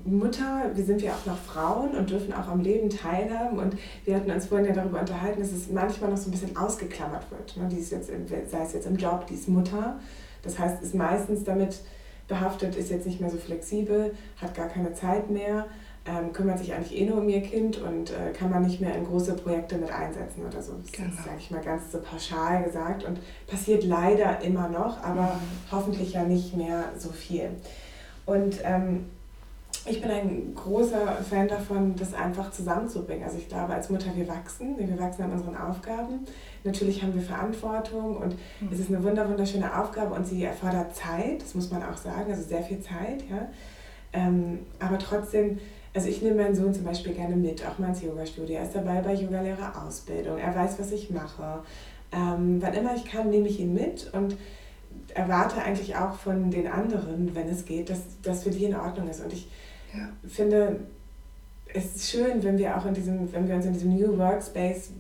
Mutter, 0.05 0.71
wir 0.73 0.83
sind 0.83 1.01
ja 1.01 1.13
auch 1.13 1.25
noch 1.25 1.37
Frauen 1.37 1.91
und 1.91 2.09
dürfen 2.09 2.33
auch 2.33 2.47
am 2.47 2.61
Leben 2.61 2.89
teilhaben 2.89 3.59
und 3.59 3.75
wir 4.05 4.15
hatten 4.15 4.31
uns 4.31 4.45
vorhin 4.45 4.67
ja 4.67 4.73
darüber 4.73 4.99
unterhalten, 4.99 5.39
dass 5.39 5.51
es 5.51 5.69
manchmal 5.69 6.09
noch 6.09 6.17
so 6.17 6.29
ein 6.29 6.31
bisschen 6.31 6.55
ausgeklammert 6.57 7.29
wird. 7.31 7.57
Ne? 7.57 7.67
Die 7.71 7.77
ist 7.77 7.91
jetzt, 7.91 8.07
sei 8.07 8.63
es 8.63 8.73
jetzt 8.73 8.87
im 8.87 8.97
Job, 8.97 9.27
die 9.27 9.35
ist 9.35 9.47
Mutter, 9.47 9.99
das 10.41 10.57
heißt, 10.57 10.81
ist 10.81 10.95
meistens 10.95 11.43
damit 11.43 11.81
behaftet, 12.27 12.75
ist 12.75 12.91
jetzt 12.91 13.05
nicht 13.05 13.19
mehr 13.19 13.29
so 13.29 13.37
flexibel, 13.37 14.13
hat 14.41 14.55
gar 14.55 14.67
keine 14.67 14.93
Zeit 14.93 15.29
mehr 15.29 15.65
ähm, 16.09 16.33
kümmert 16.33 16.59
sich 16.59 16.73
eigentlich 16.73 16.97
eh 16.99 17.05
nur 17.05 17.17
um 17.17 17.29
ihr 17.29 17.41
Kind 17.41 17.77
und 17.77 18.11
äh, 18.11 18.31
kann 18.33 18.49
man 18.49 18.63
nicht 18.63 18.81
mehr 18.81 18.95
in 18.95 19.05
große 19.05 19.33
Projekte 19.33 19.77
mit 19.77 19.91
einsetzen 19.91 20.45
oder 20.45 20.61
so. 20.61 20.73
Das 20.81 20.91
genau. 20.91 21.09
ist, 21.09 21.17
sage 21.17 21.37
ich 21.37 21.51
mal, 21.51 21.61
ganz 21.61 21.91
so 21.91 21.99
pauschal 21.99 22.63
gesagt 22.63 23.03
und 23.03 23.19
passiert 23.47 23.83
leider 23.83 24.41
immer 24.41 24.69
noch, 24.69 25.03
aber 25.03 25.23
mhm. 25.23 25.71
hoffentlich 25.71 26.13
ja 26.13 26.23
nicht 26.23 26.55
mehr 26.55 26.85
so 26.97 27.09
viel. 27.09 27.49
Und 28.25 28.59
ähm, 28.63 29.05
ich 29.89 30.01
bin 30.01 30.11
ein 30.11 30.53
großer 30.55 31.17
Fan 31.29 31.47
davon, 31.47 31.95
das 31.95 32.13
einfach 32.13 32.51
zusammenzubringen. 32.51 33.23
Also 33.23 33.37
ich 33.37 33.47
glaube, 33.47 33.73
als 33.73 33.89
Mutter, 33.89 34.09
wir 34.15 34.27
wachsen, 34.27 34.77
wir 34.77 34.99
wachsen 34.99 35.23
an 35.23 35.31
unseren 35.31 35.55
Aufgaben. 35.55 36.25
Natürlich 36.63 37.01
haben 37.01 37.13
wir 37.13 37.21
Verantwortung 37.21 38.17
und 38.17 38.35
mhm. 38.59 38.69
es 38.71 38.79
ist 38.79 38.89
eine 38.89 39.03
wunderschöne 39.03 39.77
Aufgabe 39.77 40.13
und 40.13 40.27
sie 40.27 40.43
erfordert 40.43 40.95
Zeit, 40.95 41.41
das 41.41 41.55
muss 41.55 41.71
man 41.71 41.83
auch 41.83 41.97
sagen, 41.97 42.31
also 42.31 42.43
sehr 42.43 42.61
viel 42.61 42.79
Zeit. 42.79 43.23
Ja. 43.29 43.49
Ähm, 44.13 44.59
aber 44.79 44.97
trotzdem, 44.99 45.59
also 45.93 46.07
ich 46.07 46.21
nehme 46.21 46.43
meinen 46.43 46.55
Sohn 46.55 46.73
zum 46.73 46.83
Beispiel 46.83 47.13
gerne 47.13 47.35
mit, 47.35 47.65
auch 47.65 47.79
mal 47.79 47.89
ins 47.89 48.01
Yoga-Studio. 48.01 48.57
Er 48.57 48.63
ist 48.63 48.75
dabei 48.75 49.01
bei 49.01 49.13
Yogalehrer-Ausbildung, 49.13 50.37
er 50.37 50.55
weiß, 50.55 50.79
was 50.79 50.91
ich 50.91 51.09
mache. 51.09 51.63
Ähm, 52.11 52.57
wann 52.59 52.73
immer 52.73 52.95
ich 52.95 53.05
kann, 53.05 53.29
nehme 53.29 53.47
ich 53.47 53.59
ihn 53.59 53.73
mit 53.73 54.11
und 54.13 54.35
erwarte 55.13 55.61
eigentlich 55.61 55.95
auch 55.95 56.13
von 56.13 56.51
den 56.51 56.67
anderen, 56.67 57.35
wenn 57.35 57.47
es 57.47 57.65
geht, 57.65 57.89
dass 57.89 58.01
das 58.21 58.43
für 58.43 58.49
die 58.49 58.65
in 58.65 58.75
Ordnung 58.75 59.07
ist. 59.09 59.23
Und 59.23 59.33
ich 59.33 59.47
ja. 59.93 60.09
finde, 60.27 60.79
es 61.73 61.95
ist 61.95 62.09
schön, 62.09 62.43
wenn 62.43 62.57
wir 62.57 62.75
auch 62.77 62.85
in 62.85 62.93
diesem, 62.93 63.31
wenn 63.31 63.47
wir 63.47 63.55
uns 63.55 63.65
in 63.65 63.73
diesem 63.73 63.95
New 63.95 64.17
Workspace 64.17 64.91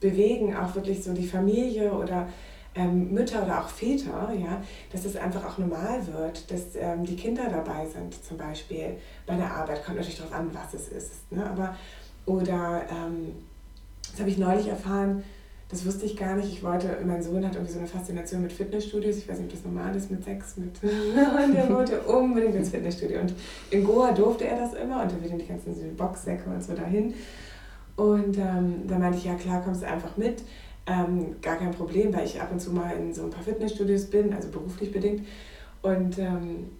bewegen, 0.00 0.54
auch 0.56 0.74
wirklich 0.74 1.02
so 1.02 1.12
die 1.12 1.26
Familie 1.26 1.92
oder 1.92 2.28
ähm, 2.74 3.12
Mütter 3.12 3.42
oder 3.42 3.60
auch 3.60 3.68
Väter, 3.68 4.32
ja, 4.32 4.62
dass 4.92 5.04
es 5.04 5.16
einfach 5.16 5.44
auch 5.44 5.58
normal 5.58 6.06
wird, 6.06 6.50
dass 6.50 6.76
ähm, 6.76 7.04
die 7.04 7.16
Kinder 7.16 7.48
dabei 7.50 7.86
sind, 7.86 8.22
zum 8.24 8.36
Beispiel 8.36 8.96
bei 9.26 9.36
der 9.36 9.50
Arbeit. 9.50 9.84
Kommt 9.84 9.96
natürlich 9.96 10.18
darauf 10.18 10.34
an, 10.34 10.50
was 10.52 10.74
es 10.74 10.88
ist. 10.88 11.32
Ne? 11.32 11.44
Aber, 11.44 11.76
oder, 12.26 12.82
ähm, 12.90 13.34
das 14.10 14.20
habe 14.20 14.30
ich 14.30 14.38
neulich 14.38 14.68
erfahren, 14.68 15.22
das 15.70 15.86
wusste 15.86 16.04
ich 16.04 16.16
gar 16.16 16.34
nicht. 16.34 16.52
Ich 16.52 16.64
wollte, 16.64 16.98
mein 17.06 17.22
Sohn 17.22 17.44
hat 17.44 17.54
irgendwie 17.54 17.72
so 17.72 17.78
eine 17.78 17.86
Faszination 17.86 18.42
mit 18.42 18.52
Fitnessstudios. 18.52 19.18
Ich 19.18 19.28
weiß 19.28 19.38
nicht, 19.38 19.52
ob 19.52 19.52
das 19.52 19.64
normal 19.64 19.94
ist 19.94 20.10
mit 20.10 20.24
Sex. 20.24 20.56
Mit 20.56 20.72
und 20.82 21.54
er 21.54 21.72
wollte 21.72 22.00
unbedingt 22.06 22.56
ins 22.56 22.70
Fitnessstudio. 22.70 23.20
Und 23.20 23.34
in 23.70 23.84
Goa 23.84 24.12
durfte 24.12 24.46
er 24.46 24.58
das 24.58 24.74
immer 24.74 25.02
und 25.02 25.12
er 25.12 25.22
will 25.22 25.38
die 25.38 25.46
ganzen 25.46 25.96
Boxsäcke 25.96 26.50
und 26.50 26.62
so 26.62 26.74
dahin. 26.74 27.14
Und 27.94 28.36
ähm, 28.38 28.86
da 28.88 28.98
meinte 28.98 29.18
ich, 29.18 29.24
ja 29.24 29.34
klar, 29.34 29.62
kommst 29.62 29.82
du 29.82 29.86
einfach 29.86 30.16
mit. 30.16 30.42
Ähm, 30.86 31.36
gar 31.40 31.56
kein 31.56 31.70
Problem, 31.70 32.12
weil 32.12 32.24
ich 32.24 32.40
ab 32.40 32.50
und 32.50 32.60
zu 32.60 32.72
mal 32.72 32.96
in 32.96 33.14
so 33.14 33.22
ein 33.22 33.30
paar 33.30 33.44
Fitnessstudios 33.44 34.06
bin, 34.06 34.32
also 34.32 34.48
beruflich 34.48 34.90
bedingt. 34.90 35.24
Und 35.82 36.18
ähm, 36.18 36.70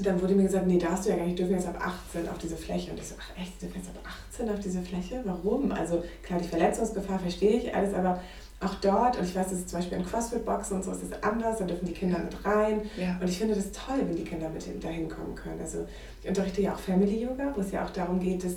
dann 0.00 0.20
wurde 0.20 0.34
mir 0.34 0.44
gesagt, 0.44 0.66
nee, 0.66 0.78
darfst 0.78 1.06
du 1.06 1.10
ja 1.10 1.16
gar 1.16 1.26
nicht, 1.26 1.38
dürfen 1.38 1.54
jetzt 1.54 1.68
ab 1.68 1.78
18 1.80 2.28
auf 2.28 2.38
diese 2.38 2.56
Fläche. 2.56 2.90
Und 2.90 2.98
ich 2.98 3.06
so, 3.06 3.14
ach 3.18 3.40
echt, 3.40 3.62
dürfen 3.62 3.76
jetzt 3.76 3.88
ab 3.90 4.02
18 4.32 4.50
auf 4.50 4.58
diese 4.58 4.82
Fläche? 4.82 5.20
Warum? 5.24 5.70
Also 5.70 6.02
klar, 6.22 6.40
die 6.40 6.48
Verletzungsgefahr 6.48 7.18
verstehe 7.18 7.58
ich 7.58 7.74
alles, 7.74 7.94
aber 7.94 8.20
auch 8.60 8.74
dort, 8.76 9.18
und 9.18 9.24
ich 9.24 9.36
weiß, 9.36 9.50
das 9.50 9.58
ist 9.60 9.68
zum 9.68 9.78
Beispiel 9.78 9.98
in 9.98 10.04
CrossFit-Boxen 10.04 10.76
und 10.76 10.84
so 10.84 10.92
ist 10.92 11.02
das 11.02 11.22
anders, 11.22 11.58
da 11.58 11.64
dürfen 11.64 11.86
die 11.86 11.92
Kinder 11.92 12.18
mit 12.18 12.44
rein. 12.44 12.82
Ja. 12.96 13.18
Und 13.20 13.28
ich 13.28 13.38
finde 13.38 13.54
das 13.54 13.70
toll, 13.72 13.98
wenn 13.98 14.16
die 14.16 14.24
Kinder 14.24 14.48
mit 14.48 14.82
dahin 14.82 15.08
kommen 15.08 15.34
können. 15.34 15.60
Also 15.60 15.86
ich 16.22 16.28
unterrichte 16.28 16.62
ja 16.62 16.74
auch 16.74 16.78
Family 16.78 17.22
Yoga, 17.22 17.52
wo 17.54 17.60
es 17.60 17.70
ja 17.70 17.84
auch 17.84 17.90
darum 17.90 18.18
geht, 18.20 18.44
dass 18.44 18.54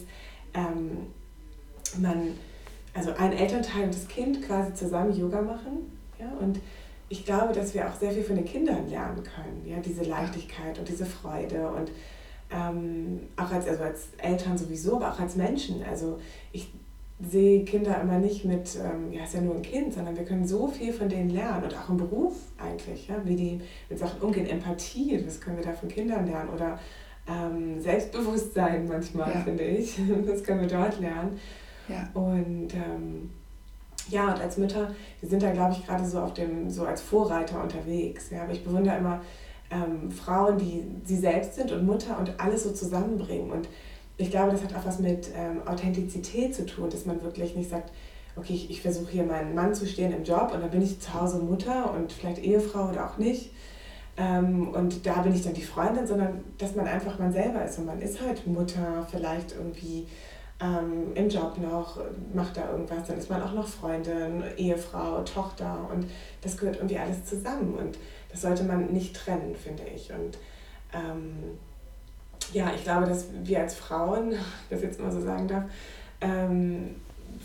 ähm, 0.54 1.08
man, 2.00 2.34
also 2.94 3.12
ein 3.18 3.34
Elternteil 3.34 3.84
und 3.84 3.94
das 3.94 4.08
Kind 4.08 4.42
quasi 4.44 4.74
zusammen 4.74 5.14
Yoga 5.16 5.42
machen. 5.42 5.92
Ja, 6.20 6.32
und 6.40 6.60
ich 7.10 7.26
glaube, 7.26 7.54
dass 7.54 7.74
wir 7.74 7.88
auch 7.88 7.96
sehr 7.96 8.12
viel 8.12 8.24
von 8.24 8.36
den 8.36 8.46
Kindern 8.46 8.90
lernen 8.90 9.24
können. 9.24 9.64
Ja, 9.66 9.78
diese 9.80 10.04
Leichtigkeit 10.04 10.78
und 10.78 10.88
diese 10.88 11.06
Freude 11.06 11.70
und 11.70 11.92
ähm, 12.50 13.22
auch 13.36 13.52
als, 13.52 13.68
also 13.68 13.84
als 13.84 14.08
Eltern 14.18 14.58
sowieso, 14.58 14.98
aber 14.98 15.14
auch 15.14 15.20
als 15.20 15.36
Menschen. 15.36 15.84
Also 15.84 16.20
ich 16.52 16.70
sehe 17.20 17.66
Kinder 17.66 18.00
immer 18.00 18.20
nicht 18.20 18.46
mit, 18.46 18.76
ähm, 18.76 19.12
ja, 19.12 19.24
ist 19.24 19.34
ja 19.34 19.42
nur 19.42 19.56
ein 19.56 19.62
Kind, 19.62 19.94
sondern 19.94 20.16
wir 20.16 20.24
können 20.24 20.46
so 20.46 20.68
viel 20.68 20.94
von 20.94 21.10
denen 21.10 21.30
lernen 21.30 21.64
und 21.64 21.76
auch 21.76 21.90
im 21.90 21.98
Beruf 21.98 22.36
eigentlich, 22.58 23.08
ja, 23.08 23.16
wie 23.26 23.36
die 23.36 23.62
mit 23.90 23.98
Sachen 23.98 24.22
umgehen, 24.22 24.48
Empathie, 24.48 25.22
das 25.24 25.42
können 25.42 25.58
wir 25.58 25.64
da 25.64 25.74
von 25.74 25.90
Kindern 25.90 26.28
lernen 26.28 26.50
oder 26.50 26.80
ähm, 27.28 27.82
Selbstbewusstsein 27.82 28.88
manchmal, 28.88 29.34
ja. 29.34 29.42
finde 29.42 29.64
ich, 29.64 29.98
das 30.28 30.44
können 30.44 30.62
wir 30.62 30.68
dort 30.68 31.00
lernen. 31.00 31.40
Ja. 31.88 32.08
Und 32.14 32.74
ähm, 32.74 33.30
ja, 34.10 34.34
und 34.34 34.40
als 34.40 34.58
Mütter, 34.58 34.94
wir 35.20 35.30
sind 35.30 35.44
da, 35.44 35.52
glaube 35.52 35.74
ich, 35.74 35.86
gerade 35.86 36.06
so 36.06 36.20
auf 36.20 36.34
dem, 36.34 36.70
so 36.70 36.86
als 36.86 37.02
Vorreiter 37.02 37.62
unterwegs. 37.62 38.30
Ja, 38.30 38.44
aber 38.44 38.54
ich 38.54 38.64
bewundere 38.64 38.98
immer 38.98 39.22
ähm, 39.70 40.12
Frauen, 40.12 40.58
die 40.58 40.84
sie 41.06 41.18
selbst 41.18 41.56
sind 41.56 41.72
und 41.72 41.86
Mutter 41.86 42.18
und 42.20 42.40
alles 42.40 42.64
so 42.64 42.72
zusammenbringen. 42.72 43.52
Und 43.52 43.68
ich 44.18 44.32
glaube, 44.32 44.52
das 44.52 44.64
hat 44.64 44.76
auch 44.76 44.86
was 44.86 45.00
mit 45.00 45.30
ähm, 45.36 45.68
Authentizität 45.68 46.56
zu 46.56 46.66
tun, 46.66 46.90
dass 46.90 47.06
man 47.06 47.22
wirklich 47.22 47.56
nicht 47.56 47.70
sagt, 47.70 47.92
okay, 48.36 48.54
ich, 48.54 48.70
ich 48.70 48.82
versuche 48.82 49.12
hier 49.12 49.24
meinen 49.24 49.56
Mann 49.56 49.74
zu 49.74 49.86
stehen 49.86 50.14
im 50.14 50.24
Job 50.24 50.52
und 50.54 50.62
dann 50.62 50.70
bin 50.70 50.82
ich 50.82 51.00
zu 51.00 51.14
Hause 51.14 51.40
Mutter 51.40 51.94
und 51.94 52.12
vielleicht 52.12 52.44
Ehefrau 52.44 52.90
oder 52.90 53.06
auch 53.08 53.18
nicht. 53.18 53.52
Ähm, 54.18 54.70
und 54.70 55.06
da 55.06 55.22
bin 55.22 55.34
ich 55.34 55.44
dann 55.44 55.54
die 55.54 55.64
Freundin, 55.64 56.08
sondern 56.08 56.44
dass 56.58 56.76
man 56.76 56.88
einfach 56.88 57.20
man 57.20 57.32
selber 57.32 57.64
ist 57.64 57.78
und 57.78 57.86
man 57.86 58.02
ist 58.02 58.22
halt 58.22 58.48
Mutter, 58.48 59.08
vielleicht 59.12 59.54
irgendwie 59.54 60.08
ähm, 60.60 61.14
im 61.14 61.30
Job 61.30 61.58
noch, 61.58 62.00
macht 62.34 62.58
da 62.58 62.72
irgendwas, 62.72 63.08
dann 63.08 63.18
ist 63.18 63.30
man 63.30 63.42
auch 63.44 63.54
noch 63.54 63.68
Freundin, 63.68 64.44
Ehefrau, 64.58 65.22
Tochter 65.22 65.88
und 65.94 66.10
das 66.42 66.58
gehört 66.58 66.78
irgendwie 66.78 66.98
alles 66.98 67.26
zusammen 67.26 67.76
und 67.76 67.98
das 68.32 68.42
sollte 68.42 68.64
man 68.64 68.88
nicht 68.88 69.16
trennen, 69.16 69.56
finde 69.56 69.84
ich. 69.94 70.12
Und 70.12 70.38
ähm, 70.94 71.58
ja, 72.54 72.72
ich 72.76 72.84
glaube, 72.84 73.06
dass 73.06 73.28
wir 73.44 73.60
als 73.60 73.76
Frauen, 73.76 74.34
das 74.70 74.82
jetzt 74.82 75.00
mal 75.00 75.12
so 75.12 75.22
sagen 75.22 75.48
darf, 75.48 75.64
ähm, 76.22 76.96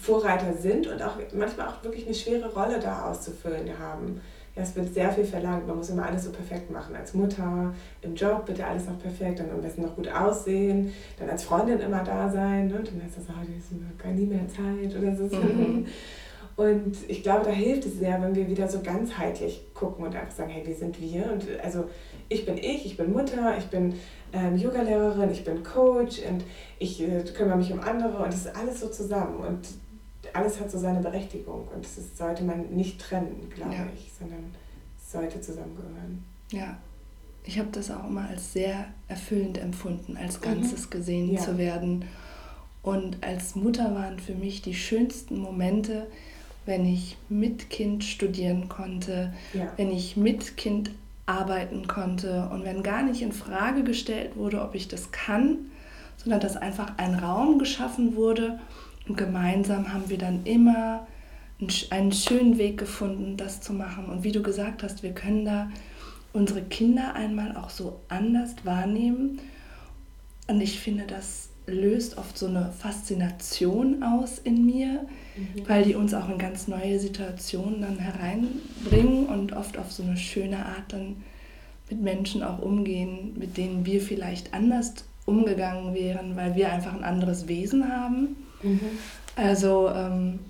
Vorreiter 0.00 0.54
sind 0.54 0.86
und 0.86 1.02
auch 1.02 1.16
manchmal 1.34 1.68
auch 1.68 1.84
wirklich 1.84 2.06
eine 2.06 2.14
schwere 2.14 2.52
Rolle 2.54 2.80
da 2.80 3.10
auszufüllen 3.10 3.78
haben 3.78 4.20
ja, 4.54 4.62
es 4.62 4.76
wird 4.76 4.92
sehr 4.92 5.10
viel 5.10 5.24
verlangt. 5.24 5.66
Man 5.66 5.76
muss 5.76 5.90
immer 5.90 6.06
alles 6.06 6.24
so 6.24 6.30
perfekt 6.30 6.70
machen. 6.70 6.94
Als 6.94 7.14
Mutter, 7.14 7.74
im 8.02 8.14
Job 8.14 8.44
bitte 8.46 8.66
alles 8.66 8.86
noch 8.86 8.98
perfekt, 8.98 9.40
dann 9.40 9.50
am 9.50 9.62
besten 9.62 9.82
noch 9.82 9.96
gut 9.96 10.08
aussehen, 10.08 10.92
dann 11.18 11.30
als 11.30 11.44
Freundin 11.44 11.80
immer 11.80 12.02
da 12.04 12.28
sein. 12.28 12.68
Ne? 12.68 12.78
Und 12.78 12.88
dann 12.88 13.02
heißt 13.02 13.16
das, 13.16 13.24
oh, 13.28 13.46
die 13.46 13.56
ist 13.56 13.98
gar 13.98 14.12
nie 14.12 14.26
mehr 14.26 14.46
Zeit 14.48 14.94
oder 14.96 15.16
so. 15.16 15.24
Mhm. 15.34 15.86
Und 16.54 16.96
ich 17.08 17.22
glaube, 17.22 17.46
da 17.46 17.50
hilft 17.50 17.86
es 17.86 17.98
sehr, 17.98 18.20
wenn 18.20 18.34
wir 18.34 18.46
wieder 18.46 18.68
so 18.68 18.80
ganzheitlich 18.82 19.72
gucken 19.72 20.04
und 20.04 20.14
einfach 20.14 20.34
sagen, 20.34 20.50
hey, 20.50 20.66
wie 20.66 20.74
sind 20.74 21.00
wir? 21.00 21.32
Und 21.32 21.44
also 21.62 21.84
ich 22.28 22.44
bin 22.44 22.58
ich, 22.58 22.84
ich 22.84 22.96
bin 22.96 23.12
Mutter, 23.12 23.56
ich 23.56 23.66
bin 23.66 23.94
ähm, 24.34 24.56
Yogalehrerin, 24.56 25.30
ich 25.30 25.44
bin 25.44 25.62
Coach 25.62 26.20
und 26.28 26.44
ich 26.78 27.02
äh, 27.02 27.24
kümmere 27.34 27.56
mich 27.56 27.72
um 27.72 27.80
andere 27.80 28.18
und 28.18 28.26
das 28.26 28.46
ist 28.46 28.56
alles 28.56 28.80
so 28.80 28.88
zusammen. 28.88 29.36
Und 29.36 29.60
alles 30.32 30.60
hat 30.60 30.70
so 30.70 30.78
seine 30.78 31.00
Berechtigung 31.00 31.68
und 31.74 31.84
das 31.84 32.16
sollte 32.16 32.44
man 32.44 32.70
nicht 32.70 33.00
trennen, 33.00 33.50
glaube 33.54 33.74
ja. 33.74 33.86
ich, 33.94 34.10
sondern 34.18 34.54
es 34.98 35.12
sollte 35.12 35.40
zusammengehören. 35.40 36.24
Ja, 36.50 36.76
ich 37.44 37.58
habe 37.58 37.68
das 37.72 37.90
auch 37.90 38.08
immer 38.08 38.28
als 38.28 38.52
sehr 38.52 38.86
erfüllend 39.08 39.58
empfunden, 39.58 40.16
als 40.16 40.38
mhm. 40.40 40.44
Ganzes 40.44 40.86
mhm. 40.86 40.90
gesehen 40.90 41.32
ja. 41.32 41.40
zu 41.40 41.58
werden. 41.58 42.04
Und 42.82 43.22
als 43.22 43.54
Mutter 43.54 43.94
waren 43.94 44.18
für 44.18 44.34
mich 44.34 44.62
die 44.62 44.74
schönsten 44.74 45.38
Momente, 45.38 46.06
wenn 46.66 46.84
ich 46.84 47.16
mit 47.28 47.70
Kind 47.70 48.04
studieren 48.04 48.68
konnte, 48.68 49.32
ja. 49.52 49.72
wenn 49.76 49.90
ich 49.90 50.16
mit 50.16 50.56
Kind 50.56 50.90
arbeiten 51.26 51.86
konnte 51.86 52.48
und 52.52 52.64
wenn 52.64 52.82
gar 52.82 53.02
nicht 53.02 53.22
in 53.22 53.32
Frage 53.32 53.84
gestellt 53.84 54.36
wurde, 54.36 54.62
ob 54.62 54.74
ich 54.74 54.88
das 54.88 55.12
kann, 55.12 55.70
sondern 56.16 56.40
dass 56.40 56.56
einfach 56.56 56.98
ein 56.98 57.14
Raum 57.14 57.58
geschaffen 57.58 58.16
wurde, 58.16 58.60
und 59.08 59.16
gemeinsam 59.16 59.92
haben 59.92 60.08
wir 60.08 60.18
dann 60.18 60.44
immer 60.44 61.06
einen 61.90 62.12
schönen 62.12 62.58
Weg 62.58 62.78
gefunden, 62.78 63.36
das 63.36 63.60
zu 63.60 63.72
machen. 63.72 64.06
Und 64.06 64.24
wie 64.24 64.32
du 64.32 64.42
gesagt 64.42 64.82
hast, 64.82 65.02
wir 65.02 65.12
können 65.12 65.44
da 65.44 65.70
unsere 66.32 66.62
Kinder 66.62 67.14
einmal 67.14 67.56
auch 67.56 67.70
so 67.70 68.00
anders 68.08 68.54
wahrnehmen. 68.64 69.40
Und 70.48 70.60
ich 70.60 70.80
finde, 70.80 71.04
das 71.06 71.50
löst 71.66 72.18
oft 72.18 72.36
so 72.36 72.46
eine 72.46 72.72
Faszination 72.72 74.02
aus 74.02 74.38
in 74.38 74.66
mir, 74.66 75.06
mhm. 75.36 75.68
weil 75.68 75.84
die 75.84 75.94
uns 75.94 76.14
auch 76.14 76.28
in 76.28 76.38
ganz 76.38 76.66
neue 76.66 76.98
Situationen 76.98 77.82
dann 77.82 77.98
hereinbringen 77.98 79.26
und 79.26 79.52
oft 79.52 79.78
auf 79.78 79.92
so 79.92 80.02
eine 80.02 80.16
schöne 80.16 80.66
Art 80.66 80.92
dann 80.92 81.22
mit 81.88 82.00
Menschen 82.00 82.42
auch 82.42 82.58
umgehen, 82.58 83.34
mit 83.38 83.56
denen 83.56 83.86
wir 83.86 84.00
vielleicht 84.00 84.54
anders 84.54 84.94
umgegangen 85.24 85.94
wären, 85.94 86.34
weil 86.36 86.56
wir 86.56 86.72
einfach 86.72 86.94
ein 86.94 87.04
anderes 87.04 87.46
Wesen 87.46 87.88
haben. 87.88 88.36
Mhm. 88.62 88.80
Also 89.36 89.88
ähm, 89.88 90.40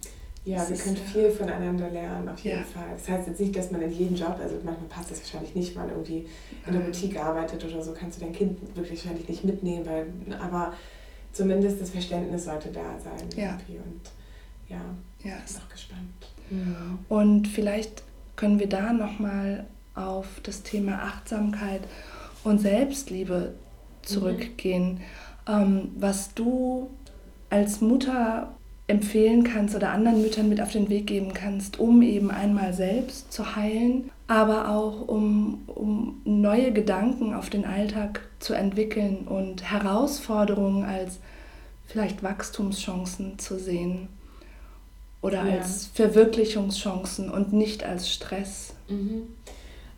ja, 0.44 0.68
wir 0.68 0.76
können 0.76 0.96
viel 0.96 1.30
voneinander 1.30 1.88
lernen, 1.90 2.28
auf 2.28 2.40
jeden 2.40 2.58
ja. 2.58 2.64
Fall. 2.64 2.88
Das 2.96 3.08
heißt 3.08 3.28
jetzt 3.28 3.40
nicht, 3.40 3.54
dass 3.54 3.70
man 3.70 3.80
in 3.82 3.92
jedem 3.92 4.16
Job, 4.16 4.36
also 4.42 4.56
manchmal 4.64 4.88
passt 4.88 5.12
das 5.12 5.20
wahrscheinlich 5.20 5.54
nicht, 5.54 5.76
man 5.76 5.88
irgendwie 5.88 6.26
in 6.66 6.72
der 6.72 6.80
Boutique 6.80 7.16
arbeitet 7.16 7.64
oder 7.64 7.80
so, 7.80 7.92
kannst 7.92 8.20
du 8.20 8.24
dein 8.24 8.32
Kind 8.32 8.58
wirklich 8.76 9.04
wahrscheinlich 9.04 9.28
nicht 9.28 9.44
mitnehmen, 9.44 9.86
weil, 9.86 10.06
aber 10.40 10.72
zumindest 11.32 11.80
das 11.80 11.90
Verständnis 11.90 12.44
sollte 12.44 12.70
da 12.70 12.98
sein. 12.98 13.28
Ja. 13.36 13.52
Und 13.68 14.10
ja, 14.68 14.80
ja. 15.22 15.36
ich 15.46 15.52
bin 15.52 15.62
auch 15.62 15.72
gespannt. 15.72 16.10
Mhm. 16.50 16.98
Und 17.08 17.46
vielleicht 17.46 18.02
können 18.34 18.58
wir 18.58 18.68
da 18.68 18.92
nochmal 18.92 19.66
auf 19.94 20.26
das 20.42 20.64
Thema 20.64 21.02
Achtsamkeit 21.04 21.82
und 22.42 22.60
Selbstliebe 22.60 23.54
zurückgehen, 24.02 24.94
mhm. 25.46 25.52
ähm, 25.52 25.90
was 25.96 26.34
du 26.34 26.90
als 27.52 27.80
Mutter 27.80 28.54
empfehlen 28.88 29.44
kannst 29.44 29.76
oder 29.76 29.90
anderen 29.90 30.22
Müttern 30.22 30.48
mit 30.48 30.60
auf 30.60 30.72
den 30.72 30.88
Weg 30.88 31.06
geben 31.06 31.32
kannst, 31.32 31.78
um 31.78 32.02
eben 32.02 32.30
einmal 32.30 32.74
selbst 32.74 33.32
zu 33.32 33.54
heilen 33.54 34.10
aber 34.32 34.70
auch 34.70 35.08
um, 35.08 35.62
um 35.66 36.22
neue 36.24 36.72
Gedanken 36.72 37.34
auf 37.34 37.50
den 37.50 37.66
Alltag 37.66 38.22
zu 38.38 38.54
entwickeln 38.54 39.26
und 39.26 39.70
Herausforderungen 39.70 40.84
als 40.84 41.18
vielleicht 41.86 42.22
Wachstumschancen 42.22 43.38
zu 43.38 43.58
sehen 43.58 44.08
oder 45.20 45.44
ja. 45.46 45.58
als 45.58 45.86
Verwirklichungschancen 45.88 47.30
und 47.30 47.52
nicht 47.52 47.84
als 47.84 48.10
Stress. 48.10 48.72
Mhm. 48.88 49.24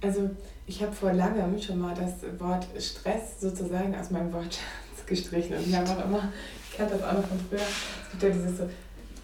Also 0.03 0.31
ich 0.67 0.83
habe 0.83 0.93
vor 0.93 1.13
langem 1.13 1.61
schon 1.61 1.79
mal 1.79 1.95
das 1.95 2.15
Wort 2.41 2.67
Stress 2.81 3.41
sozusagen 3.41 3.95
aus 3.95 4.11
meinem 4.11 4.33
Wortschatz 4.33 4.59
gestrichen 5.07 5.57
und 5.57 5.67
ich 5.67 5.75
habe 5.75 5.91
auch 5.91 6.05
immer, 6.05 6.33
ich 6.71 6.77
kannte 6.77 6.95
das 6.95 7.03
auch 7.03 7.13
noch 7.13 7.27
von 7.27 7.39
früher, 7.49 7.61
es 7.61 8.11
gibt 8.11 8.23
ja 8.23 8.29
dieses 8.31 8.59
so, 8.59 8.69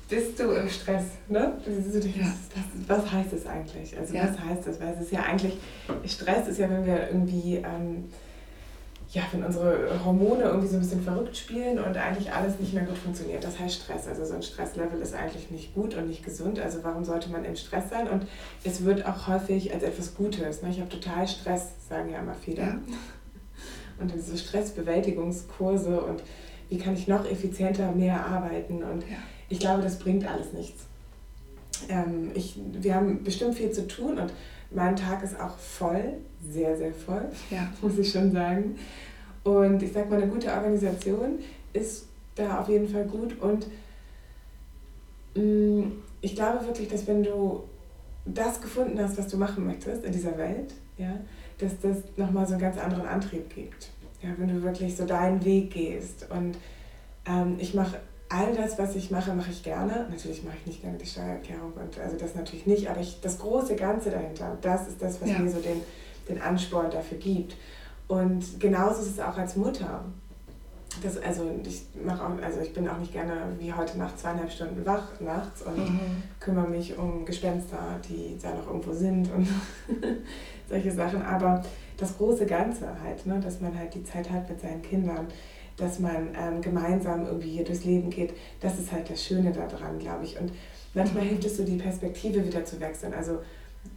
bist 0.08 0.38
du 0.40 0.50
im 0.52 0.68
Stress, 0.68 1.04
ne? 1.28 1.52
Ja. 1.66 2.32
Was, 2.86 3.02
was 3.02 3.12
heißt 3.12 3.32
das 3.32 3.46
eigentlich? 3.46 3.96
Also 3.96 4.14
ja. 4.14 4.24
was 4.24 4.40
heißt 4.40 4.66
das? 4.66 4.80
Weil 4.80 4.94
es 4.94 5.02
ist 5.02 5.12
ja 5.12 5.22
eigentlich, 5.22 5.56
Stress 6.06 6.48
ist 6.48 6.58
ja, 6.58 6.68
wenn 6.68 6.84
wir 6.84 7.08
irgendwie 7.10 7.56
ähm, 7.56 8.06
ja, 9.12 9.22
wenn 9.32 9.42
unsere 9.42 10.04
Hormone 10.04 10.44
irgendwie 10.44 10.68
so 10.68 10.76
ein 10.76 10.80
bisschen 10.80 11.02
verrückt 11.02 11.36
spielen 11.36 11.80
und 11.80 11.96
eigentlich 11.96 12.32
alles 12.32 12.60
nicht 12.60 12.74
mehr 12.74 12.84
gut 12.84 12.96
funktioniert. 12.96 13.42
Das 13.42 13.58
heißt 13.58 13.82
Stress. 13.82 14.06
Also 14.06 14.24
so 14.24 14.34
ein 14.34 14.42
Stresslevel 14.42 15.00
ist 15.00 15.14
eigentlich 15.14 15.50
nicht 15.50 15.74
gut 15.74 15.96
und 15.96 16.06
nicht 16.06 16.24
gesund. 16.24 16.60
Also 16.60 16.84
warum 16.84 17.04
sollte 17.04 17.28
man 17.28 17.44
im 17.44 17.56
Stress 17.56 17.90
sein? 17.90 18.08
Und 18.08 18.26
es 18.62 18.84
wird 18.84 19.04
auch 19.06 19.26
häufig 19.26 19.74
als 19.74 19.82
etwas 19.82 20.14
Gutes. 20.14 20.62
Ne? 20.62 20.70
Ich 20.70 20.78
habe 20.78 20.88
total 20.88 21.26
Stress, 21.26 21.70
sagen 21.88 22.10
ja 22.10 22.20
immer 22.20 22.34
viele. 22.34 22.62
Ja. 22.62 22.78
Und 24.00 24.12
diese 24.14 24.36
Stressbewältigungskurse 24.36 26.00
und 26.00 26.22
wie 26.68 26.78
kann 26.78 26.94
ich 26.94 27.08
noch 27.08 27.28
effizienter 27.28 27.92
mehr 27.92 28.24
arbeiten. 28.24 28.82
Und 28.82 29.02
ja. 29.02 29.16
ich 29.48 29.58
glaube, 29.58 29.82
das 29.82 29.98
bringt 29.98 30.26
alles 30.26 30.52
nichts. 30.52 30.84
Ähm, 31.88 32.30
ich, 32.34 32.58
wir 32.72 32.94
haben 32.94 33.24
bestimmt 33.24 33.56
viel 33.56 33.70
zu 33.70 33.86
tun 33.86 34.18
und 34.18 34.32
mein 34.70 34.96
Tag 34.96 35.22
ist 35.22 35.38
auch 35.38 35.58
voll, 35.58 36.14
sehr, 36.48 36.76
sehr 36.76 36.92
voll, 36.92 37.28
ja. 37.50 37.68
muss 37.82 37.98
ich 37.98 38.10
schon 38.10 38.30
sagen. 38.32 38.76
Und 39.42 39.82
ich 39.82 39.92
sag 39.92 40.08
mal, 40.10 40.22
eine 40.22 40.30
gute 40.30 40.52
Organisation 40.52 41.38
ist 41.72 42.06
da 42.34 42.60
auf 42.60 42.68
jeden 42.68 42.88
Fall 42.88 43.04
gut. 43.04 43.38
Und 43.40 43.66
mh, 45.34 45.42
mm, 45.42 45.92
ich 46.20 46.34
glaube 46.34 46.64
wirklich, 46.66 46.88
dass 46.88 47.06
wenn 47.06 47.22
du 47.22 47.64
das 48.26 48.60
gefunden 48.60 49.00
hast, 49.00 49.18
was 49.18 49.28
du 49.28 49.36
machen 49.36 49.66
möchtest 49.66 50.04
in 50.04 50.12
dieser 50.12 50.36
Welt, 50.36 50.74
ja, 50.98 51.18
dass 51.60 51.78
das 51.80 51.98
nochmal 52.16 52.46
so 52.46 52.52
einen 52.52 52.62
ganz 52.62 52.78
anderen 52.78 53.06
Antrieb 53.06 53.54
gibt. 53.54 53.90
Ja, 54.22 54.30
wenn 54.36 54.48
du 54.48 54.62
wirklich 54.62 54.96
so 54.96 55.06
deinen 55.06 55.44
Weg 55.44 55.70
gehst. 55.72 56.26
Und 56.30 56.56
ähm, 57.26 57.56
ich 57.58 57.74
mache 57.74 57.98
all 58.30 58.54
das, 58.54 58.78
was 58.78 58.94
ich 58.94 59.10
mache, 59.10 59.34
mache 59.34 59.50
ich 59.50 59.62
gerne. 59.62 60.06
Natürlich 60.08 60.44
mache 60.44 60.56
ich 60.60 60.66
nicht 60.66 60.82
gerne 60.82 60.96
die 60.96 61.06
Steuererklärung 61.06 61.72
und 61.72 61.98
also 61.98 62.16
das 62.16 62.34
natürlich 62.34 62.66
nicht, 62.66 62.88
aber 62.88 63.00
ich, 63.00 63.20
das 63.20 63.38
große 63.38 63.74
Ganze 63.76 64.10
dahinter, 64.10 64.56
das 64.62 64.88
ist 64.88 65.02
das, 65.02 65.20
was 65.20 65.30
ja. 65.30 65.38
mir 65.38 65.50
so 65.50 65.60
den, 65.60 65.82
den 66.28 66.40
Ansporn 66.40 66.90
dafür 66.90 67.18
gibt. 67.18 67.56
Und 68.06 68.60
genauso 68.60 69.02
ist 69.02 69.10
es 69.10 69.20
auch 69.20 69.36
als 69.36 69.56
Mutter. 69.56 70.04
Das, 71.02 71.16
also 71.18 71.48
ich 71.64 71.82
mache 72.04 72.24
auch, 72.24 72.42
also 72.42 72.60
ich 72.60 72.74
bin 72.74 72.88
auch 72.88 72.98
nicht 72.98 73.12
gerne 73.12 73.32
wie 73.58 73.72
heute 73.72 73.96
Nacht 73.96 74.18
zweieinhalb 74.18 74.50
Stunden 74.50 74.84
wach 74.84 75.20
nachts 75.20 75.62
und 75.62 75.78
mhm. 75.78 76.22
kümmere 76.40 76.68
mich 76.68 76.98
um 76.98 77.24
Gespenster, 77.24 78.00
die 78.08 78.36
da 78.42 78.52
noch 78.52 78.66
irgendwo 78.66 78.92
sind 78.92 79.30
und 79.32 79.46
solche 80.70 80.90
Sachen. 80.90 81.20
Aber 81.22 81.62
das 81.98 82.16
große 82.16 82.46
Ganze 82.46 82.88
halt, 83.02 83.26
ne, 83.26 83.38
dass 83.40 83.60
man 83.60 83.78
halt 83.78 83.94
die 83.94 84.04
Zeit 84.04 84.30
hat 84.30 84.48
mit 84.48 84.60
seinen 84.60 84.80
Kindern, 84.80 85.26
dass 85.76 85.98
man 85.98 86.28
ähm, 86.38 86.62
gemeinsam 86.62 87.26
irgendwie 87.26 87.50
hier 87.50 87.64
durchs 87.64 87.84
Leben 87.84 88.08
geht. 88.08 88.32
Das 88.60 88.78
ist 88.78 88.90
halt 88.90 89.10
das 89.10 89.22
Schöne 89.22 89.52
daran, 89.52 89.98
glaube 89.98 90.24
ich. 90.24 90.40
Und 90.40 90.52
manchmal 90.94 91.24
hilft 91.24 91.44
es 91.44 91.58
so, 91.58 91.64
die 91.64 91.76
Perspektive 91.76 92.46
wieder 92.46 92.64
zu 92.64 92.80
wechseln. 92.80 93.12
Also 93.12 93.40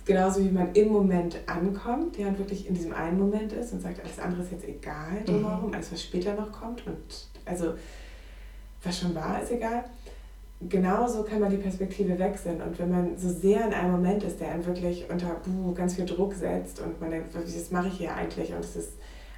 genauso 0.06 0.44
wie 0.44 0.50
man 0.50 0.74
im 0.74 0.90
Moment 0.90 1.38
ankommt, 1.46 2.18
der 2.18 2.28
ja, 2.28 2.38
wirklich 2.38 2.68
in 2.68 2.74
diesem 2.74 2.94
einen 2.94 3.20
Moment 3.20 3.54
ist 3.54 3.74
und 3.74 3.82
sagt, 3.82 4.02
alles 4.04 4.20
andere 4.20 4.44
ist 4.44 4.52
jetzt 4.52 4.68
egal 4.68 5.24
drumherum, 5.26 5.70
mhm. 5.70 5.74
alles 5.76 5.92
was 5.92 6.02
später 6.02 6.34
noch 6.36 6.52
kommt 6.52 6.86
und 6.86 6.98
also 7.46 7.74
was 8.84 9.00
schon 9.00 9.16
war, 9.16 9.42
ist 9.42 9.52
egal. 9.52 9.86
Genauso 10.70 11.24
kann 11.24 11.40
man 11.40 11.50
die 11.50 11.58
Perspektive 11.58 12.18
wechseln 12.20 12.62
und 12.62 12.78
wenn 12.80 12.92
man 12.92 13.18
so 13.18 13.30
sehr 13.30 13.66
in 13.66 13.74
einem 13.74 13.92
Moment 13.92 14.24
ist, 14.24 14.40
der 14.40 14.52
einen 14.52 14.66
wirklich 14.66 15.06
unter 15.10 15.36
buh, 15.46 15.74
ganz 15.74 15.96
viel 15.96 16.06
Druck 16.06 16.34
setzt 16.34 16.80
und 16.80 17.00
man 17.02 17.12
denkt, 17.12 17.30
was 17.34 17.72
mache 17.72 17.88
ich 17.88 17.96
hier 17.96 18.14
eigentlich 18.14 18.54
und 18.54 18.60
es 18.60 18.76
ist 18.76 18.92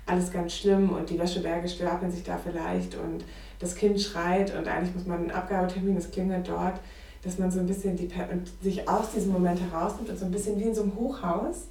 alles 0.05 0.31
ganz 0.31 0.53
schlimm 0.53 0.89
und 0.89 1.09
die 1.09 1.17
Wäscheberge 1.17 1.67
stapeln 1.67 2.11
sich 2.11 2.23
da 2.23 2.38
vielleicht 2.38 2.95
und 2.95 3.23
das 3.59 3.75
Kind 3.75 3.99
schreit 3.99 4.55
und 4.55 4.67
eigentlich 4.67 4.93
muss 4.93 5.05
man 5.05 5.19
einen 5.19 5.31
Abgabetermin, 5.31 5.97
es 5.97 6.11
klingelt 6.11 6.47
dort, 6.47 6.79
dass 7.23 7.39
man 7.39 7.49
so 7.49 7.59
ein 7.59 7.65
bisschen 7.65 7.95
die, 7.95 8.05
und 8.31 8.51
sich 8.61 8.88
aus 8.88 9.11
diesem 9.11 9.31
Moment 9.31 9.59
herausnimmt 9.59 10.09
und 10.09 10.19
so 10.19 10.25
ein 10.25 10.31
bisschen 10.31 10.59
wie 10.59 10.63
in 10.65 10.75
so 10.75 10.83
einem 10.83 10.95
Hochhaus, 10.95 11.67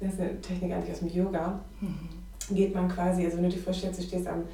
das 0.00 0.14
ist 0.14 0.20
eine 0.20 0.40
Technik 0.40 0.72
eigentlich 0.72 0.92
aus 0.92 1.00
dem 1.00 1.08
Yoga, 1.08 1.60
mhm. 1.80 2.54
geht 2.54 2.74
man 2.74 2.88
quasi, 2.88 3.24
also 3.24 3.38
wenn 3.38 3.44
du 3.44 3.50
dir 3.50 3.62
vorstellst, 3.62 3.98
du 3.98 4.04
stehst 4.04 4.28
am 4.28 4.44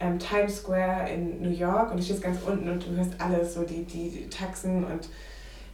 ähm, 0.00 0.18
Times 0.18 0.58
Square 0.58 1.08
in 1.10 1.42
New 1.42 1.50
York 1.50 1.90
und 1.90 1.98
du 1.98 2.02
stehst 2.02 2.22
ganz 2.22 2.38
unten 2.46 2.68
und 2.68 2.86
du 2.86 2.90
hörst 2.96 3.12
alles, 3.18 3.54
so 3.54 3.62
die, 3.62 3.84
die, 3.84 4.28
Taxen 4.28 4.84
und 4.84 5.08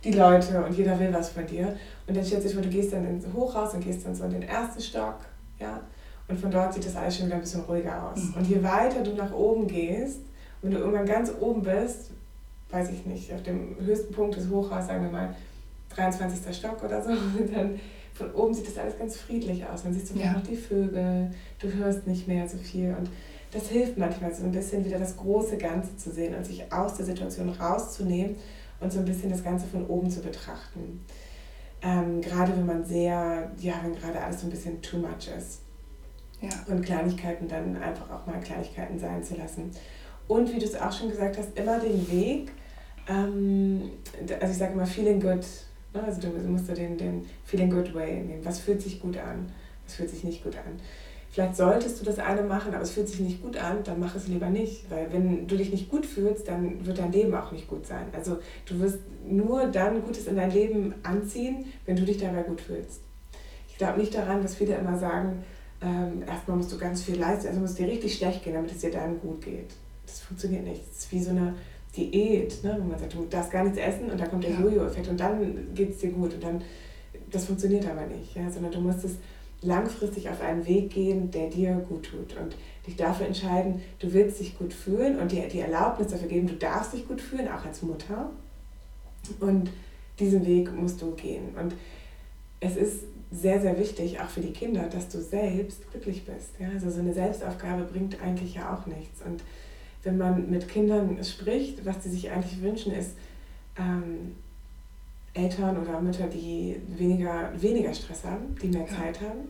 die 0.02 0.12
Leute 0.12 0.64
und 0.64 0.76
jeder 0.76 0.98
will 0.98 1.12
was 1.12 1.30
von 1.30 1.46
dir. 1.46 1.76
Und 2.06 2.16
dann 2.16 2.24
stellt 2.24 2.42
sich 2.42 2.54
vor, 2.54 2.62
du 2.62 2.68
gehst 2.68 2.92
dann 2.92 3.06
ins 3.06 3.26
Hochhaus 3.32 3.74
und 3.74 3.84
gehst 3.84 4.06
dann 4.06 4.14
so 4.14 4.24
in 4.24 4.30
den 4.30 4.42
ersten 4.42 4.80
Stock, 4.80 5.18
ja, 5.58 5.80
und 6.26 6.40
von 6.40 6.50
dort 6.50 6.72
sieht 6.72 6.86
das 6.86 6.96
alles 6.96 7.16
schon 7.16 7.26
wieder 7.26 7.36
ein 7.36 7.42
bisschen 7.42 7.62
ruhiger 7.62 8.10
aus. 8.10 8.22
Mhm. 8.22 8.34
Und 8.34 8.46
je 8.46 8.62
weiter 8.62 9.02
du 9.02 9.12
nach 9.12 9.32
oben 9.32 9.66
gehst, 9.66 10.20
wenn 10.62 10.70
du 10.70 10.78
irgendwann 10.78 11.06
ganz 11.06 11.30
oben 11.38 11.62
bist, 11.62 12.10
weiß 12.70 12.90
ich 12.90 13.04
nicht, 13.04 13.32
auf 13.32 13.42
dem 13.42 13.76
höchsten 13.78 14.14
Punkt 14.14 14.36
des 14.36 14.48
Hochhauses, 14.48 14.88
sagen 14.88 15.04
wir 15.04 15.10
mal 15.10 15.36
23. 15.94 16.56
Stock 16.56 16.82
oder 16.82 17.02
so, 17.02 17.10
dann 17.54 17.78
von 18.14 18.32
oben 18.32 18.54
sieht 18.54 18.66
das 18.68 18.78
alles 18.78 18.98
ganz 18.98 19.16
friedlich 19.16 19.66
aus. 19.66 19.82
Dann 19.82 19.92
siehst 19.92 20.14
du 20.14 20.18
ja. 20.18 20.32
noch 20.32 20.42
die 20.42 20.56
Vögel, 20.56 21.30
du 21.60 21.72
hörst 21.74 22.06
nicht 22.06 22.26
mehr 22.26 22.48
so 22.48 22.56
viel. 22.56 22.94
Und 22.98 23.10
das 23.54 23.68
hilft 23.68 23.96
manchmal 23.96 24.34
so 24.34 24.42
ein 24.42 24.50
bisschen 24.50 24.84
wieder 24.84 24.98
das 24.98 25.16
große 25.16 25.56
Ganze 25.56 25.96
zu 25.96 26.10
sehen 26.10 26.34
und 26.34 26.44
sich 26.44 26.72
aus 26.72 26.94
der 26.94 27.06
Situation 27.06 27.48
rauszunehmen 27.48 28.34
und 28.80 28.92
so 28.92 28.98
ein 28.98 29.04
bisschen 29.04 29.30
das 29.30 29.44
Ganze 29.44 29.66
von 29.66 29.86
oben 29.86 30.10
zu 30.10 30.20
betrachten. 30.20 31.04
Ähm, 31.80 32.20
gerade 32.20 32.52
wenn 32.56 32.66
man 32.66 32.84
sehr, 32.84 33.52
ja, 33.58 33.74
wenn 33.82 33.94
gerade 33.94 34.20
alles 34.20 34.40
so 34.40 34.48
ein 34.48 34.50
bisschen 34.50 34.82
too 34.82 34.98
much 34.98 35.28
ist. 35.38 35.60
Ja. 36.40 36.50
Und 36.66 36.82
Kleinigkeiten 36.84 37.46
dann 37.46 37.80
einfach 37.80 38.10
auch 38.10 38.26
mal 38.26 38.40
Kleinigkeiten 38.40 38.98
sein 38.98 39.22
zu 39.22 39.36
lassen. 39.36 39.70
Und 40.26 40.52
wie 40.52 40.58
du 40.58 40.64
es 40.64 40.74
auch 40.74 40.92
schon 40.92 41.10
gesagt 41.10 41.38
hast, 41.38 41.56
immer 41.56 41.78
den 41.78 42.10
Weg, 42.10 42.50
ähm, 43.08 43.90
also 44.40 44.52
ich 44.52 44.58
sage 44.58 44.72
immer 44.72 44.86
feeling 44.86 45.20
good, 45.20 45.46
ne? 45.92 46.02
also 46.04 46.20
du 46.20 46.28
musst 46.48 46.68
den, 46.76 46.98
den 46.98 47.24
feeling 47.44 47.70
good 47.70 47.94
way 47.94 48.20
nehmen. 48.20 48.44
Was 48.44 48.58
fühlt 48.58 48.82
sich 48.82 49.00
gut 49.00 49.16
an, 49.16 49.52
was 49.86 49.94
fühlt 49.94 50.10
sich 50.10 50.24
nicht 50.24 50.42
gut 50.42 50.56
an. 50.56 50.80
Vielleicht 51.34 51.56
solltest 51.56 52.00
du 52.00 52.04
das 52.04 52.20
eine 52.20 52.42
machen, 52.42 52.72
aber 52.74 52.84
es 52.84 52.92
fühlt 52.92 53.08
sich 53.08 53.18
nicht 53.18 53.42
gut 53.42 53.56
an, 53.56 53.78
dann 53.82 53.98
mach 53.98 54.14
es 54.14 54.28
lieber 54.28 54.50
nicht. 54.50 54.88
Weil 54.88 55.12
wenn 55.12 55.48
du 55.48 55.56
dich 55.56 55.72
nicht 55.72 55.90
gut 55.90 56.06
fühlst, 56.06 56.46
dann 56.46 56.86
wird 56.86 57.00
dein 57.00 57.10
Leben 57.10 57.34
auch 57.34 57.50
nicht 57.50 57.66
gut 57.66 57.84
sein. 57.84 58.06
Also 58.12 58.38
du 58.66 58.78
wirst 58.78 59.00
nur 59.26 59.66
dann 59.66 60.04
Gutes 60.04 60.28
in 60.28 60.36
dein 60.36 60.52
Leben 60.52 60.94
anziehen, 61.02 61.64
wenn 61.86 61.96
du 61.96 62.04
dich 62.04 62.18
dabei 62.18 62.44
gut 62.44 62.60
fühlst. 62.60 63.00
Ich 63.68 63.76
glaube 63.78 63.98
nicht 63.98 64.14
daran, 64.14 64.42
dass 64.42 64.54
viele 64.54 64.76
immer 64.76 64.96
sagen, 64.96 65.42
ähm, 65.82 66.22
erstmal 66.24 66.56
musst 66.56 66.70
du 66.70 66.78
ganz 66.78 67.02
viel 67.02 67.18
leisten, 67.18 67.48
also 67.48 67.58
muss 67.58 67.70
es 67.70 67.76
dir 67.76 67.88
richtig 67.88 68.14
schlecht 68.14 68.44
gehen, 68.44 68.54
damit 68.54 68.70
es 68.70 68.78
dir 68.78 68.92
dann 68.92 69.18
gut 69.18 69.44
geht. 69.44 69.74
Das 70.06 70.20
funktioniert 70.20 70.62
nicht. 70.62 70.82
Das 70.88 70.98
ist 70.98 71.10
wie 71.10 71.20
so 71.20 71.30
eine 71.30 71.54
Diät, 71.96 72.62
ne? 72.62 72.76
wo 72.78 72.84
man 72.84 72.96
sagt, 72.96 73.12
du 73.12 73.26
darfst 73.28 73.50
gar 73.50 73.64
nichts 73.64 73.80
essen 73.80 74.08
und 74.08 74.20
dann 74.20 74.30
kommt 74.30 74.44
der. 74.44 74.52
Jojo-Effekt 74.52 75.08
und 75.08 75.18
dann 75.18 75.74
geht 75.74 75.90
es 75.90 75.98
dir 75.98 76.12
gut. 76.12 76.34
Und 76.34 76.44
dann, 76.44 76.62
das 77.32 77.46
funktioniert 77.46 77.88
aber 77.88 78.06
nicht, 78.06 78.36
ja? 78.36 78.48
sondern 78.48 78.70
du 78.70 78.80
musst 78.80 79.04
es 79.04 79.16
langfristig 79.64 80.28
auf 80.28 80.40
einen 80.40 80.66
Weg 80.66 80.90
gehen, 80.90 81.30
der 81.30 81.48
dir 81.48 81.74
gut 81.88 82.06
tut 82.06 82.36
und 82.36 82.56
dich 82.86 82.96
dafür 82.96 83.26
entscheiden, 83.26 83.80
du 83.98 84.12
willst 84.12 84.40
dich 84.40 84.58
gut 84.58 84.72
fühlen 84.72 85.18
und 85.18 85.32
dir 85.32 85.48
die 85.48 85.60
Erlaubnis 85.60 86.08
dafür 86.08 86.28
geben, 86.28 86.46
du 86.46 86.54
darfst 86.54 86.92
dich 86.92 87.08
gut 87.08 87.20
fühlen, 87.20 87.48
auch 87.48 87.64
als 87.64 87.82
Mutter. 87.82 88.30
Und 89.40 89.70
diesen 90.18 90.46
Weg 90.46 90.72
musst 90.72 91.00
du 91.00 91.12
gehen. 91.12 91.54
Und 91.58 91.74
es 92.60 92.76
ist 92.76 93.04
sehr, 93.30 93.60
sehr 93.60 93.78
wichtig, 93.78 94.20
auch 94.20 94.28
für 94.28 94.40
die 94.40 94.52
Kinder, 94.52 94.88
dass 94.88 95.08
du 95.08 95.20
selbst 95.20 95.90
glücklich 95.90 96.24
bist. 96.24 96.50
Ja? 96.58 96.68
Also 96.68 96.90
so 96.90 97.00
eine 97.00 97.12
Selbstaufgabe 97.12 97.84
bringt 97.84 98.20
eigentlich 98.22 98.54
ja 98.54 98.74
auch 98.74 98.86
nichts. 98.86 99.22
Und 99.22 99.42
wenn 100.02 100.18
man 100.18 100.50
mit 100.50 100.68
Kindern 100.68 101.18
spricht, 101.24 101.84
was 101.84 102.04
sie 102.04 102.10
sich 102.10 102.30
eigentlich 102.30 102.62
wünschen, 102.62 102.92
ist 102.92 103.16
ähm, 103.78 104.36
Eltern 105.34 105.76
oder 105.76 106.00
Mütter, 106.00 106.28
die 106.28 106.80
weniger, 106.96 107.50
weniger 107.60 107.92
Stress 107.92 108.24
haben, 108.24 108.54
die 108.62 108.68
mehr 108.68 108.86
ja. 108.86 108.96
Zeit 108.96 109.20
haben, 109.20 109.48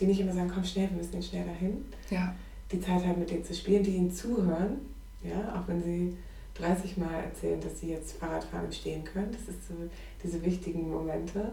die 0.00 0.06
nicht 0.06 0.20
immer 0.20 0.32
sagen, 0.32 0.50
komm 0.52 0.64
schnell, 0.64 0.88
wir 0.90 0.96
müssen 0.96 1.22
schnell 1.22 1.44
dahin. 1.44 1.84
Ja. 2.10 2.34
Die 2.72 2.80
Zeit 2.80 3.04
haben, 3.04 3.20
mit 3.20 3.30
denen 3.30 3.44
zu 3.44 3.54
spielen, 3.54 3.82
die 3.82 3.96
ihnen 3.96 4.10
zuhören, 4.10 4.78
ja, 5.22 5.54
auch 5.54 5.68
wenn 5.68 5.82
sie 5.82 6.16
30 6.54 6.96
Mal 6.96 7.24
erzählen, 7.24 7.60
dass 7.60 7.80
sie 7.80 7.90
jetzt 7.90 8.18
Fahrradfahren 8.18 8.72
stehen 8.72 9.04
können. 9.04 9.30
Das 9.30 9.46
sind 9.46 9.62
so 9.62 9.74
diese 10.22 10.42
wichtigen 10.44 10.90
Momente. 10.90 11.52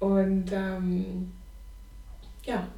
Und 0.00 0.50
ähm, 0.52 1.32
ja. 2.44 2.68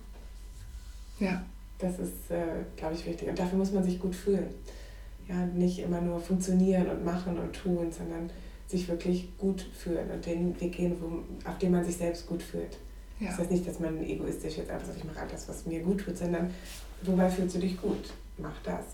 Ja. 1.19 1.43
Das 1.79 1.99
ist, 1.99 2.31
äh, 2.31 2.65
glaube 2.77 2.95
ich, 2.95 3.07
wichtig. 3.07 3.29
Und 3.29 3.39
dafür 3.39 3.59
muss 3.59 3.73
man 3.73 3.83
sich 3.83 3.99
gut 3.99 4.15
fühlen. 4.15 4.49
Ja, 5.29 5.47
nicht 5.47 5.79
immer 5.79 6.01
nur 6.01 6.21
funktionieren 6.21 6.89
und 6.89 7.05
machen 7.05 7.39
und 7.39 7.53
tun, 7.55 7.91
sondern 7.91 8.29
sich 8.71 8.89
wirklich 8.89 9.37
gut 9.37 9.63
fühlen 9.63 10.11
und 10.11 10.25
den 10.25 10.59
Weg 10.61 10.77
gehen, 10.77 10.97
wo, 11.01 11.49
auf 11.49 11.59
dem 11.59 11.73
man 11.73 11.85
sich 11.85 11.97
selbst 11.97 12.27
gut 12.27 12.43
fühlt. 12.43 12.79
Ja. 13.19 13.29
Das 13.29 13.39
heißt 13.39 13.51
nicht, 13.51 13.67
dass 13.67 13.81
man 13.81 14.03
egoistisch 14.03 14.59
jetzt 14.59 14.71
einfach 14.71 14.87
sagt, 14.87 14.99
ich 14.99 15.05
mache 15.05 15.21
alles, 15.21 15.49
was 15.49 15.67
mir 15.67 15.81
gut 15.81 16.01
tut, 16.01 16.17
sondern 16.17 16.55
wobei 17.03 17.29
fühlst 17.29 17.57
du 17.57 17.59
dich 17.59 17.81
gut? 17.81 18.13
Mach 18.39 18.59
das. 18.63 18.85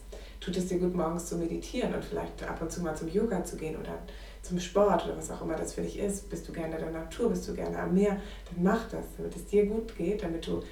Tut 0.41 0.57
es 0.57 0.67
dir 0.67 0.79
gut, 0.79 0.95
morgens 0.95 1.27
zu 1.27 1.37
meditieren 1.37 1.95
und 1.95 2.05
vielleicht 2.05 2.43
ab 2.43 2.61
und 2.61 2.73
zu 2.73 2.83
mal 2.83 2.97
zum 2.97 3.09
Yoga 3.09 3.45
zu 3.45 3.57
gehen 3.57 3.77
oder 3.77 3.99
zum 4.43 4.59
Sport 4.59 5.05
oder 5.05 5.17
was 5.17 5.31
auch 5.31 5.43
immer 5.43 5.57
das 5.57 5.75
für 5.75 5.83
dich 5.83 5.99
ist. 5.99 6.29
Bist 6.31 6.49
du 6.49 6.53
gerne 6.53 6.77
in 6.77 6.83
der 6.83 6.91
Natur, 6.91 7.31
bist 7.31 7.47
du 7.47 7.55
gerne 7.55 7.79
am 7.79 7.95
Meer, 7.95 8.21
dann 8.51 8.63
mach 8.63 8.89
das, 8.89 9.05
damit 9.17 9.37
es 9.37 9.47
dir 9.47 9.67
gut 9.67 9.97
geht, 9.97 10.23
damit 10.23 10.47
du 10.47 10.63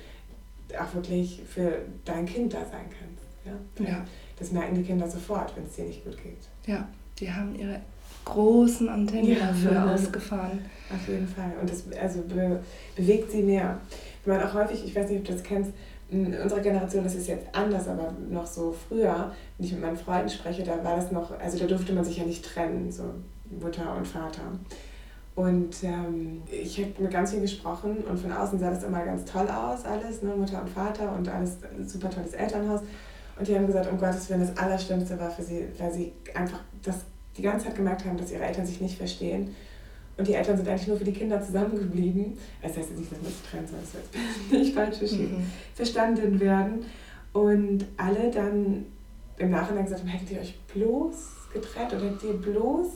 auch 0.78 0.94
wirklich 0.94 1.42
für 1.48 1.82
dein 2.04 2.26
Kind 2.26 2.54
da 2.54 2.60
sein 2.60 2.86
kannst. 2.88 3.24
Ja? 3.44 3.86
ja. 3.86 4.04
Das 4.38 4.50
merken 4.50 4.74
die 4.74 4.82
Kinder 4.82 5.08
sofort, 5.08 5.54
wenn 5.56 5.64
es 5.64 5.76
dir 5.76 5.84
nicht 5.84 6.04
gut 6.04 6.16
geht. 6.22 6.48
Ja, 6.66 6.88
die 7.20 7.30
haben 7.30 7.54
ihre 7.54 7.80
großen 8.24 8.88
Antennen 8.88 9.30
ja. 9.30 9.46
dafür 9.46 9.92
ausgefahren. 9.92 10.60
Auf 10.92 11.08
jeden 11.08 11.26
Fall. 11.26 11.52
Und 11.60 11.70
das 11.70 11.84
also 12.00 12.22
be 12.22 12.60
bewegt 12.96 13.30
sie 13.30 13.42
mehr. 13.42 13.78
Wenn 14.24 14.36
man 14.36 14.46
auch 14.46 14.54
häufig, 14.54 14.84
ich 14.84 14.94
weiß 14.94 15.10
nicht, 15.10 15.20
ob 15.20 15.26
du 15.26 15.32
das 15.32 15.42
kennst, 15.42 15.72
in 16.10 16.34
unserer 16.38 16.60
Generation 16.60 17.04
das 17.04 17.14
ist 17.14 17.28
jetzt 17.28 17.46
anders, 17.52 17.88
aber 17.88 18.14
noch 18.30 18.46
so 18.46 18.72
früher, 18.72 19.32
wenn 19.56 19.66
ich 19.66 19.72
mit 19.72 19.82
meinen 19.82 19.96
Freunden 19.96 20.28
spreche, 20.28 20.62
da 20.62 20.82
war 20.84 20.96
das 20.96 21.10
noch, 21.10 21.38
also 21.38 21.58
da 21.58 21.66
durfte 21.66 21.92
man 21.92 22.04
sich 22.04 22.18
ja 22.18 22.24
nicht 22.24 22.44
trennen, 22.44 22.90
so 22.92 23.04
Mutter 23.60 23.96
und 23.96 24.06
Vater. 24.06 24.42
Und 25.34 25.82
ähm, 25.82 26.42
ich 26.50 26.78
habe 26.78 26.92
mit 27.02 27.10
ganz 27.10 27.32
viel 27.32 27.40
gesprochen 27.40 27.96
und 28.08 28.20
von 28.20 28.30
außen 28.30 28.58
sah 28.58 28.70
das 28.70 28.84
immer 28.84 29.04
ganz 29.04 29.24
toll 29.24 29.48
aus, 29.48 29.84
alles, 29.84 30.22
ne? 30.22 30.34
Mutter 30.36 30.62
und 30.62 30.70
Vater 30.70 31.12
und 31.12 31.28
alles 31.28 31.56
super 31.86 32.08
tolles 32.08 32.34
Elternhaus. 32.34 32.82
Und 33.36 33.48
die 33.48 33.56
haben 33.56 33.66
gesagt, 33.66 33.90
um 33.90 33.98
Gottes 33.98 34.30
Willen, 34.30 34.42
das 34.42 34.56
Allerschlimmste 34.56 35.18
war 35.18 35.30
für 35.30 35.42
sie, 35.42 35.66
weil 35.76 35.92
sie 35.92 36.12
einfach 36.34 36.60
das 36.84 36.98
die 37.36 37.42
ganze 37.42 37.66
Zeit 37.66 37.76
gemerkt 37.76 38.04
haben, 38.04 38.16
dass 38.16 38.30
ihre 38.32 38.44
Eltern 38.44 38.66
sich 38.66 38.80
nicht 38.80 38.96
verstehen. 38.96 39.54
Und 40.16 40.28
die 40.28 40.34
Eltern 40.34 40.56
sind 40.56 40.68
eigentlich 40.68 40.86
nur 40.86 40.96
für 40.96 41.04
die 41.04 41.12
Kinder 41.12 41.42
zusammengeblieben. 41.42 42.38
Das 42.62 42.76
heißt 42.76 42.90
jetzt 42.90 42.98
nicht, 42.98 43.10
dass 43.10 43.20
man 43.20 43.30
sich 43.32 43.42
trennt, 43.50 43.68
sondern 43.68 43.84
das 43.84 43.94
wird 44.50 44.60
nicht 44.62 44.74
falsch 44.74 44.98
verstehen. 44.98 45.38
Mhm. 45.38 45.46
Verstanden 45.74 46.40
werden. 46.40 46.84
Und 47.32 47.84
alle 47.96 48.30
dann 48.30 48.86
im 49.38 49.50
Nachhinein 49.50 49.84
gesagt 49.84 50.02
haben, 50.02 50.08
hättet 50.08 50.30
ihr 50.30 50.40
euch 50.40 50.58
bloß 50.72 51.16
getrennt 51.52 51.92
oder 51.92 52.04
hättet 52.04 52.22
ihr 52.22 52.34
bloß 52.34 52.86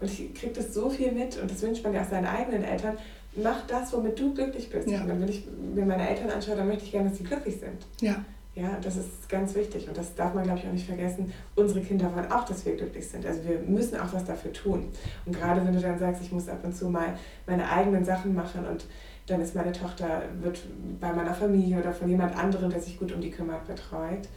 und 0.00 0.10
ich 0.10 0.34
kriege 0.34 0.52
das 0.52 0.72
so 0.72 0.88
viel 0.88 1.12
mit 1.12 1.36
und 1.40 1.50
das 1.50 1.62
wünscht 1.62 1.84
man 1.84 1.92
ja 1.92 2.02
auch 2.02 2.08
seinen 2.08 2.26
eigenen 2.26 2.64
Eltern. 2.64 2.96
Mach 3.36 3.66
das, 3.66 3.92
womit 3.92 4.18
du 4.18 4.34
glücklich 4.34 4.70
bist. 4.70 4.88
Ja. 4.88 5.02
Und 5.02 5.08
wenn 5.08 5.28
ich 5.28 5.44
mir 5.74 5.84
meine 5.84 6.08
Eltern 6.08 6.30
anschaue, 6.30 6.56
dann 6.56 6.66
möchte 6.66 6.84
ich 6.84 6.92
gerne, 6.92 7.10
dass 7.10 7.18
sie 7.18 7.24
glücklich 7.24 7.56
sind. 7.60 7.86
Ja. 8.00 8.24
Ja, 8.54 8.78
das 8.82 8.96
ist 8.96 9.28
ganz 9.28 9.54
wichtig 9.54 9.88
und 9.88 9.96
das 9.96 10.14
darf 10.16 10.34
man, 10.34 10.42
glaube 10.42 10.58
ich, 10.58 10.66
auch 10.66 10.72
nicht 10.72 10.86
vergessen. 10.86 11.32
Unsere 11.54 11.80
Kinder 11.80 12.12
wollen 12.14 12.30
auch, 12.32 12.44
dass 12.44 12.66
wir 12.66 12.76
glücklich 12.76 13.06
sind. 13.06 13.24
Also 13.24 13.44
wir 13.44 13.60
müssen 13.60 13.98
auch 13.98 14.12
was 14.12 14.24
dafür 14.24 14.52
tun. 14.52 14.88
Und 15.24 15.36
gerade 15.36 15.64
wenn 15.64 15.72
du 15.72 15.80
dann 15.80 15.98
sagst, 15.98 16.20
ich 16.20 16.32
muss 16.32 16.48
ab 16.48 16.58
und 16.64 16.76
zu 16.76 16.88
mal 16.88 17.16
meine 17.46 17.70
eigenen 17.70 18.04
Sachen 18.04 18.34
machen 18.34 18.66
und 18.66 18.86
dann 19.28 19.40
ist 19.40 19.54
meine 19.54 19.70
Tochter, 19.70 20.22
wird 20.40 20.60
bei 21.00 21.12
meiner 21.12 21.32
Familie 21.32 21.78
oder 21.78 21.92
von 21.92 22.08
jemand 22.08 22.36
anderem, 22.36 22.70
der 22.70 22.80
sich 22.80 22.98
gut 22.98 23.12
um 23.12 23.20
die 23.20 23.30
kümmert, 23.30 23.66
betreut, 23.68 24.28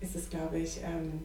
ist 0.00 0.16
es, 0.16 0.30
glaube 0.30 0.58
ich, 0.58 0.80
ähm, 0.82 1.20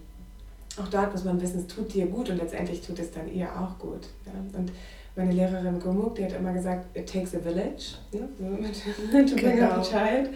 auch 0.77 0.89
dort 0.89 1.13
muss 1.13 1.23
man 1.23 1.39
wissen, 1.39 1.59
es 1.59 1.67
tut 1.67 1.93
dir 1.93 2.05
gut 2.07 2.29
und 2.29 2.37
letztendlich 2.37 2.81
tut 2.81 2.99
es 2.99 3.11
dann 3.11 3.33
ihr 3.33 3.47
auch 3.47 3.79
gut. 3.79 4.09
Ja? 4.25 4.59
Und 4.59 4.71
meine 5.15 5.31
Lehrerin 5.31 5.79
Gomuk, 5.79 6.15
die 6.15 6.25
hat 6.25 6.33
immer 6.33 6.51
gesagt, 6.51 6.95
it 6.97 7.09
takes 7.09 7.33
a 7.33 7.39
village, 7.39 7.95
ne? 8.11 8.27
to 9.25 9.35
bring 9.35 9.55
genau. 9.55 9.67
up 9.67 9.77
a 9.77 9.81
child. 9.81 10.29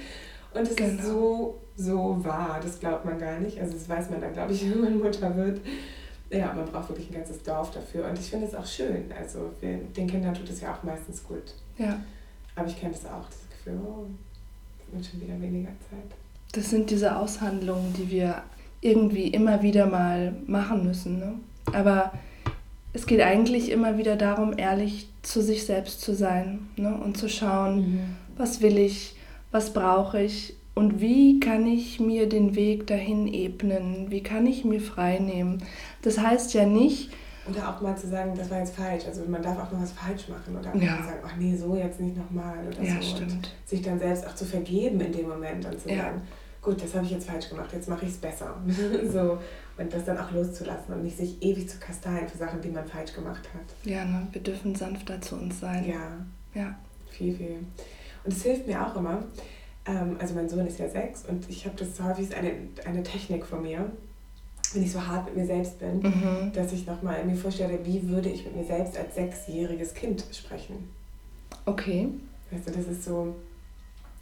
Und 0.53 0.61
es 0.61 0.75
genau. 0.75 0.89
ist 0.93 1.05
so, 1.05 1.57
so 1.79 2.17
wahr, 2.23 2.59
das 2.61 2.79
glaubt 2.79 3.05
man 3.05 3.17
gar 3.17 3.39
nicht. 3.39 3.59
Also 3.59 3.73
das 3.73 3.87
weiß 3.87 4.09
man 4.09 4.21
dann, 4.21 4.33
glaube 4.33 4.53
ich, 4.53 4.69
wenn 4.69 4.81
man 4.81 4.99
Mutter 4.99 5.35
wird. 5.35 5.61
Ja, 6.29 6.53
man 6.53 6.65
braucht 6.65 6.89
wirklich 6.89 7.09
ein 7.09 7.15
ganzes 7.15 7.41
Dorf 7.41 7.71
dafür. 7.71 8.07
Und 8.07 8.19
ich 8.19 8.29
finde 8.29 8.45
es 8.45 8.53
auch 8.53 8.65
schön. 8.65 9.05
Also 9.17 9.51
wir, 9.61 9.77
den 9.77 10.07
Kindern 10.07 10.33
tut 10.33 10.49
es 10.49 10.61
ja 10.61 10.73
auch 10.73 10.83
meistens 10.83 11.23
gut. 11.23 11.55
Ja. 11.77 11.99
Aber 12.55 12.67
ich 12.67 12.79
kenne 12.79 12.93
das 12.93 13.05
auch, 13.05 13.25
das 13.25 13.49
Gefühl, 13.49 13.79
oh, 13.83 14.05
es 14.87 14.93
wird 14.93 15.05
schon 15.05 15.21
wieder 15.21 15.41
weniger 15.41 15.71
Zeit. 15.89 16.17
Das 16.51 16.69
sind 16.69 16.89
diese 16.89 17.15
Aushandlungen, 17.15 17.93
die 17.93 18.11
wir 18.11 18.43
irgendwie 18.81 19.27
immer 19.27 19.61
wieder 19.61 19.87
mal 19.87 20.35
machen 20.45 20.85
müssen. 20.85 21.19
Ne? 21.19 21.33
Aber 21.73 22.11
es 22.93 23.05
geht 23.05 23.21
eigentlich 23.21 23.71
immer 23.71 23.97
wieder 23.97 24.15
darum, 24.15 24.57
ehrlich 24.57 25.09
zu 25.21 25.41
sich 25.41 25.65
selbst 25.65 26.01
zu 26.01 26.13
sein 26.13 26.67
ne? 26.75 26.95
und 26.95 27.17
zu 27.17 27.29
schauen, 27.29 27.77
mhm. 27.77 28.15
was 28.37 28.61
will 28.61 28.77
ich, 28.77 29.15
was 29.51 29.73
brauche 29.73 30.21
ich 30.21 30.55
und 30.79 31.01
wie 31.01 31.41
kann 31.41 31.67
ich 31.67 31.99
mir 31.99 32.29
den 32.29 32.55
Weg 32.55 32.87
dahin 32.87 33.27
ebnen, 33.27 34.09
wie 34.09 34.23
kann 34.23 34.47
ich 34.47 34.63
mir 34.63 34.79
frei 34.79 35.19
nehmen. 35.19 35.61
Das 36.01 36.17
heißt 36.17 36.53
ja 36.53 36.65
nicht, 36.65 37.11
und 37.45 37.57
da 37.57 37.73
auch 37.73 37.81
mal 37.81 37.97
zu 37.97 38.07
sagen, 38.07 38.33
das 38.37 38.49
war 38.49 38.59
jetzt 38.59 38.75
falsch. 38.75 39.05
Also 39.05 39.25
man 39.27 39.41
darf 39.41 39.57
auch 39.57 39.71
noch 39.71 39.81
was 39.81 39.91
falsch 39.91 40.29
machen 40.29 40.55
oder 40.55 40.73
ja. 40.75 41.03
sagen, 41.03 41.19
ach 41.25 41.35
nee, 41.37 41.55
so 41.55 41.75
jetzt 41.75 41.99
nicht 41.99 42.15
nochmal 42.15 42.59
oder 42.65 42.81
ja, 42.81 42.95
so. 42.95 43.15
Stimmt. 43.15 43.31
Und 43.33 43.55
sich 43.65 43.81
dann 43.81 43.99
selbst 43.99 44.25
auch 44.25 44.35
zu 44.35 44.45
vergeben 44.45 45.01
in 45.01 45.11
dem 45.11 45.27
Moment 45.27 45.65
und 45.65 45.81
zu 45.81 45.89
ja. 45.89 46.03
sagen, 46.03 46.21
gut, 46.61 46.81
das 46.81 46.93
habe 46.95 47.05
ich 47.05 47.11
jetzt 47.11 47.27
falsch 47.27 47.49
gemacht, 47.49 47.71
jetzt 47.73 47.89
mache 47.89 48.05
ich 48.05 48.11
es 48.11 48.17
besser. 48.17 48.55
so. 49.11 49.37
Und 49.77 49.93
das 49.93 50.05
dann 50.05 50.17
auch 50.17 50.31
loszulassen 50.31 50.93
und 50.93 51.03
nicht 51.03 51.17
sich 51.17 51.41
ewig 51.41 51.67
zu 51.67 51.77
kasteien 51.79 52.27
für 52.29 52.37
Sachen, 52.37 52.61
die 52.61 52.69
man 52.69 52.85
falsch 52.85 53.13
gemacht 53.13 53.49
hat. 53.53 53.89
Ja, 53.89 54.05
ne? 54.05 54.27
wir 54.31 54.41
dürfen 54.41 54.75
sanfter 54.75 55.19
zu 55.19 55.35
uns 55.35 55.59
sein. 55.59 55.85
Ja. 55.89 56.61
Ja. 56.61 56.75
Viel, 57.09 57.35
viel. 57.35 57.65
Und 58.23 58.33
es 58.33 58.43
hilft 58.43 58.67
mir 58.67 58.85
auch 58.85 58.95
immer, 58.95 59.23
ähm, 59.89 60.17
also 60.19 60.35
mein 60.35 60.47
Sohn 60.47 60.65
ist 60.67 60.79
ja 60.79 60.87
sechs 60.87 61.25
und 61.25 61.49
ich 61.49 61.65
habe 61.65 61.75
das 61.77 62.01
häufig 62.01 62.35
eine, 62.35 62.51
eine 62.85 63.03
Technik 63.03 63.45
von 63.45 63.63
mir, 63.63 63.91
wenn 64.73 64.83
ich 64.83 64.91
so 64.91 65.05
hart 65.05 65.25
mit 65.25 65.37
mir 65.37 65.45
selbst 65.45 65.79
bin, 65.79 65.99
mhm. 65.99 66.51
dass 66.53 66.71
ich 66.71 66.85
nochmal 66.85 67.23
mir 67.25 67.35
vorstelle, 67.35 67.79
wie 67.83 68.07
würde 68.07 68.29
ich 68.29 68.45
mit 68.45 68.55
mir 68.55 68.65
selbst 68.65 68.97
als 68.97 69.15
sechsjähriges 69.15 69.93
Kind 69.95 70.23
sprechen. 70.31 70.89
Okay. 71.65 72.09
Weißt 72.51 72.67
du, 72.67 72.71
das 72.71 72.87
ist 72.87 73.03
so, 73.03 73.35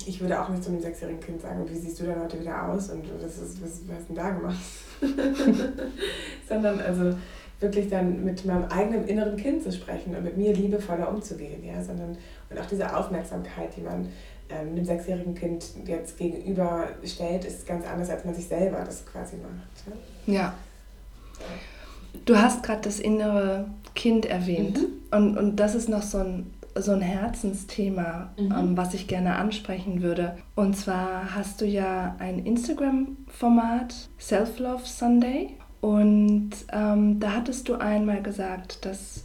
ich 0.05 0.21
würde 0.21 0.41
auch 0.41 0.47
nicht 0.49 0.63
zu 0.63 0.69
einem 0.69 0.81
sechsjährigen 0.81 1.19
Kind 1.19 1.41
sagen, 1.41 1.65
wie 1.69 1.75
siehst 1.75 1.99
du 1.99 2.05
denn 2.05 2.21
heute 2.21 2.39
wieder 2.39 2.69
aus 2.69 2.89
und 2.89 3.03
was, 3.21 3.37
ist, 3.37 3.61
was, 3.61 3.81
was 3.87 3.97
hast 3.97 4.09
du 4.09 4.13
denn 4.13 4.15
da 4.15 4.29
gemacht? 4.29 4.57
Sondern 6.47 6.79
also 6.79 7.17
wirklich 7.59 7.89
dann 7.89 8.23
mit 8.23 8.45
meinem 8.45 8.65
eigenen 8.65 9.07
inneren 9.07 9.35
Kind 9.35 9.63
zu 9.63 9.71
sprechen 9.71 10.15
und 10.15 10.23
mit 10.23 10.37
mir 10.37 10.53
liebevoller 10.53 11.09
umzugehen, 11.09 11.63
ja, 11.65 11.81
sondern 11.83 12.15
und 12.49 12.59
auch 12.59 12.67
diese 12.67 12.95
Aufmerksamkeit, 12.95 13.75
die 13.75 13.81
man 13.81 14.09
einem 14.49 14.83
sechsjährigen 14.83 15.35
Kind 15.35 15.65
jetzt 15.85 16.17
gegenüberstellt, 16.17 17.45
ist 17.45 17.67
ganz 17.67 17.85
anders, 17.85 18.09
als 18.09 18.25
man 18.25 18.33
sich 18.33 18.47
selber 18.47 18.83
das 18.85 19.05
quasi 19.05 19.37
macht. 19.37 19.95
Ja. 20.25 20.33
ja. 20.33 20.53
Du 22.25 22.37
hast 22.37 22.63
gerade 22.63 22.81
das 22.81 22.99
innere 22.99 23.65
Kind 23.95 24.25
erwähnt 24.25 24.79
mhm. 24.79 25.17
und, 25.17 25.37
und 25.37 25.55
das 25.57 25.75
ist 25.75 25.89
noch 25.89 26.03
so 26.03 26.19
ein 26.19 26.51
so 26.81 26.91
ein 26.91 27.01
Herzensthema, 27.01 28.29
mhm. 28.37 28.51
ähm, 28.51 28.77
was 28.77 28.93
ich 28.93 29.07
gerne 29.07 29.35
ansprechen 29.37 30.01
würde. 30.01 30.37
Und 30.55 30.77
zwar 30.77 31.35
hast 31.35 31.61
du 31.61 31.65
ja 31.65 32.15
ein 32.19 32.45
Instagram-Format, 32.45 34.09
Self-Love 34.19 34.85
Sunday. 34.85 35.57
Und 35.81 36.51
ähm, 36.71 37.19
da 37.19 37.33
hattest 37.33 37.69
du 37.69 37.75
einmal 37.75 38.21
gesagt, 38.21 38.85
dass 38.85 39.23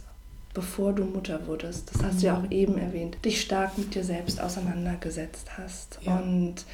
bevor 0.53 0.93
du 0.93 1.03
Mutter 1.03 1.47
wurdest, 1.47 1.93
das 1.93 2.03
hast 2.03 2.21
du 2.21 2.27
ja 2.27 2.37
auch 2.37 2.43
mhm. 2.43 2.51
eben 2.51 2.77
erwähnt, 2.77 3.17
dich 3.25 3.41
stark 3.41 3.77
mit 3.77 3.95
dir 3.95 4.03
selbst 4.03 4.41
auseinandergesetzt 4.41 5.57
hast. 5.57 5.99
Ja. 6.01 6.17
Und 6.17 6.65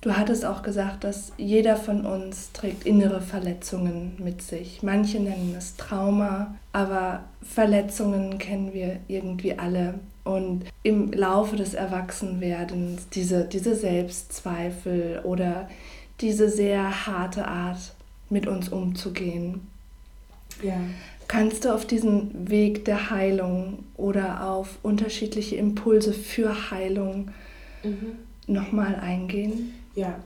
du 0.00 0.16
hattest 0.16 0.44
auch 0.44 0.62
gesagt, 0.62 1.04
dass 1.04 1.32
jeder 1.36 1.76
von 1.76 2.04
uns 2.04 2.52
trägt 2.52 2.86
innere 2.86 3.20
Verletzungen 3.20 4.16
mit 4.18 4.42
sich. 4.42 4.82
Manche 4.82 5.20
nennen 5.20 5.54
es 5.56 5.76
Trauma, 5.76 6.54
aber 6.72 7.24
Verletzungen 7.42 8.38
kennen 8.38 8.72
wir 8.72 8.98
irgendwie 9.08 9.58
alle. 9.58 9.94
Und 10.24 10.64
im 10.82 11.12
Laufe 11.12 11.54
des 11.54 11.74
Erwachsenwerdens 11.74 13.08
diese, 13.10 13.44
diese 13.44 13.76
Selbstzweifel 13.76 15.20
oder 15.22 15.68
diese 16.20 16.48
sehr 16.48 17.06
harte 17.06 17.46
Art, 17.46 17.92
mit 18.28 18.46
uns 18.46 18.68
umzugehen. 18.68 19.66
Ja. 20.62 20.80
Kannst 21.28 21.64
du 21.64 21.74
auf 21.74 21.84
diesen 21.84 22.48
Weg 22.48 22.84
der 22.84 23.10
Heilung 23.10 23.84
oder 23.96 24.48
auf 24.48 24.78
unterschiedliche 24.82 25.56
Impulse 25.56 26.12
für 26.12 26.70
Heilung 26.70 27.30
mhm. 27.82 28.18
nochmal 28.46 28.94
eingehen? 28.96 29.74
Ja, 29.94 30.20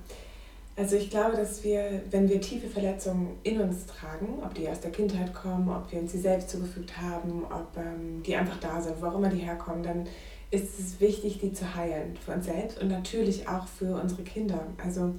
also 0.77 0.97
ich 0.97 1.11
glaube, 1.11 1.37
dass 1.37 1.63
wir, 1.65 2.03
wenn 2.11 2.29
wir 2.29 2.41
tiefe 2.41 2.69
Verletzungen 2.69 3.39
in 3.43 3.61
uns 3.61 3.87
tragen, 3.87 4.39
ob 4.43 4.55
die 4.55 4.69
aus 4.69 4.81
der 4.81 4.91
Kindheit 4.91 5.35
kommen, 5.35 5.69
ob 5.69 5.91
wir 5.93 6.01
uns 6.01 6.13
sie 6.13 6.21
selbst 6.21 6.51
zugefügt 6.51 6.99
haben, 7.01 7.45
ob 7.45 7.77
ähm, 7.77 8.23
die 8.23 8.35
einfach 8.35 8.59
da 8.61 8.81
sind, 8.81 9.01
wo 9.01 9.07
auch 9.07 9.17
immer 9.17 9.29
die 9.29 9.39
herkommen, 9.39 9.83
dann 9.83 10.07
ist 10.51 10.81
es 10.81 11.01
wichtig, 11.01 11.39
die 11.39 11.53
zu 11.53 11.75
heilen 11.75 12.17
für 12.17 12.33
uns 12.33 12.47
selbst 12.47 12.81
und 12.81 12.89
natürlich 12.89 13.47
auch 13.47 13.67
für 13.67 14.01
unsere 14.01 14.23
Kinder. 14.23 14.67
Also 14.83 15.15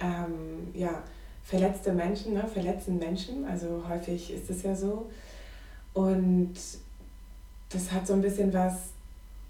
ähm, 0.00 0.68
ja, 0.74 1.02
verletzte 1.46 1.92
Menschen, 1.92 2.34
ne, 2.34 2.44
verletzen 2.52 2.98
Menschen. 2.98 3.44
Also 3.44 3.82
häufig 3.88 4.32
ist 4.32 4.50
es 4.50 4.62
ja 4.62 4.74
so. 4.74 5.08
Und 5.94 6.54
das 7.70 7.92
hat 7.92 8.06
so 8.06 8.14
ein 8.14 8.20
bisschen 8.20 8.52
was 8.52 8.90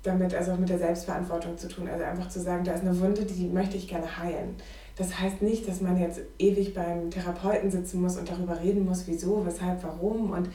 damit, 0.02 0.34
also 0.34 0.52
auch 0.52 0.58
mit 0.58 0.68
der 0.68 0.78
Selbstverantwortung 0.78 1.56
zu 1.58 1.68
tun. 1.68 1.88
Also 1.88 2.04
einfach 2.04 2.28
zu 2.28 2.40
sagen, 2.40 2.64
da 2.64 2.72
ist 2.72 2.82
eine 2.82 3.00
Wunde, 3.00 3.24
die 3.24 3.48
möchte 3.48 3.76
ich 3.76 3.88
gerne 3.88 4.18
heilen. 4.18 4.54
Das 4.96 5.18
heißt 5.18 5.42
nicht, 5.42 5.66
dass 5.68 5.80
man 5.80 5.98
jetzt 5.98 6.20
ewig 6.38 6.74
beim 6.74 7.10
Therapeuten 7.10 7.70
sitzen 7.70 8.00
muss 8.00 8.16
und 8.16 8.30
darüber 8.30 8.60
reden 8.60 8.84
muss, 8.84 9.06
wieso, 9.06 9.44
weshalb, 9.44 9.82
warum. 9.82 10.30
Und 10.30 10.48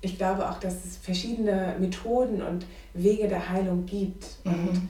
ich 0.00 0.16
glaube 0.16 0.48
auch, 0.48 0.60
dass 0.60 0.84
es 0.84 0.98
verschiedene 0.98 1.76
Methoden 1.80 2.42
und 2.42 2.66
Wege 2.92 3.26
der 3.26 3.48
Heilung 3.48 3.86
gibt. 3.86 4.36
Mhm. 4.44 4.52
Und 4.52 4.88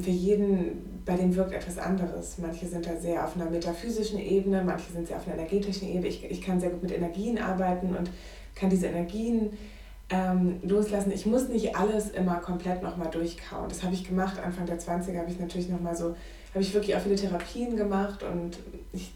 für 0.00 0.10
jeden, 0.10 1.02
bei 1.04 1.16
dem 1.16 1.34
wirkt 1.34 1.52
etwas 1.52 1.78
anderes. 1.78 2.38
Manche 2.38 2.66
sind 2.66 2.86
da 2.86 2.96
sehr 2.96 3.24
auf 3.24 3.36
einer 3.36 3.50
metaphysischen 3.50 4.18
Ebene, 4.18 4.62
manche 4.64 4.92
sind 4.92 5.08
sehr 5.08 5.16
auf 5.16 5.26
einer 5.26 5.36
energetischen 5.36 5.88
Ebene. 5.88 6.08
Ich, 6.08 6.24
ich 6.30 6.42
kann 6.42 6.60
sehr 6.60 6.70
gut 6.70 6.82
mit 6.82 6.92
Energien 6.92 7.38
arbeiten 7.38 7.96
und 7.96 8.10
kann 8.54 8.70
diese 8.70 8.86
Energien 8.86 9.50
ähm, 10.10 10.60
loslassen. 10.62 11.10
Ich 11.12 11.26
muss 11.26 11.48
nicht 11.48 11.74
alles 11.76 12.10
immer 12.10 12.36
komplett 12.36 12.82
nochmal 12.82 13.10
durchkauen. 13.10 13.68
Das 13.68 13.82
habe 13.82 13.94
ich 13.94 14.06
gemacht. 14.06 14.38
Anfang 14.38 14.66
der 14.66 14.78
20er 14.78 15.18
habe 15.18 15.30
ich 15.30 15.40
natürlich 15.40 15.68
nochmal 15.68 15.96
so, 15.96 16.14
habe 16.50 16.60
ich 16.60 16.74
wirklich 16.74 16.94
auch 16.94 17.00
viele 17.00 17.16
Therapien 17.16 17.76
gemacht 17.76 18.22
und 18.22 18.58
ich, 18.92 19.12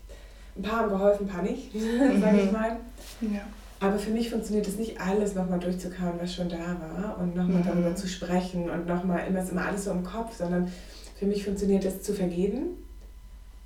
ein 0.56 0.62
paar 0.62 0.80
haben 0.80 0.90
geholfen, 0.90 1.26
ein 1.26 1.32
paar 1.32 1.42
nicht, 1.42 1.72
sage 2.20 2.38
ich 2.38 2.46
mhm. 2.46 2.52
mal. 2.52 2.76
Ja. 3.20 3.42
Aber 3.78 3.98
für 3.98 4.10
mich 4.10 4.30
funktioniert 4.30 4.66
es 4.66 4.76
nicht, 4.76 5.00
alles 5.00 5.34
nochmal 5.34 5.58
durchzukauen, 5.58 6.14
was 6.18 6.34
schon 6.34 6.48
da 6.48 6.56
war 6.80 7.18
und 7.20 7.36
nochmal 7.36 7.60
mhm. 7.60 7.66
darüber 7.66 7.94
zu 7.94 8.08
sprechen 8.08 8.70
und 8.70 8.86
nochmal 8.86 9.26
immer 9.28 9.42
ist 9.42 9.52
immer 9.52 9.66
alles 9.66 9.84
so 9.84 9.90
im 9.90 10.02
Kopf, 10.02 10.36
sondern 10.36 10.72
für 11.18 11.26
mich 11.26 11.44
funktioniert 11.44 11.84
es 11.84 12.02
zu 12.02 12.14
vergeben. 12.14 12.78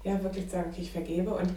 Ja, 0.03 0.23
wirklich 0.23 0.47
zu 0.47 0.53
sagen, 0.53 0.71
okay, 0.73 0.83
ich 0.83 0.93
vergebe 0.93 1.33
und 1.35 1.51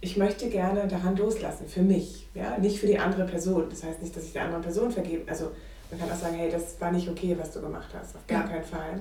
ich 0.00 0.16
möchte 0.16 0.48
gerne 0.48 0.86
daran 0.86 1.16
loslassen, 1.16 1.66
für 1.66 1.82
mich, 1.82 2.28
ja, 2.34 2.56
nicht 2.58 2.78
für 2.78 2.86
die 2.86 2.98
andere 2.98 3.24
Person. 3.24 3.64
Das 3.68 3.82
heißt 3.82 4.00
nicht, 4.00 4.16
dass 4.16 4.24
ich 4.24 4.32
der 4.32 4.44
anderen 4.44 4.62
Person 4.62 4.90
vergebe. 4.90 5.28
Also 5.28 5.50
man 5.90 6.00
kann 6.00 6.10
auch 6.10 6.16
sagen, 6.20 6.36
hey, 6.36 6.50
das 6.50 6.80
war 6.80 6.92
nicht 6.92 7.08
okay, 7.08 7.36
was 7.38 7.52
du 7.52 7.60
gemacht 7.60 7.88
hast, 7.98 8.14
auf 8.14 8.26
gar 8.26 8.44
ja. 8.44 8.48
keinen 8.48 8.64
Fall. 8.64 9.00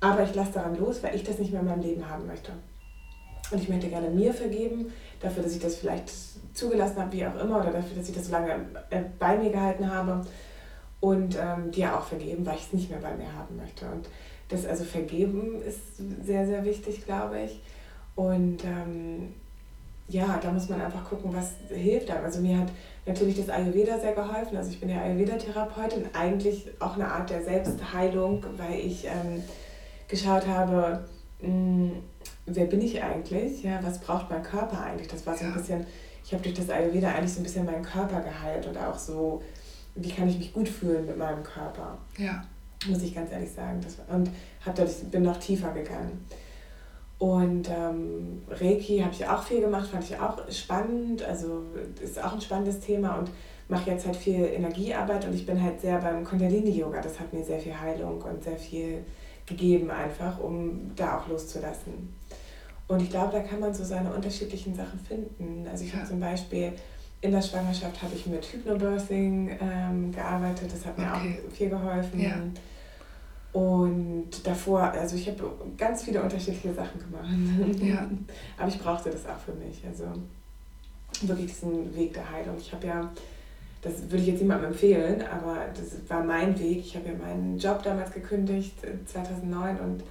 Aber 0.00 0.22
ich 0.22 0.34
lasse 0.34 0.52
daran 0.52 0.76
los, 0.76 1.02
weil 1.02 1.14
ich 1.14 1.24
das 1.24 1.38
nicht 1.38 1.50
mehr 1.50 1.60
in 1.60 1.66
meinem 1.66 1.82
Leben 1.82 2.08
haben 2.08 2.26
möchte. 2.26 2.52
Und 3.50 3.62
ich 3.62 3.68
möchte 3.68 3.88
gerne 3.88 4.10
mir 4.10 4.32
vergeben, 4.34 4.92
dafür, 5.20 5.42
dass 5.42 5.54
ich 5.54 5.62
das 5.62 5.76
vielleicht 5.76 6.10
zugelassen 6.54 7.00
habe, 7.00 7.12
wie 7.12 7.26
auch 7.26 7.36
immer, 7.36 7.60
oder 7.60 7.72
dafür, 7.72 7.96
dass 7.96 8.08
ich 8.08 8.14
das 8.14 8.26
so 8.26 8.32
lange 8.32 8.52
äh, 8.90 9.02
bei 9.18 9.36
mir 9.38 9.50
gehalten 9.50 9.90
habe. 9.90 10.24
Und 11.00 11.38
ähm, 11.40 11.70
dir 11.70 11.96
auch 11.96 12.04
vergeben, 12.04 12.44
weil 12.44 12.56
ich 12.56 12.66
es 12.66 12.72
nicht 12.72 12.90
mehr 12.90 12.98
bei 12.98 13.14
mir 13.14 13.32
haben 13.32 13.56
möchte. 13.56 13.86
Und 13.86 14.08
das 14.48 14.66
also 14.66 14.84
Vergeben 14.84 15.62
ist 15.62 15.98
sehr, 16.24 16.44
sehr 16.46 16.64
wichtig, 16.64 17.04
glaube 17.04 17.40
ich. 17.40 17.60
Und 18.16 18.64
ähm, 18.64 19.34
ja, 20.08 20.40
da 20.42 20.50
muss 20.50 20.68
man 20.68 20.80
einfach 20.80 21.04
gucken, 21.04 21.32
was 21.34 21.52
hilft 21.68 22.10
einem. 22.10 22.24
Also 22.24 22.40
mir 22.40 22.58
hat 22.58 22.68
natürlich 23.06 23.36
das 23.36 23.50
Ayurveda 23.50 23.98
sehr 23.98 24.14
geholfen. 24.14 24.56
Also 24.56 24.70
ich 24.70 24.80
bin 24.80 24.88
ja 24.88 25.02
Ayurveda-Therapeutin, 25.02 26.06
eigentlich 26.14 26.68
auch 26.80 26.94
eine 26.94 27.06
Art 27.06 27.30
der 27.30 27.44
Selbstheilung, 27.44 28.42
weil 28.56 28.80
ich 28.80 29.04
ähm, 29.04 29.42
geschaut 30.08 30.46
habe, 30.46 31.04
mh, 31.40 31.48
hm, 31.48 31.92
wer 32.52 32.66
bin 32.66 32.80
ich 32.80 33.02
eigentlich? 33.02 33.62
Ja, 33.62 33.80
was 33.82 34.00
braucht 34.00 34.30
mein 34.30 34.42
Körper 34.42 34.82
eigentlich? 34.82 35.08
Das 35.08 35.26
war 35.26 35.36
so 35.36 35.44
ein 35.44 35.54
bisschen, 35.54 35.86
ich 36.24 36.32
habe 36.32 36.42
durch 36.42 36.54
das 36.54 36.70
Ayurveda 36.70 37.10
eigentlich 37.10 37.32
so 37.32 37.40
ein 37.40 37.44
bisschen 37.44 37.64
meinen 37.64 37.82
Körper 37.82 38.20
geheilt 38.20 38.66
und 38.66 38.76
auch 38.76 38.98
so, 38.98 39.42
wie 39.94 40.10
kann 40.10 40.28
ich 40.28 40.38
mich 40.38 40.52
gut 40.52 40.68
fühlen 40.68 41.06
mit 41.06 41.16
meinem 41.16 41.42
Körper? 41.42 41.98
Ja. 42.16 42.44
Muss 42.86 43.02
ich 43.02 43.14
ganz 43.14 43.32
ehrlich 43.32 43.50
sagen. 43.50 43.80
Das, 43.82 43.96
und 44.14 44.30
hab 44.64 44.74
dadurch, 44.74 45.02
bin 45.10 45.22
noch 45.22 45.38
tiefer 45.38 45.72
gegangen. 45.72 46.24
Und 47.18 47.68
ähm, 47.68 48.42
Reiki 48.48 49.00
habe 49.00 49.12
ich 49.12 49.26
auch 49.26 49.42
viel 49.42 49.60
gemacht, 49.60 49.88
fand 49.88 50.04
ich 50.04 50.18
auch 50.18 50.48
spannend. 50.50 51.22
Also 51.22 51.64
ist 52.00 52.22
auch 52.22 52.34
ein 52.34 52.40
spannendes 52.40 52.78
Thema 52.78 53.16
und 53.16 53.30
mache 53.68 53.90
jetzt 53.90 54.06
halt 54.06 54.16
viel 54.16 54.44
Energiearbeit 54.44 55.26
und 55.26 55.34
ich 55.34 55.44
bin 55.44 55.62
halt 55.62 55.80
sehr 55.80 55.98
beim 55.98 56.24
Kundalini-Yoga. 56.24 57.00
Das 57.00 57.18
hat 57.18 57.32
mir 57.32 57.44
sehr 57.44 57.58
viel 57.58 57.78
Heilung 57.78 58.22
und 58.22 58.42
sehr 58.42 58.56
viel 58.56 59.04
gegeben, 59.48 59.90
einfach, 59.90 60.38
um 60.38 60.94
da 60.94 61.18
auch 61.18 61.28
loszulassen. 61.28 62.14
Und 62.86 63.02
ich 63.02 63.10
glaube, 63.10 63.32
da 63.32 63.40
kann 63.40 63.60
man 63.60 63.74
so 63.74 63.84
seine 63.84 64.12
unterschiedlichen 64.12 64.74
Sachen 64.74 64.98
finden. 65.00 65.66
Also 65.70 65.84
ich 65.84 65.92
ja. 65.92 65.98
habe 65.98 66.08
zum 66.08 66.20
Beispiel 66.20 66.72
in 67.20 67.32
der 67.32 67.42
Schwangerschaft 67.42 68.00
habe 68.02 68.14
ich 68.14 68.26
mit 68.26 68.44
Hypnobirthing 68.44 69.58
ähm, 69.60 70.12
gearbeitet. 70.12 70.72
Das 70.72 70.86
hat 70.86 70.96
mir 70.96 71.10
okay. 71.14 71.40
auch 71.46 71.52
viel 71.52 71.68
geholfen. 71.68 72.20
Ja. 72.20 72.36
Und 73.52 74.30
davor, 74.44 74.82
also 74.82 75.16
ich 75.16 75.28
habe 75.28 75.50
ganz 75.76 76.04
viele 76.04 76.22
unterschiedliche 76.22 76.72
Sachen 76.74 77.00
gemacht. 77.00 77.82
Ja. 77.82 78.08
Aber 78.56 78.68
ich 78.68 78.78
brauchte 78.78 79.10
das 79.10 79.26
auch 79.26 79.38
für 79.38 79.52
mich. 79.52 79.82
Also 79.86 80.04
wirklich 81.22 81.46
diesen 81.46 81.94
Weg 81.96 82.14
der 82.14 82.30
Heilung. 82.30 82.56
Ich 82.58 82.72
habe 82.72 82.86
ja, 82.86 83.10
das 83.82 84.02
würde 84.02 84.18
ich 84.18 84.26
jetzt 84.26 84.40
niemandem 84.40 84.70
empfehlen, 84.70 85.22
aber 85.22 85.66
das 85.74 85.96
war 86.08 86.24
mein 86.24 86.58
Weg. 86.58 86.78
Ich 86.78 86.96
habe 86.96 87.08
ja 87.08 87.14
meinen 87.14 87.58
Job 87.58 87.82
damals 87.82 88.12
gekündigt, 88.12 88.74
2009, 89.06 89.76
äh, 89.76 89.80
und 89.80 90.04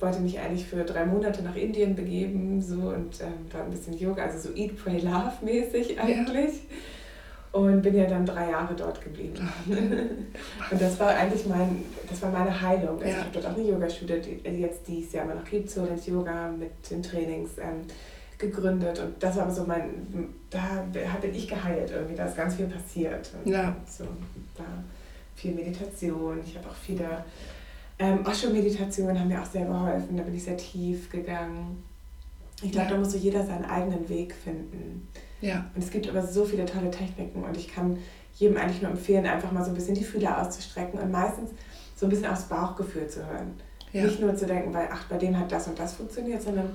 wollte 0.00 0.20
mich 0.20 0.38
eigentlich 0.38 0.66
für 0.66 0.84
drei 0.84 1.06
Monate 1.06 1.42
nach 1.42 1.56
Indien 1.56 1.94
begeben 1.94 2.60
so 2.60 2.74
und 2.74 3.20
ähm, 3.20 3.52
war 3.52 3.62
ein 3.62 3.70
bisschen 3.70 3.96
Yoga, 3.96 4.24
also 4.24 4.48
so 4.48 4.54
Eat, 4.54 4.76
Pray, 4.76 4.98
Love 5.00 5.32
mäßig 5.42 5.98
eigentlich. 6.00 6.54
Ja 6.54 6.76
und 7.54 7.82
bin 7.82 7.94
ja 7.94 8.04
dann 8.06 8.26
drei 8.26 8.50
Jahre 8.50 8.74
dort 8.74 9.00
geblieben. 9.00 9.48
und 9.68 10.82
das 10.82 10.98
war 10.98 11.10
eigentlich 11.10 11.46
mein, 11.46 11.84
das 12.10 12.20
war 12.20 12.30
meine 12.32 12.60
Heilung. 12.60 12.96
Also 12.96 13.04
ja. 13.04 13.10
Ich 13.10 13.16
habe 13.18 13.28
dort 13.32 13.46
auch 13.46 13.56
eine 13.56 13.68
Yogaschule, 13.68 14.20
die 14.20 14.60
jetzt 14.60 14.88
dies 14.88 15.12
Jahr 15.12 15.24
immer 15.24 15.36
noch 15.36 15.44
gibt, 15.44 15.70
so 15.70 15.86
das 15.86 16.04
Yoga 16.04 16.48
mit 16.50 16.72
den 16.90 17.00
Trainings 17.00 17.50
ähm, 17.58 17.82
gegründet. 18.38 18.98
Und 18.98 19.22
das 19.22 19.36
war 19.36 19.50
so 19.50 19.64
mein, 19.64 19.90
da 20.50 20.84
bin 21.20 21.34
ich 21.34 21.48
geheilt 21.48 21.90
irgendwie, 21.90 22.14
da 22.14 22.26
ist 22.26 22.36
ganz 22.36 22.54
viel 22.54 22.66
passiert. 22.66 23.30
Ja. 23.44 23.76
So, 23.86 24.04
da 24.56 24.64
viel 25.34 25.54
Meditation, 25.54 26.40
ich 26.44 26.56
habe 26.56 26.68
auch 26.68 26.74
viele 26.74 27.24
ähm, 27.98 28.24
Osho-Meditationen 28.26 29.18
haben 29.18 29.28
mir 29.28 29.40
auch 29.40 29.46
sehr 29.46 29.66
geholfen, 29.66 30.16
da 30.16 30.22
bin 30.22 30.34
ich 30.34 30.44
sehr 30.44 30.56
tief 30.56 31.10
gegangen. 31.10 31.82
Ich 32.62 32.72
glaube, 32.72 32.88
ja. 32.88 32.94
da 32.94 32.98
muss 32.98 33.12
so 33.12 33.18
jeder 33.18 33.44
seinen 33.44 33.64
eigenen 33.64 34.08
Weg 34.08 34.34
finden. 34.34 35.08
Ja. 35.40 35.70
Und 35.74 35.82
es 35.82 35.90
gibt 35.90 36.08
aber 36.08 36.26
so 36.26 36.44
viele 36.44 36.64
tolle 36.64 36.90
Techniken 36.90 37.44
und 37.44 37.56
ich 37.56 37.72
kann 37.72 37.98
jedem 38.34 38.56
eigentlich 38.56 38.82
nur 38.82 38.90
empfehlen, 38.90 39.26
einfach 39.26 39.52
mal 39.52 39.64
so 39.64 39.70
ein 39.70 39.74
bisschen 39.74 39.94
die 39.94 40.04
Fühler 40.04 40.40
auszustrecken 40.40 40.98
und 40.98 41.12
meistens 41.12 41.50
so 41.94 42.06
ein 42.06 42.10
bisschen 42.10 42.26
aufs 42.26 42.44
Bauchgefühl 42.44 43.06
zu 43.06 43.24
hören. 43.24 43.52
Ja. 43.92 44.04
Nicht 44.04 44.20
nur 44.20 44.34
zu 44.34 44.46
denken, 44.46 44.74
weil, 44.74 44.88
ach, 44.90 45.04
bei 45.04 45.18
dem 45.18 45.38
hat 45.38 45.52
das 45.52 45.68
und 45.68 45.78
das 45.78 45.94
funktioniert, 45.94 46.42
sondern 46.42 46.70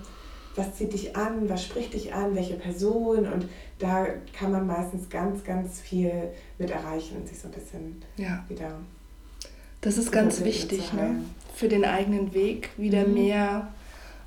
was 0.60 0.76
zieht 0.76 0.94
dich 0.94 1.16
an, 1.16 1.50
was 1.50 1.64
spricht 1.64 1.94
dich 1.94 2.14
an, 2.14 2.36
welche 2.36 2.56
Person 2.56 3.28
und 3.28 3.46
da 3.80 4.06
kann 4.38 4.52
man 4.52 4.68
meistens 4.68 5.10
ganz, 5.10 5.44
ganz 5.44 5.80
viel 5.80 6.12
mit 6.58 6.70
erreichen 6.70 7.18
und 7.18 7.28
sich 7.28 7.40
so 7.40 7.48
ein 7.48 7.54
bisschen 7.54 8.02
ja. 8.18 8.44
wieder. 8.50 8.72
Das 9.82 9.98
ist 9.98 10.12
ganz 10.12 10.44
wichtig, 10.44 10.94
ne? 10.94 11.22
für 11.56 11.70
den 11.70 11.86
eigenen 11.86 12.34
Weg 12.34 12.70
wieder 12.78 13.08
mhm. 13.08 13.14
mehr 13.14 13.68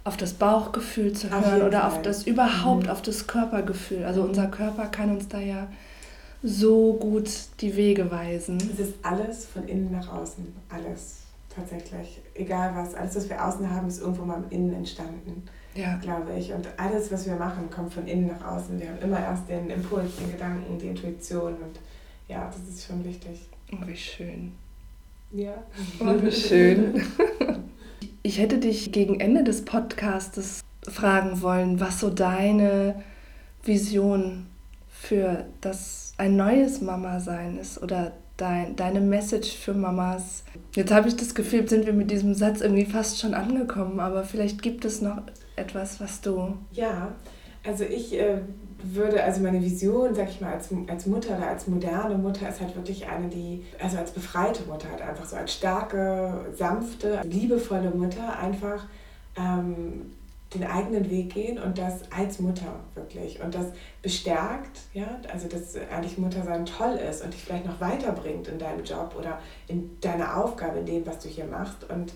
auf 0.04 0.16
das 0.16 0.32
Bauchgefühl 0.32 1.12
zu 1.12 1.30
hören 1.30 1.62
oder 1.62 1.80
Fall. 1.80 1.90
auf 1.90 2.02
das 2.02 2.26
überhaupt 2.26 2.84
mhm. 2.84 2.90
auf 2.90 3.02
das 3.02 3.26
Körpergefühl. 3.26 4.04
Also 4.04 4.22
unser 4.22 4.48
Körper 4.48 4.86
kann 4.86 5.10
uns 5.10 5.28
da 5.28 5.38
ja 5.38 5.68
so 6.42 6.94
gut 6.94 7.30
die 7.60 7.76
Wege 7.76 8.10
weisen. 8.10 8.56
Es 8.56 8.80
ist 8.80 8.94
alles 9.02 9.46
von 9.46 9.68
innen 9.68 9.92
nach 9.92 10.12
außen, 10.12 10.44
alles 10.68 11.18
tatsächlich. 11.54 12.20
Egal 12.34 12.72
was, 12.74 12.94
alles 12.94 13.14
was 13.14 13.28
wir 13.28 13.44
außen 13.44 13.70
haben, 13.70 13.86
ist 13.86 14.00
irgendwo 14.00 14.24
mal 14.24 14.42
im 14.42 14.50
Innen 14.50 14.74
entstanden, 14.74 15.44
ja. 15.74 15.96
glaube 15.96 16.32
ich. 16.38 16.52
Und 16.52 16.68
alles 16.76 17.10
was 17.12 17.26
wir 17.26 17.36
machen, 17.36 17.70
kommt 17.70 17.92
von 17.92 18.06
innen 18.06 18.28
nach 18.28 18.56
außen. 18.56 18.80
Wir 18.80 18.88
haben 18.88 18.98
immer 19.02 19.20
erst 19.20 19.48
den 19.48 19.70
Impuls, 19.70 20.16
den 20.16 20.32
Gedanken, 20.32 20.78
die 20.78 20.88
Intuition 20.88 21.54
und 21.54 21.80
ja, 22.28 22.46
das 22.46 22.74
ist 22.74 22.86
schon 22.86 23.04
wichtig. 23.04 23.40
Oh, 23.72 23.86
wie 23.86 23.96
schön. 23.96 24.52
Ja. 25.32 25.54
Oh, 26.00 26.14
wie 26.22 26.32
schön. 26.32 27.02
Ich 28.22 28.38
hätte 28.38 28.58
dich 28.58 28.92
gegen 28.92 29.20
Ende 29.20 29.44
des 29.44 29.64
Podcastes 29.64 30.62
fragen 30.88 31.42
wollen, 31.42 31.80
was 31.80 32.00
so 32.00 32.10
deine 32.10 33.02
Vision 33.64 34.46
für 34.88 35.46
das 35.60 36.14
ein 36.18 36.36
neues 36.36 36.80
Mama-Sein 36.80 37.58
ist 37.58 37.82
oder 37.82 38.12
dein, 38.36 38.76
deine 38.76 39.00
Message 39.00 39.56
für 39.56 39.74
Mamas. 39.74 40.44
Jetzt 40.74 40.92
habe 40.92 41.08
ich 41.08 41.16
das 41.16 41.34
Gefühl, 41.34 41.68
sind 41.68 41.86
wir 41.86 41.92
mit 41.92 42.10
diesem 42.10 42.34
Satz 42.34 42.60
irgendwie 42.60 42.84
fast 42.84 43.20
schon 43.20 43.34
angekommen, 43.34 44.00
aber 44.00 44.24
vielleicht 44.24 44.62
gibt 44.62 44.84
es 44.84 45.00
noch 45.00 45.18
etwas, 45.56 46.00
was 46.00 46.20
du. 46.20 46.56
Ja, 46.72 47.12
also 47.64 47.84
ich 47.84 48.14
äh, 48.14 48.38
würde, 48.82 49.22
also 49.22 49.40
meine 49.40 49.62
Vision, 49.62 50.14
sag 50.14 50.28
ich 50.28 50.40
mal, 50.40 50.52
als, 50.52 50.70
als 50.88 51.06
Mutter 51.06 51.36
oder 51.36 51.48
als 51.48 51.68
moderne 51.68 52.16
Mutter 52.16 52.48
ist 52.48 52.60
halt 52.60 52.74
wirklich 52.74 53.06
eine, 53.06 53.28
die, 53.28 53.64
also 53.80 53.98
als 53.98 54.10
befreite 54.10 54.64
Mutter 54.64 54.90
halt 54.90 55.02
einfach 55.02 55.24
so, 55.24 55.36
als 55.36 55.54
starke, 55.54 56.46
sanfte, 56.56 57.20
liebevolle 57.24 57.90
Mutter 57.90 58.36
einfach 58.38 58.86
ähm, 59.36 60.12
den 60.54 60.64
eigenen 60.64 61.08
Weg 61.08 61.32
gehen 61.32 61.58
und 61.58 61.78
das 61.78 62.00
als 62.10 62.40
Mutter 62.40 62.80
wirklich 62.94 63.40
und 63.40 63.54
das 63.54 63.66
bestärkt, 64.02 64.80
ja, 64.92 65.20
also 65.32 65.48
dass 65.48 65.76
eigentlich 65.90 66.18
Muttersein 66.18 66.66
toll 66.66 66.98
ist 67.08 67.24
und 67.24 67.32
dich 67.32 67.42
vielleicht 67.42 67.64
noch 67.64 67.80
weiterbringt 67.80 68.48
in 68.48 68.58
deinem 68.58 68.84
Job 68.84 69.14
oder 69.18 69.38
in 69.68 69.98
deiner 70.00 70.36
Aufgabe, 70.36 70.80
in 70.80 70.86
dem, 70.86 71.06
was 71.06 71.20
du 71.20 71.28
hier 71.28 71.46
machst 71.46 71.88
und 71.88 72.12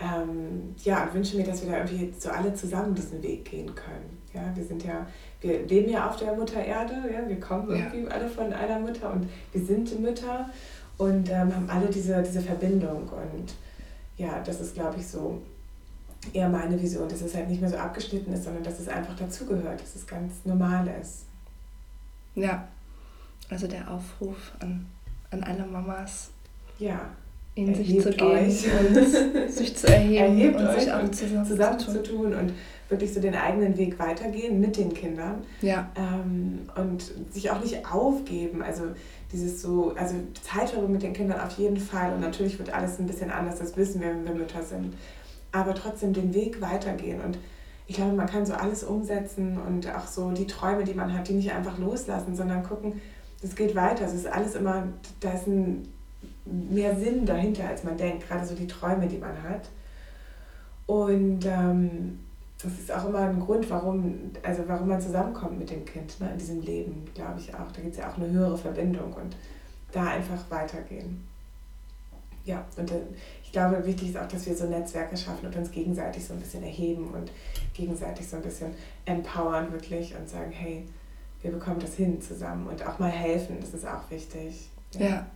ähm, 0.00 0.74
ja, 0.82 1.04
und 1.04 1.14
wünsche 1.14 1.36
mir, 1.36 1.44
dass 1.44 1.62
wir 1.62 1.72
da 1.72 1.78
irgendwie 1.78 2.12
so 2.18 2.30
alle 2.30 2.54
zusammen 2.54 2.94
diesen 2.94 3.22
Weg 3.22 3.44
gehen 3.44 3.74
können. 3.74 4.18
Ja, 4.32 4.50
wir 4.54 4.64
sind 4.64 4.84
ja 4.84 5.06
wir 5.40 5.66
leben 5.66 5.90
ja 5.90 6.08
auf 6.08 6.16
der 6.16 6.34
Mutter 6.34 6.62
Erde, 6.62 6.94
ja, 7.12 7.26
wir 7.26 7.40
kommen 7.40 7.70
irgendwie 7.70 8.02
ja. 8.02 8.08
alle 8.08 8.28
von 8.28 8.52
einer 8.52 8.78
Mutter 8.78 9.12
und 9.12 9.28
wir 9.52 9.64
sind 9.64 9.98
Mütter 10.00 10.50
und 10.98 11.30
ähm, 11.30 11.54
haben 11.54 11.70
alle 11.70 11.86
diese, 11.86 12.22
diese 12.22 12.42
Verbindung. 12.42 13.08
Und 13.08 13.54
ja, 14.18 14.40
das 14.44 14.60
ist, 14.60 14.74
glaube 14.74 14.96
ich, 14.98 15.06
so 15.06 15.40
eher 16.34 16.50
meine 16.50 16.80
Vision, 16.80 17.08
dass 17.08 17.22
es 17.22 17.34
halt 17.34 17.48
nicht 17.48 17.62
mehr 17.62 17.70
so 17.70 17.78
abgeschnitten 17.78 18.34
ist, 18.34 18.44
sondern 18.44 18.62
dass 18.62 18.78
es 18.78 18.88
einfach 18.88 19.16
dazugehört, 19.16 19.80
dass 19.80 19.96
es 19.96 20.06
ganz 20.06 20.44
normal 20.44 20.86
ist. 21.00 21.24
Ja, 22.34 22.68
also 23.48 23.66
der 23.66 23.90
Aufruf 23.90 24.52
an, 24.60 24.86
an 25.30 25.42
alle 25.42 25.64
Mamas. 25.64 26.30
Ja, 26.78 27.10
in 27.54 27.74
sich 27.74 28.00
zu 28.00 28.10
gehen 28.10 28.46
und 28.46 29.50
sich 29.50 29.76
zu 29.76 29.86
erheben 29.92 30.16
Erhebt 30.16 30.60
und 30.60 30.80
sich 30.80 30.92
auch 30.92 31.10
zusammen, 31.10 31.44
zusammen 31.44 31.78
zu 31.78 32.02
tun 32.02 32.34
und 32.34 32.52
wirklich 32.88 33.14
so 33.14 33.20
den 33.20 33.34
eigenen 33.34 33.76
Weg 33.76 33.98
weitergehen 33.98 34.60
mit 34.60 34.76
den 34.76 34.92
Kindern. 34.92 35.44
Ja. 35.62 35.90
Ähm, 35.96 36.60
und 36.74 37.02
sich 37.32 37.50
auch 37.50 37.60
nicht 37.60 37.90
aufgeben. 37.90 38.62
Also 38.62 38.82
dieses 39.32 39.62
so, 39.62 39.94
also 39.96 40.16
Zeit 40.42 40.76
mit 40.88 41.02
den 41.02 41.12
Kindern 41.12 41.40
auf 41.40 41.56
jeden 41.56 41.76
Fall. 41.76 42.12
Und 42.12 42.20
natürlich 42.20 42.58
wird 42.58 42.74
alles 42.74 42.98
ein 42.98 43.06
bisschen 43.06 43.30
anders, 43.30 43.58
das 43.58 43.76
wissen 43.76 44.00
wir, 44.00 44.08
wenn 44.08 44.24
wir 44.24 44.34
Mütter 44.34 44.62
sind. 44.62 44.94
Aber 45.52 45.74
trotzdem 45.74 46.12
den 46.12 46.34
Weg 46.34 46.60
weitergehen. 46.60 47.20
Und 47.20 47.38
ich 47.86 47.96
glaube, 47.96 48.12
man 48.12 48.26
kann 48.26 48.46
so 48.46 48.54
alles 48.54 48.84
umsetzen 48.84 49.58
und 49.66 49.88
auch 49.94 50.06
so 50.06 50.30
die 50.30 50.46
Träume, 50.46 50.84
die 50.84 50.94
man 50.94 51.16
hat, 51.16 51.28
die 51.28 51.34
nicht 51.34 51.52
einfach 51.52 51.78
loslassen, 51.78 52.36
sondern 52.36 52.62
gucken, 52.62 53.00
es 53.42 53.56
geht 53.56 53.74
weiter. 53.74 54.04
Es 54.04 54.14
ist 54.14 54.26
alles 54.26 54.54
immer, 54.54 54.88
da 55.20 55.32
ist 55.32 55.46
ein 55.46 55.88
mehr 56.44 56.96
Sinn 56.96 57.26
dahinter, 57.26 57.68
als 57.68 57.84
man 57.84 57.96
denkt. 57.96 58.28
Gerade 58.28 58.46
so 58.46 58.54
die 58.54 58.66
Träume, 58.66 59.06
die 59.06 59.18
man 59.18 59.42
hat. 59.42 59.68
Und 60.86 61.46
ähm, 61.46 62.18
das 62.62 62.72
ist 62.72 62.92
auch 62.92 63.08
immer 63.08 63.20
ein 63.20 63.40
Grund, 63.40 63.70
warum, 63.70 64.32
also 64.42 64.64
warum 64.66 64.88
man 64.88 65.00
zusammenkommt 65.00 65.58
mit 65.58 65.70
dem 65.70 65.84
Kind 65.84 66.20
ne, 66.20 66.30
in 66.32 66.38
diesem 66.38 66.60
Leben, 66.60 67.04
glaube 67.14 67.38
ich 67.38 67.54
auch. 67.54 67.70
Da 67.72 67.80
gibt 67.80 67.94
es 67.94 67.98
ja 67.98 68.10
auch 68.10 68.16
eine 68.16 68.30
höhere 68.30 68.58
Verbindung 68.58 69.12
und 69.12 69.36
da 69.92 70.08
einfach 70.08 70.50
weitergehen. 70.50 71.26
Ja, 72.44 72.64
und 72.76 72.90
ich 73.44 73.52
glaube, 73.52 73.84
wichtig 73.86 74.10
ist 74.10 74.16
auch, 74.16 74.26
dass 74.26 74.46
wir 74.46 74.56
so 74.56 74.66
Netzwerke 74.66 75.16
schaffen 75.16 75.46
und 75.46 75.56
uns 75.56 75.70
gegenseitig 75.70 76.24
so 76.24 76.32
ein 76.34 76.40
bisschen 76.40 76.62
erheben 76.62 77.10
und 77.10 77.30
gegenseitig 77.74 78.26
so 78.26 78.36
ein 78.36 78.42
bisschen 78.42 78.74
empowern 79.04 79.70
wirklich 79.72 80.14
und 80.16 80.28
sagen, 80.28 80.50
hey, 80.50 80.86
wir 81.42 81.52
bekommen 81.52 81.80
das 81.80 81.94
hin 81.94 82.20
zusammen 82.20 82.66
und 82.66 82.86
auch 82.86 82.98
mal 82.98 83.10
helfen, 83.10 83.56
das 83.60 83.74
ist 83.74 83.86
auch 83.86 84.10
wichtig. 84.10 84.68
Ja. 84.92 85.00
Ja, 85.00 85.26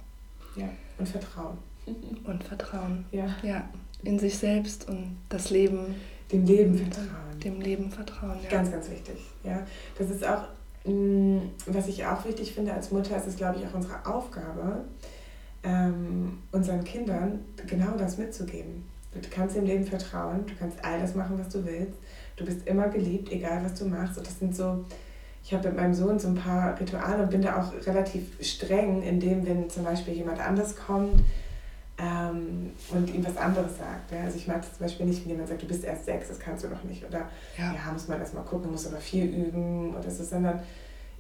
ja. 0.57 0.69
Und 0.99 1.09
Vertrauen. 1.09 1.59
Und 2.25 2.43
Vertrauen. 2.45 3.05
Ja. 3.13 3.27
Ja, 3.43 3.69
in 4.03 4.19
sich 4.19 4.39
selbst 4.39 4.89
und 4.89 5.19
das 5.29 5.51
Leben 5.51 5.95
dem 6.33 6.47
Leben 6.47 6.79
vertrauen. 6.79 7.41
Dem 7.43 7.61
Leben 7.61 7.91
vertrauen, 7.91 8.39
ja. 8.43 8.51
Ganz, 8.51 8.71
ganz 8.71 8.91
wichtig. 8.91 9.17
Ja. 9.43 9.67
Das 9.99 10.11
ist 10.11 10.27
auch, 10.27 10.45
mm, 10.85 11.39
was 11.67 11.89
ich 11.89 12.05
auch 12.07 12.25
wichtig 12.25 12.53
finde 12.55 12.73
als 12.73 12.91
Mutter, 12.91 13.17
ist 13.17 13.27
es, 13.27 13.37
glaube 13.37 13.59
ich, 13.59 13.67
auch 13.67 13.75
unsere 13.75 14.07
Aufgabe, 14.07 14.85
ähm, 15.63 16.39
unseren 16.53 16.85
Kindern 16.85 17.41
genau 17.67 17.97
das 17.99 18.19
mitzugeben. 18.19 18.85
Du 19.13 19.29
kannst 19.31 19.55
dem 19.55 19.65
Leben 19.65 19.87
vertrauen, 19.87 20.45
du 20.47 20.55
kannst 20.59 20.85
all 20.85 20.99
das 21.01 21.15
machen, 21.15 21.39
was 21.39 21.49
du 21.49 21.65
willst. 21.65 21.95
Du 22.37 22.45
bist 22.45 22.67
immer 22.67 22.89
geliebt, 22.89 23.31
egal 23.31 23.65
was 23.65 23.79
du 23.79 23.85
machst. 23.85 24.19
Und 24.19 24.27
das 24.27 24.39
sind 24.39 24.57
so, 24.57 24.85
ich 25.45 25.53
habe 25.53 25.69
mit 25.69 25.77
meinem 25.77 25.95
Sohn 25.95 26.19
so 26.19 26.29
ein 26.29 26.35
paar 26.35 26.79
Rituale 26.81 27.23
und 27.23 27.31
bin 27.31 27.43
da 27.43 27.61
auch 27.61 27.87
relativ 27.87 28.25
streng, 28.41 29.03
indem, 29.03 29.47
wenn 29.47 29.69
zum 29.69 29.85
Beispiel 29.85 30.15
jemand 30.15 30.41
anders 30.41 30.75
kommt, 30.75 31.23
ähm, 31.99 32.73
und 32.91 33.15
ihm 33.15 33.25
was 33.25 33.37
anderes 33.37 33.79
sagt. 33.79 34.11
Ja? 34.11 34.23
Also 34.25 34.39
ich 34.39 34.49
mag 34.49 34.63
es 34.63 34.77
zum 34.77 34.87
Beispiel 34.87 35.07
nicht, 35.07 35.23
wenn 35.23 35.33
jemand 35.33 35.49
sagt, 35.49 35.63
du 35.63 35.67
bist 35.67 35.85
erst 35.85 36.07
sechs, 36.07 36.29
das 36.29 36.41
kannst 36.41 36.65
du 36.65 36.69
noch 36.69 36.83
nicht. 36.85 37.05
Oder 37.05 37.29
ja, 37.59 37.73
ja 37.75 37.93
muss 37.93 38.09
man 38.09 38.19
erst 38.19 38.35
mal 38.35 38.43
gucken, 38.43 38.71
muss 38.71 38.87
aber 38.87 38.97
viel 38.97 39.27
üben 39.27 39.95
oder 39.95 40.11
so, 40.11 40.25
sondern 40.25 40.61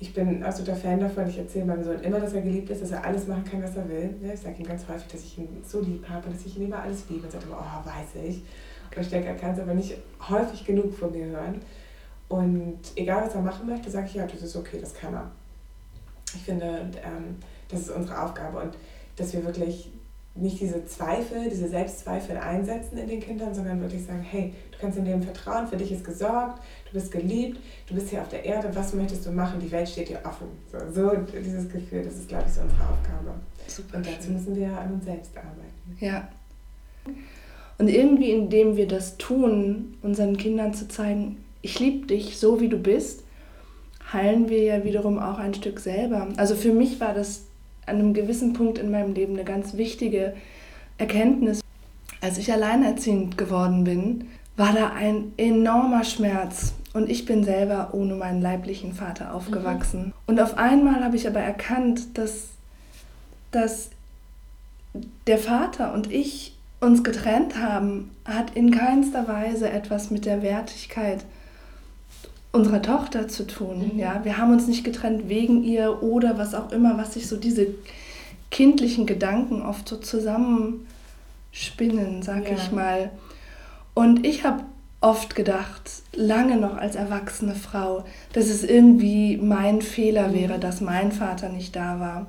ich 0.01 0.13
bin 0.13 0.43
absoluter 0.43 0.75
Fan 0.75 0.99
davon. 0.99 1.29
Ich 1.29 1.39
erzähle 1.39 1.67
meinem 1.67 1.85
Sohn 1.85 2.01
immer, 2.01 2.19
dass 2.19 2.33
er 2.33 2.43
geliebt 2.43 2.71
ist, 2.71 2.83
dass 2.83 2.91
er 2.91 3.05
alles 3.05 3.27
machen 3.29 3.45
kann, 3.45 3.63
was 3.63 3.77
er 3.77 3.89
will. 3.89 4.17
Ja, 4.23 4.33
ich 4.33 4.41
sage 4.41 4.57
ihm 4.59 4.67
ganz 4.67 4.89
häufig, 4.89 5.07
dass 5.07 5.23
ich 5.23 5.39
ihn 5.39 5.49
so 5.65 5.81
lieb 5.81 6.09
habe 6.09 6.27
und 6.27 6.35
dass 6.35 6.45
ich 6.45 6.57
ihn 6.57 6.65
immer 6.65 6.83
alles 6.83 7.05
liebe. 7.09 7.25
Und 7.25 7.31
sagt 7.31 7.45
immer, 7.45 7.59
oh, 7.61 7.87
weiß 7.87 8.25
ich. 8.25 8.43
Und 8.95 9.03
ich 9.03 9.09
denke, 9.09 9.29
er 9.29 9.37
kann 9.37 9.53
es 9.53 9.61
aber 9.61 9.75
nicht 9.75 9.97
häufig 10.29 10.65
genug 10.65 10.95
von 10.95 11.13
mir 11.13 11.27
hören. 11.27 11.61
Und 12.29 12.81
egal, 12.97 13.27
was 13.27 13.35
er 13.35 13.43
machen 13.43 13.67
möchte, 13.67 13.91
sage 13.91 14.07
ich, 14.07 14.15
ja, 14.15 14.27
das 14.27 14.43
ist 14.43 14.57
okay, 14.57 14.79
das 14.81 14.95
kann 14.95 15.15
er. 15.15 15.31
Ich 16.35 16.43
finde, 16.43 16.91
ähm, 17.05 17.37
das 17.69 17.83
ist 17.83 17.91
unsere 17.91 18.21
Aufgabe 18.21 18.59
und 18.59 18.77
dass 19.17 19.33
wir 19.33 19.45
wirklich 19.45 19.91
nicht 20.37 20.61
diese 20.61 20.85
Zweifel, 20.87 21.49
diese 21.49 21.69
Selbstzweifel 21.69 22.37
einsetzen 22.37 22.99
in 22.99 23.07
den 23.07 23.21
Kindern, 23.21 23.55
sondern 23.55 23.81
wirklich 23.81 24.05
sagen, 24.05 24.23
hey, 24.23 24.53
du 24.73 24.79
kannst 24.79 24.99
in 24.99 25.05
dem 25.05 25.23
vertrauen, 25.23 25.69
für 25.69 25.77
dich 25.77 25.93
ist 25.93 26.05
gesorgt, 26.05 26.61
du 26.87 26.95
bist 26.95 27.13
geliebt, 27.13 27.61
du 27.87 27.95
bist 27.95 28.11
hier 28.11 28.21
auf 28.21 28.29
der 28.29 28.45
Erde, 28.45 28.75
was 28.75 28.95
möchtest 28.95 29.25
du 29.27 29.31
machen, 29.31 29.61
die 29.61 29.71
Welt 29.71 29.89
steht 29.89 30.09
dir 30.09 30.21
offen. 30.25 30.49
So, 30.73 30.79
so 30.93 31.17
dieses 31.17 31.71
Gefühl, 31.71 32.03
das 32.03 32.15
ist, 32.15 32.29
glaube 32.29 32.45
ich, 32.49 32.53
so 32.53 32.63
unsere 32.63 32.81
Aufgabe. 32.81 33.35
Super 33.69 33.99
Und 33.99 34.07
dazu 34.07 34.25
schön. 34.25 34.33
müssen 34.35 34.57
wir 34.57 34.77
an 34.77 34.95
uns 34.95 35.05
selbst 35.05 35.37
arbeiten. 35.37 35.97
Ja. 36.01 36.29
Und 37.79 37.89
irgendwie, 37.89 38.33
indem 38.33 38.77
wir 38.77 38.89
das 38.89 39.17
tun, 39.17 39.97
unseren 40.03 40.37
Kindern 40.37 40.75
zu 40.75 40.89
zeigen, 40.89 41.44
ich 41.65 41.81
liebe 41.81 42.07
dich 42.07 42.39
so, 42.39 42.61
wie 42.61 42.69
du 42.69 42.77
bist, 42.77 43.23
heilen 44.13 44.51
wir 44.51 44.63
ja 44.63 44.85
wiederum 44.85 45.19
auch 45.19 45.39
ein 45.39 45.55
Stück 45.55 45.81
selber. 45.81 46.29
Also 46.37 46.55
für 46.55 46.73
mich 46.73 47.01
war 47.01 47.15
das 47.15 47.47
an 47.87 47.97
einem 47.97 48.13
gewissen 48.13 48.53
Punkt 48.53 48.77
in 48.79 48.91
meinem 48.91 49.15
Leben 49.15 49.33
eine 49.33 49.45
ganz 49.45 49.77
wichtige 49.79 50.35
Erkenntnis. 50.99 51.63
Als 52.21 52.37
ich 52.37 52.53
alleinerziehend 52.53 53.39
geworden 53.39 53.85
bin, 53.85 54.27
war 54.57 54.75
da 54.75 54.91
ein 54.91 55.33
enormer 55.39 56.05
Schmerz. 56.05 56.75
Und 56.93 57.09
ich 57.09 57.25
bin 57.25 57.45
selber 57.45 57.89
ohne 57.93 58.15
meinen 58.15 58.43
leiblichen 58.43 58.93
Vater 58.93 59.35
aufgewachsen. 59.35 60.07
Mhm. 60.07 60.13
Und 60.27 60.41
auf 60.41 60.59
einmal 60.59 61.03
habe 61.03 61.17
ich 61.17 61.27
aber 61.27 61.41
erkannt, 61.41 62.19
dass, 62.19 62.49
dass 63.51 63.89
der 65.27 65.39
Vater 65.39 65.95
und 65.95 66.13
ich 66.13 66.57
uns 66.81 67.03
getrennt 67.03 67.59
haben, 67.59 68.11
hat 68.27 68.55
in 68.55 68.71
keinster 68.71 69.27
Weise 69.27 69.71
etwas 69.71 70.11
mit 70.11 70.27
der 70.27 70.43
Wertigkeit 70.43 71.25
unserer 72.55 72.83
Tochter 72.83 73.29
zu 73.29 73.47
tun. 73.47 73.93
Mhm. 73.93 73.99
Ja, 73.99 74.25
wir 74.25 74.39
haben 74.39 74.53
uns 74.53 74.67
nicht 74.69 74.85
getrennt 74.85 75.29
wegen 75.29 75.63
ihr 75.65 76.03
oder 76.03 76.39
was 76.39 76.55
auch 76.55 76.73
immer, 76.73 76.97
was 76.97 77.13
sich 77.15 77.27
so 77.27 77.37
diese 77.37 77.67
kindlichen 78.51 79.07
Gedanken 79.07 79.63
oft 79.63 79.89
so 79.89 79.97
zusammenspinnen, 79.97 82.23
sag 82.23 82.49
ja. 82.49 82.55
ich 82.55 82.71
mal. 82.71 83.11
Und 83.95 84.25
ich 84.25 84.45
habe 84.45 84.63
oft 85.01 85.35
gedacht, 85.35 85.91
lange 86.15 86.57
noch 86.57 86.77
als 86.77 86.95
erwachsene 86.95 87.57
Frau, 87.57 88.05
dass 88.33 88.47
es 88.47 88.63
irgendwie 88.63 89.37
mein 89.37 89.83
Fehler 89.83 90.29
mhm. 90.29 90.35
wäre, 90.35 90.61
dass 90.61 90.81
mein 90.81 91.11
Vater 91.11 91.49
nicht 91.49 91.75
da 91.75 91.99
war. 91.99 92.29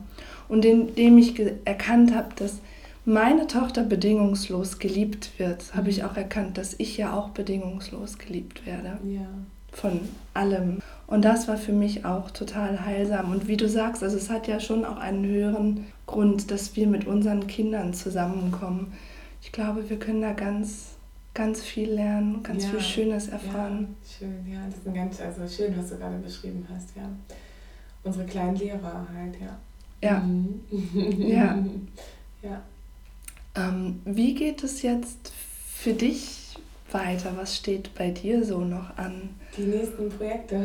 Und 0.49 0.65
indem 0.65 1.19
ich 1.19 1.39
erkannt 1.65 2.15
habe, 2.15 2.29
dass 2.35 2.57
meine 3.05 3.45
Tochter 3.45 3.83
bedingungslos 3.83 4.79
geliebt 4.79 5.33
wird, 5.37 5.71
mhm. 5.71 5.77
habe 5.77 5.91
ich 5.91 6.03
auch 6.03 6.17
erkannt, 6.17 6.57
dass 6.57 6.73
ich 6.79 6.97
ja 6.97 7.13
auch 7.13 7.29
bedingungslos 7.29 8.17
geliebt 8.17 8.65
werde. 8.65 8.97
Ja 9.07 9.27
von 9.75 9.99
allem. 10.33 10.79
Und 11.07 11.23
das 11.23 11.47
war 11.47 11.57
für 11.57 11.71
mich 11.71 12.05
auch 12.05 12.31
total 12.31 12.85
heilsam. 12.85 13.31
Und 13.31 13.47
wie 13.47 13.57
du 13.57 13.69
sagst, 13.69 14.03
also 14.03 14.17
es 14.17 14.29
hat 14.29 14.47
ja 14.47 14.59
schon 14.59 14.85
auch 14.85 14.97
einen 14.97 15.25
höheren 15.25 15.85
Grund, 16.07 16.49
dass 16.49 16.75
wir 16.75 16.87
mit 16.87 17.05
unseren 17.05 17.47
Kindern 17.47 17.93
zusammenkommen. 17.93 18.93
Ich 19.41 19.51
glaube, 19.51 19.89
wir 19.89 19.99
können 19.99 20.21
da 20.21 20.33
ganz, 20.33 20.95
ganz 21.33 21.61
viel 21.61 21.91
lernen, 21.91 22.41
ganz 22.41 22.63
ja, 22.63 22.71
viel 22.71 22.81
Schönes 22.81 23.27
erfahren. 23.27 23.95
Ja, 24.01 24.17
schön, 24.17 24.51
ja, 24.51 24.59
das 24.65 24.79
ist 24.79 24.87
ein 24.87 24.93
ganz, 24.95 25.21
also 25.21 25.47
schön, 25.47 25.77
was 25.77 25.89
du 25.89 25.97
gerade 25.97 26.17
beschrieben 26.17 26.65
hast, 26.73 26.95
ja. 26.95 27.07
Unsere 28.03 28.25
kleinen 28.25 28.55
Lehrer 28.55 29.07
halt, 29.15 29.35
ja. 29.39 29.57
Ja. 30.01 30.19
Mhm. 30.19 30.61
ja. 31.19 31.63
ja. 32.41 32.61
Ähm, 33.55 34.01
wie 34.05 34.35
geht 34.35 34.63
es 34.63 34.81
jetzt 34.81 35.31
für 35.73 35.93
dich 35.93 36.34
weiter? 36.95 37.31
Was 37.35 37.55
steht 37.55 37.93
bei 37.95 38.09
dir 38.09 38.43
so 38.43 38.59
noch 38.59 38.97
an? 38.97 39.29
Die 39.57 39.63
nächsten 39.63 40.09
Projekte. 40.09 40.55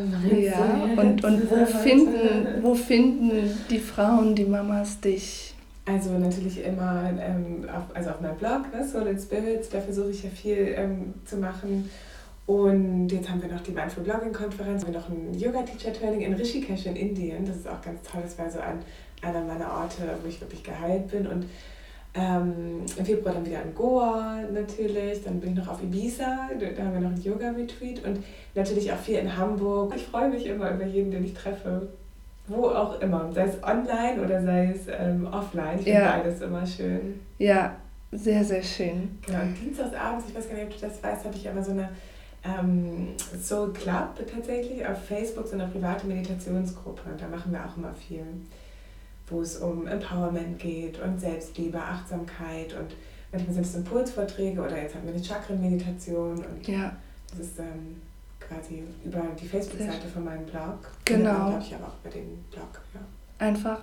Ja, 0.41 0.89
und, 0.97 1.25
und 1.25 1.51
wo, 1.51 1.67
finden, 1.83 2.63
wo 2.63 2.75
finden 2.75 3.51
die 3.69 3.79
Frauen, 3.79 4.35
die 4.35 4.45
Mamas 4.45 5.01
dich? 5.01 5.55
Also 5.87 6.17
natürlich 6.19 6.65
immer 6.65 7.11
ähm, 7.21 7.69
auf, 7.69 7.85
also 7.95 8.11
auf 8.11 8.21
meinem 8.21 8.37
Blog, 8.37 8.73
ne, 8.73 8.87
Soul 8.87 9.09
and 9.09 9.21
Spirits, 9.21 9.71
da 9.71 9.81
versuche 9.81 10.11
ich 10.11 10.23
ja 10.23 10.31
viel 10.31 10.75
ähm, 10.77 11.15
zu 11.25 11.37
machen. 11.37 11.91
Und 12.47 13.09
jetzt 13.11 13.31
haben 13.31 13.41
wir 13.43 13.49
noch 13.49 13.61
die 13.61 13.71
Mindful 13.71 14.05
Blogging 14.05 14.33
Konferenz, 14.33 14.87
wir 14.87 14.95
haben 14.95 15.01
noch 15.01 15.09
ein 15.09 15.35
Yoga 15.39 15.63
Teacher 15.63 15.93
Training 15.93 16.23
in 16.23 16.35
Rishikesh 16.35 16.87
in 16.87 16.97
Indien. 16.97 17.45
Das 17.45 17.57
ist 17.57 17.69
auch 17.69 17.81
ganz 17.81 18.03
toll. 18.03 18.23
Das 18.23 18.39
war 18.39 18.51
so 18.51 18.59
ein, 18.59 18.81
einer 19.23 19.45
meiner 19.45 19.73
Orte, 19.73 20.03
wo 20.23 20.29
ich 20.29 20.41
wirklich 20.41 20.63
geheilt 20.63 21.09
bin. 21.09 21.27
Und 21.27 21.47
ähm, 22.13 22.83
Im 22.97 23.05
Februar 23.05 23.35
dann 23.35 23.47
wieder 23.47 23.63
in 23.63 23.75
Goa 23.75 24.41
natürlich, 24.53 25.23
dann 25.23 25.39
bin 25.39 25.51
ich 25.51 25.59
noch 25.59 25.69
auf 25.69 25.83
Ibiza, 25.83 26.51
da 26.59 26.83
haben 26.83 26.95
wir 26.95 27.01
noch 27.01 27.11
ein 27.11 27.23
Yoga-Retreat 27.23 28.05
und 28.05 28.25
natürlich 28.55 28.93
auch 28.93 28.99
viel 28.99 29.19
in 29.19 29.37
Hamburg. 29.37 29.93
Ich 29.95 30.07
freue 30.07 30.29
mich 30.29 30.47
immer 30.47 30.73
über 30.73 30.85
jeden, 30.85 31.13
den 31.13 31.25
ich 31.25 31.35
treffe, 31.35 31.89
wo 32.49 32.67
auch 32.67 33.01
immer, 33.01 33.31
sei 33.33 33.45
es 33.45 33.63
online 33.63 34.21
oder 34.25 34.43
sei 34.43 34.73
es 34.75 34.89
ähm, 34.89 35.29
offline. 35.31 35.77
Ich 35.79 35.85
finde 35.85 36.01
ja. 36.01 36.17
beides 36.17 36.41
immer 36.41 36.67
schön. 36.67 37.21
Ja, 37.39 37.77
sehr, 38.11 38.43
sehr 38.43 38.63
schön. 38.63 39.17
Genau, 39.25 39.43
und 39.43 39.55
dienstagsabends, 39.61 40.25
ich 40.29 40.35
weiß 40.35 40.49
gar 40.49 40.57
nicht, 40.57 40.65
ob 40.65 40.75
du 40.75 40.87
das 40.87 41.01
weißt, 41.01 41.25
habe 41.27 41.37
ich 41.37 41.47
immer 41.47 41.63
so 41.63 41.71
eine 41.71 41.91
ähm, 42.43 43.11
Soul 43.41 43.73
Club 43.73 44.15
tatsächlich 44.35 44.85
auf 44.85 45.05
Facebook, 45.05 45.47
so 45.47 45.55
eine 45.55 45.69
private 45.69 46.07
Meditationsgruppe 46.09 47.03
da 47.19 47.29
machen 47.29 47.53
wir 47.53 47.61
auch 47.65 47.77
immer 47.77 47.95
viel 47.95 48.25
wo 49.31 49.41
es 49.41 49.57
um 49.57 49.87
Empowerment 49.87 50.59
geht 50.59 51.01
und 51.01 51.21
Selbstliebe, 51.21 51.79
Achtsamkeit 51.79 52.75
und 52.75 52.95
manchmal 53.33 53.55
sind 53.55 53.67
es 53.67 53.75
Impulsvorträge 53.77 54.61
oder 54.61 54.81
jetzt 54.81 54.95
haben 54.95 55.07
wir 55.07 55.15
eine 55.15 55.23
Chakrenmeditation 55.23 56.45
und 56.45 56.69
ja. 56.69 56.97
das 57.31 57.41
ist 57.41 57.59
ähm, 57.59 58.01
quasi 58.41 58.83
über 59.05 59.23
die 59.41 59.47
Facebook-Seite 59.47 60.09
von 60.09 60.25
meinem 60.25 60.45
Blog. 60.47 60.79
Genau. 61.05 61.49
glaube 61.49 61.63
ich 61.63 61.75
aber 61.75 61.87
auch 61.87 62.01
über 62.05 62.11
den 62.11 62.45
Blog. 62.51 62.81
Ja. 62.95 63.47
Einfach 63.47 63.81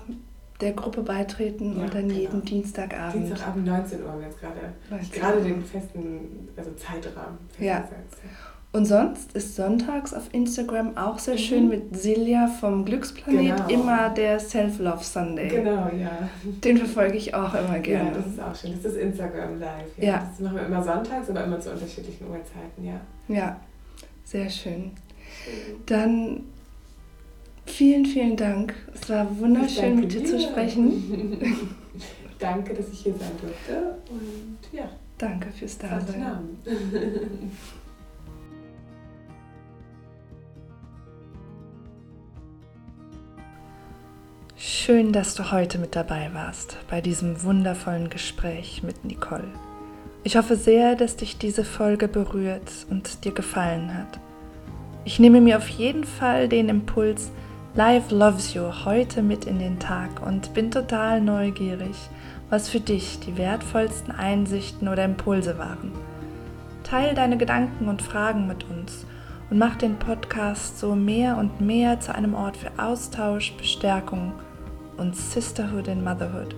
der 0.59 0.73
Gruppe 0.73 1.03
beitreten 1.03 1.77
Ja, 1.77 1.83
und 1.83 1.93
dann 1.93 2.07
genau. 2.07 2.19
jeden 2.19 2.43
Dienstagabend. 2.43 3.27
Dienstagabend 3.27 3.65
19 3.65 4.03
Uhr 4.03 4.11
haben 4.11 4.19
wir 4.19 4.27
jetzt 4.27 4.39
gerade. 4.39 4.59
19 4.89 5.11
Gerade 5.11 5.43
den 5.43 5.63
festen 5.63 6.49
also 6.55 6.71
Zeitrahmen 6.71 7.37
Ja. 7.59 7.87
Und 8.77 8.85
sonst 8.85 9.33
ist 9.33 9.55
sonntags 9.55 10.13
auf 10.13 10.31
Instagram 10.33 10.95
auch 10.97 11.17
sehr 11.17 11.39
schön 11.39 11.63
Mhm. 11.63 11.69
mit 11.69 11.97
Silja 11.97 12.45
vom 12.45 12.85
Glücksplanet 12.85 13.67
Genau. 13.67 13.69
immer 13.69 14.09
der 14.11 14.39
Self-Love 14.39 15.03
Sunday. 15.03 15.47
Genau, 15.47 15.89
ja. 15.99 16.29
Den 16.63 16.77
verfolge 16.77 17.17
ich 17.17 17.33
auch 17.33 17.55
immer 17.55 17.77
Ja, 17.77 17.81
gerne. 17.81 18.11
das 18.11 18.27
ist 18.27 18.39
auch 18.39 18.55
schön. 18.55 18.73
Das 18.75 18.93
ist 18.93 18.99
Instagram 18.99 19.59
Live. 19.59 19.97
Ja. 19.97 20.29
Das 20.29 20.39
machen 20.41 20.57
wir 20.57 20.65
immer 20.67 20.83
sonntags, 20.83 21.27
aber 21.27 21.43
immer 21.45 21.59
zu 21.59 21.71
unterschiedlichen 21.71 22.27
Uhrzeiten, 22.27 22.85
ja. 22.85 23.01
ja, 23.35 23.59
sehr 24.23 24.47
schön. 24.47 24.91
Dann 25.87 26.41
vielen, 27.65 28.05
vielen 28.05 28.37
Dank. 28.37 28.75
Es 28.93 29.09
war 29.09 29.25
wunderschön 29.39 29.99
mit 30.01 30.13
dir 30.13 30.23
zu 30.23 30.37
dir. 30.37 30.49
sprechen. 30.49 31.39
danke, 32.37 32.75
dass 32.75 32.89
ich 32.93 32.99
hier 32.99 33.13
sein 33.13 33.31
durfte 33.41 33.97
und 34.11 34.57
ja, 34.71 34.87
Danke 35.17 35.47
fürs 35.49 35.79
Dasein. 35.79 36.21
Schön, 44.69 45.13
dass 45.13 45.33
du 45.33 45.53
heute 45.53 45.77
mit 45.77 45.95
dabei 45.95 46.31
warst 46.33 46.77
bei 46.89 46.99
diesem 46.99 47.41
wundervollen 47.43 48.09
Gespräch 48.09 48.83
mit 48.83 49.05
Nicole. 49.05 49.47
Ich 50.25 50.35
hoffe 50.35 50.57
sehr, 50.57 50.95
dass 50.95 51.15
dich 51.15 51.37
diese 51.37 51.63
Folge 51.63 52.09
berührt 52.09 52.69
und 52.89 53.23
dir 53.23 53.31
gefallen 53.31 53.93
hat. 53.93 54.19
Ich 55.05 55.19
nehme 55.19 55.39
mir 55.39 55.55
auf 55.55 55.69
jeden 55.69 56.03
Fall 56.03 56.49
den 56.49 56.67
Impuls 56.67 57.31
Life 57.75 58.13
Loves 58.13 58.55
You 58.55 58.63
heute 58.83 59.21
mit 59.21 59.45
in 59.45 59.59
den 59.59 59.79
Tag 59.79 60.21
und 60.27 60.53
bin 60.53 60.69
total 60.69 61.21
neugierig, 61.21 61.95
was 62.49 62.67
für 62.67 62.81
dich 62.81 63.21
die 63.21 63.37
wertvollsten 63.37 64.13
Einsichten 64.13 64.89
oder 64.89 65.05
Impulse 65.05 65.57
waren. 65.57 65.93
Teil 66.83 67.15
deine 67.15 67.37
Gedanken 67.37 67.87
und 67.87 68.01
Fragen 68.01 68.47
mit 68.47 68.65
uns 68.65 69.05
und 69.49 69.59
mach 69.59 69.77
den 69.77 69.95
Podcast 69.95 70.77
so 70.77 70.93
mehr 70.93 71.37
und 71.37 71.61
mehr 71.61 72.01
zu 72.01 72.13
einem 72.13 72.33
Ort 72.33 72.57
für 72.57 72.71
Austausch, 72.77 73.53
Bestärkung 73.53 74.33
und 74.97 75.15
Sisterhood 75.15 75.87
in 75.87 76.03
Motherhood. 76.03 76.55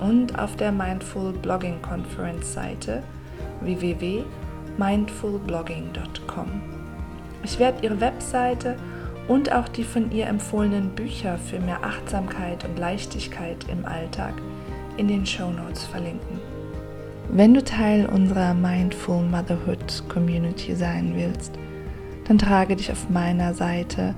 und 0.00 0.36
auf 0.38 0.56
der 0.56 0.72
Mindful 0.72 1.32
Blogging 1.32 1.80
Conference 1.82 2.52
Seite 2.52 3.02
www.mindfulblogging.com. 3.60 6.46
Ich 7.44 7.58
werde 7.58 7.84
ihre 7.84 8.00
Webseite 8.00 8.76
und 9.28 9.52
auch 9.52 9.68
die 9.68 9.84
von 9.84 10.10
ihr 10.12 10.26
empfohlenen 10.26 10.88
Bücher 10.90 11.38
für 11.38 11.60
mehr 11.60 11.84
Achtsamkeit 11.84 12.64
und 12.64 12.78
Leichtigkeit 12.78 13.66
im 13.70 13.84
Alltag 13.84 14.34
in 14.96 15.08
den 15.08 15.26
Show 15.26 15.50
Notes 15.50 15.84
verlinken. 15.84 16.40
Wenn 17.28 17.54
du 17.54 17.62
Teil 17.62 18.06
unserer 18.06 18.54
Mindful 18.54 19.22
Motherhood 19.22 20.04
Community 20.08 20.74
sein 20.76 21.12
willst, 21.16 21.52
dann 22.28 22.38
trage 22.38 22.76
dich 22.76 22.90
auf 22.90 23.10
meiner 23.10 23.52
Seite 23.52 24.14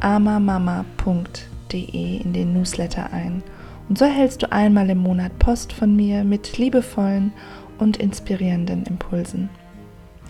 www.amamama.de 0.00 2.22
in 2.22 2.32
den 2.32 2.52
Newsletter 2.52 3.12
ein 3.12 3.42
und 3.88 3.98
so 3.98 4.04
erhältst 4.04 4.42
du 4.42 4.52
einmal 4.52 4.90
im 4.90 4.98
Monat 4.98 5.38
Post 5.38 5.72
von 5.72 5.96
mir 5.96 6.24
mit 6.24 6.58
liebevollen 6.58 7.32
und 7.78 7.96
inspirierenden 7.96 8.84
Impulsen. 8.84 9.48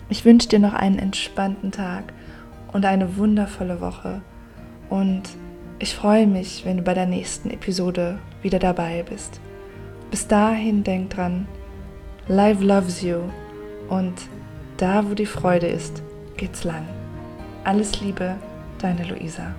Ich 0.09 0.23
wünsche 0.25 0.49
dir 0.49 0.59
noch 0.59 0.73
einen 0.73 0.99
entspannten 0.99 1.71
Tag 1.71 2.13
und 2.71 2.85
eine 2.85 3.17
wundervolle 3.17 3.81
Woche 3.81 4.21
und 4.89 5.23
ich 5.79 5.95
freue 5.95 6.27
mich, 6.27 6.65
wenn 6.65 6.77
du 6.77 6.83
bei 6.83 6.93
der 6.93 7.05
nächsten 7.05 7.49
Episode 7.51 8.19
wieder 8.41 8.59
dabei 8.59 9.03
bist. 9.07 9.39
Bis 10.11 10.27
dahin 10.27 10.83
denk 10.83 11.11
dran, 11.11 11.47
Life 12.27 12.63
loves 12.63 13.01
you 13.01 13.19
und 13.89 14.13
da, 14.77 15.09
wo 15.09 15.13
die 15.13 15.25
Freude 15.25 15.67
ist, 15.67 16.01
geht's 16.37 16.63
lang. 16.63 16.85
Alles 17.63 18.01
Liebe, 18.01 18.35
deine 18.83 19.03
Luisa. 19.05 19.53